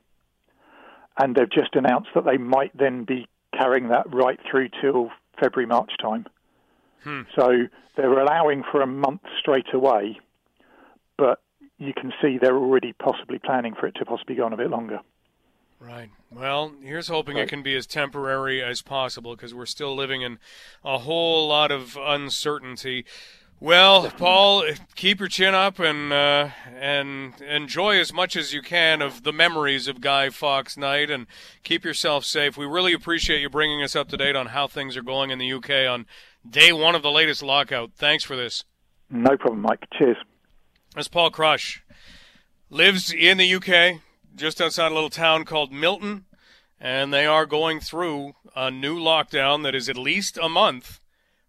And 1.21 1.35
they've 1.35 1.51
just 1.51 1.75
announced 1.75 2.11
that 2.15 2.25
they 2.25 2.37
might 2.37 2.77
then 2.77 3.05
be 3.05 3.27
carrying 3.59 3.89
that 3.89 4.13
right 4.13 4.39
through 4.51 4.69
till 4.81 5.11
February, 5.41 5.67
March 5.67 5.93
time. 6.01 6.27
Hmm. 7.05 7.23
So 7.37 7.67
they're 7.97 8.19
allowing 8.19 8.63
for 8.71 8.83
a 8.83 8.87
month 8.87 9.23
straight 9.41 9.73
away, 9.73 10.19
but 11.17 11.41
you 11.79 11.93
can 11.95 12.13
see 12.21 12.39
they're 12.41 12.57
already 12.57 12.93
possibly 12.93 13.39
planning 13.39 13.75
for 13.79 13.87
it 13.87 13.95
to 13.97 14.05
possibly 14.05 14.35
go 14.37 14.45
on 14.45 14.53
a 14.53 14.57
bit 14.57 14.71
longer. 14.71 15.01
Right. 15.81 16.11
Well, 16.31 16.73
here's 16.83 17.07
hoping 17.07 17.37
it 17.37 17.49
can 17.49 17.63
be 17.63 17.77
as 17.77 17.87
temporary 17.87 18.61
as 18.61 18.83
possible 18.83 19.37
because 19.37 19.55
we're 19.55 19.67
still 19.67 19.95
living 19.95 20.23
in 20.23 20.39
a 20.85 20.99
whole 20.99 21.47
lot 21.49 21.71
of 21.71 21.97
uncertainty. 21.97 23.05
Well, 23.61 24.11
Paul, 24.11 24.65
keep 24.95 25.21
your 25.21 25.29
chin 25.29 25.55
up 25.55 25.81
and 25.81 26.13
uh, 26.13 26.51
and 26.77 27.41
enjoy 27.41 27.99
as 27.99 28.13
much 28.13 28.37
as 28.37 28.53
you 28.53 28.63
can 28.63 29.03
of 29.03 29.23
the 29.23 29.33
memories 29.33 29.89
of 29.89 30.01
Guy 30.01 30.31
Fawkes 30.31 30.77
Night, 30.77 31.11
and 31.11 31.27
keep 31.65 31.85
yourself 31.85 32.25
safe. 32.25 32.57
We 32.57 32.67
really 32.67 32.93
appreciate 32.93 33.41
you 33.41 33.51
bringing 33.51 33.83
us 33.83 33.97
up 33.97 34.09
to 34.11 34.17
date 34.17 34.37
on 34.37 34.47
how 34.47 34.69
things 34.69 34.97
are 34.97 35.03
going 35.03 35.31
in 35.31 35.39
the 35.39 35.53
UK 35.53 35.89
on 35.89 36.07
day 36.49 36.73
one 36.73 36.95
of 36.95 37.03
the 37.03 37.11
latest 37.11 37.43
lockout. 37.43 37.93
Thanks 37.95 38.25
for 38.25 38.37
this. 38.37 38.65
No 39.11 39.37
problem, 39.37 39.63
Mike. 39.63 39.87
Cheers. 39.99 40.17
That's 40.95 41.09
Paul 41.09 41.31
Crush. 41.31 41.83
Lives 42.71 43.13
in 43.13 43.39
the 43.39 43.55
UK, 43.55 44.01
just 44.35 44.61
outside 44.61 44.93
a 44.93 44.95
little 44.95 45.11
town 45.11 45.45
called 45.45 45.73
Milton, 45.73 46.27
and 46.81 47.13
they 47.13 47.25
are 47.25 47.47
going 47.47 47.81
through 47.81 48.35
a 48.55 48.71
new 48.71 48.99
lockdown 48.99 49.63
that 49.63 49.75
is 49.75 49.89
at 49.89 49.97
least 49.97 50.39
a 50.41 50.49
month, 50.49 51.01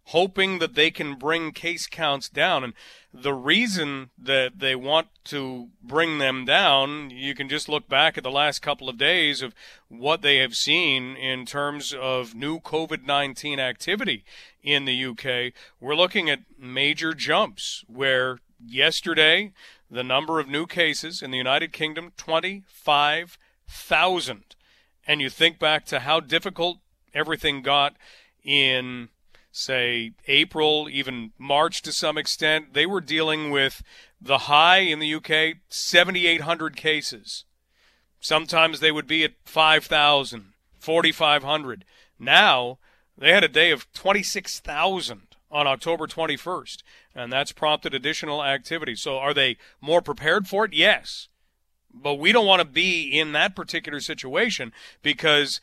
hoping 0.09 0.59
that 0.59 0.75
they 0.75 0.89
can 0.89 1.15
bring 1.15 1.51
case 1.51 1.85
counts 1.85 2.29
down. 2.29 2.63
And 2.63 2.71
the 3.13 3.33
reason 3.33 4.09
that 4.17 4.57
they 4.57 4.73
want 4.75 5.09
to 5.25 5.67
bring 5.83 6.17
them 6.17 6.45
down, 6.45 7.11
you 7.11 7.35
can 7.35 7.47
just 7.47 7.69
look 7.69 7.87
back 7.87 8.17
at 8.17 8.23
the 8.23 8.31
last 8.31 8.63
couple 8.63 8.89
of 8.89 8.97
days 8.97 9.43
of 9.43 9.53
what 9.87 10.23
they 10.23 10.37
have 10.37 10.55
seen 10.55 11.15
in 11.15 11.45
terms 11.45 11.93
of 11.93 12.33
new 12.33 12.59
COVID 12.59 13.05
19 13.05 13.59
activity 13.59 14.25
in 14.63 14.85
the 14.85 15.05
UK. 15.05 15.53
We're 15.79 15.95
looking 15.95 16.27
at 16.29 16.39
major 16.57 17.13
jumps 17.13 17.85
where 17.87 18.39
yesterday 18.65 19.51
the 19.91 20.03
number 20.03 20.39
of 20.39 20.47
new 20.47 20.65
cases 20.65 21.21
in 21.21 21.29
the 21.29 21.37
United 21.37 21.71
Kingdom 21.71 22.13
25,000 22.17 24.55
and 25.07 25.21
you 25.21 25.29
think 25.29 25.59
back 25.59 25.85
to 25.85 25.99
how 25.99 26.19
difficult 26.19 26.79
everything 27.13 27.61
got 27.61 27.95
in 28.43 29.09
say 29.51 30.11
April 30.27 30.87
even 30.91 31.31
March 31.37 31.81
to 31.81 31.91
some 31.91 32.17
extent 32.17 32.73
they 32.73 32.85
were 32.85 33.01
dealing 33.01 33.51
with 33.51 33.81
the 34.21 34.39
high 34.39 34.79
in 34.79 34.99
the 34.99 35.13
UK 35.13 35.57
7800 35.69 36.75
cases 36.75 37.45
sometimes 38.19 38.79
they 38.79 38.91
would 38.91 39.07
be 39.07 39.23
at 39.23 39.33
5000 39.45 40.53
4500 40.79 41.85
now 42.19 42.77
they 43.17 43.33
had 43.33 43.43
a 43.43 43.49
day 43.49 43.71
of 43.71 43.91
26,000 43.93 45.29
on 45.51 45.67
October 45.67 46.07
21st, 46.07 46.83
and 47.13 47.31
that's 47.31 47.51
prompted 47.51 47.93
additional 47.93 48.43
activity. 48.43 48.95
So, 48.95 49.17
are 49.17 49.33
they 49.33 49.57
more 49.81 50.01
prepared 50.01 50.47
for 50.47 50.65
it? 50.65 50.73
Yes. 50.73 51.27
But 51.91 52.15
we 52.15 52.31
don't 52.31 52.45
want 52.45 52.61
to 52.61 52.67
be 52.67 53.19
in 53.19 53.31
that 53.31 53.55
particular 53.55 53.99
situation 53.99 54.71
because 55.01 55.59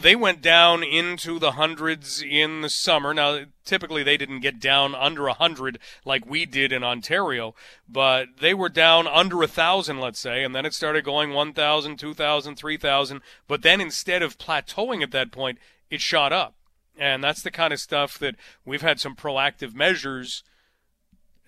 they 0.00 0.16
went 0.16 0.42
down 0.42 0.82
into 0.82 1.38
the 1.38 1.52
hundreds 1.52 2.20
in 2.20 2.62
the 2.62 2.68
summer. 2.68 3.14
Now, 3.14 3.44
typically 3.64 4.02
they 4.02 4.16
didn't 4.16 4.40
get 4.40 4.58
down 4.58 4.94
under 4.94 5.28
a 5.28 5.34
hundred 5.34 5.78
like 6.04 6.26
we 6.26 6.46
did 6.46 6.72
in 6.72 6.82
Ontario, 6.82 7.54
but 7.88 8.26
they 8.40 8.54
were 8.54 8.68
down 8.68 9.06
under 9.06 9.42
a 9.42 9.48
thousand, 9.48 10.00
let's 10.00 10.18
say, 10.18 10.42
and 10.42 10.54
then 10.54 10.66
it 10.66 10.74
started 10.74 11.04
going 11.04 11.32
1,000, 11.32 11.96
2,000, 11.96 12.56
3,000. 12.56 13.20
But 13.46 13.62
then 13.62 13.80
instead 13.80 14.22
of 14.22 14.38
plateauing 14.38 15.02
at 15.02 15.12
that 15.12 15.30
point, 15.30 15.58
it 15.90 16.00
shot 16.00 16.32
up. 16.32 16.54
And 16.98 17.22
that's 17.22 17.42
the 17.42 17.50
kind 17.50 17.72
of 17.72 17.80
stuff 17.80 18.18
that 18.18 18.36
we've 18.64 18.82
had 18.82 19.00
some 19.00 19.14
proactive 19.16 19.74
measures 19.74 20.42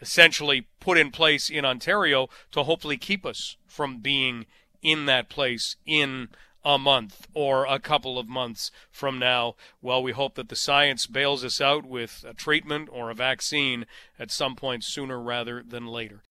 essentially 0.00 0.68
put 0.78 0.98
in 0.98 1.10
place 1.10 1.48
in 1.48 1.64
Ontario 1.64 2.28
to 2.52 2.62
hopefully 2.62 2.96
keep 2.96 3.24
us 3.24 3.56
from 3.66 3.98
being 3.98 4.46
in 4.82 5.06
that 5.06 5.28
place 5.28 5.76
in 5.86 6.28
a 6.66 6.76
month 6.76 7.28
or 7.32 7.64
a 7.64 7.78
couple 7.78 8.18
of 8.18 8.28
months 8.28 8.72
from 8.90 9.18
now. 9.20 9.54
Well, 9.80 10.02
we 10.02 10.10
hope 10.10 10.34
that 10.34 10.48
the 10.48 10.56
science 10.56 11.06
bails 11.06 11.44
us 11.44 11.60
out 11.60 11.86
with 11.86 12.24
a 12.28 12.34
treatment 12.34 12.88
or 12.92 13.08
a 13.08 13.14
vaccine 13.14 13.86
at 14.18 14.32
some 14.32 14.56
point 14.56 14.82
sooner 14.82 15.22
rather 15.22 15.62
than 15.62 15.86
later. 15.86 16.22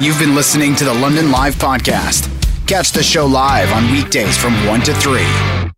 You've 0.00 0.18
been 0.18 0.34
listening 0.34 0.74
to 0.76 0.84
the 0.84 0.94
London 0.94 1.30
Live 1.30 1.56
Podcast. 1.56 2.26
Catch 2.66 2.92
the 2.92 3.02
show 3.02 3.26
live 3.26 3.70
on 3.72 3.92
weekdays 3.92 4.38
from 4.38 4.54
1 4.66 4.80
to 4.80 4.94
3. 4.94 5.73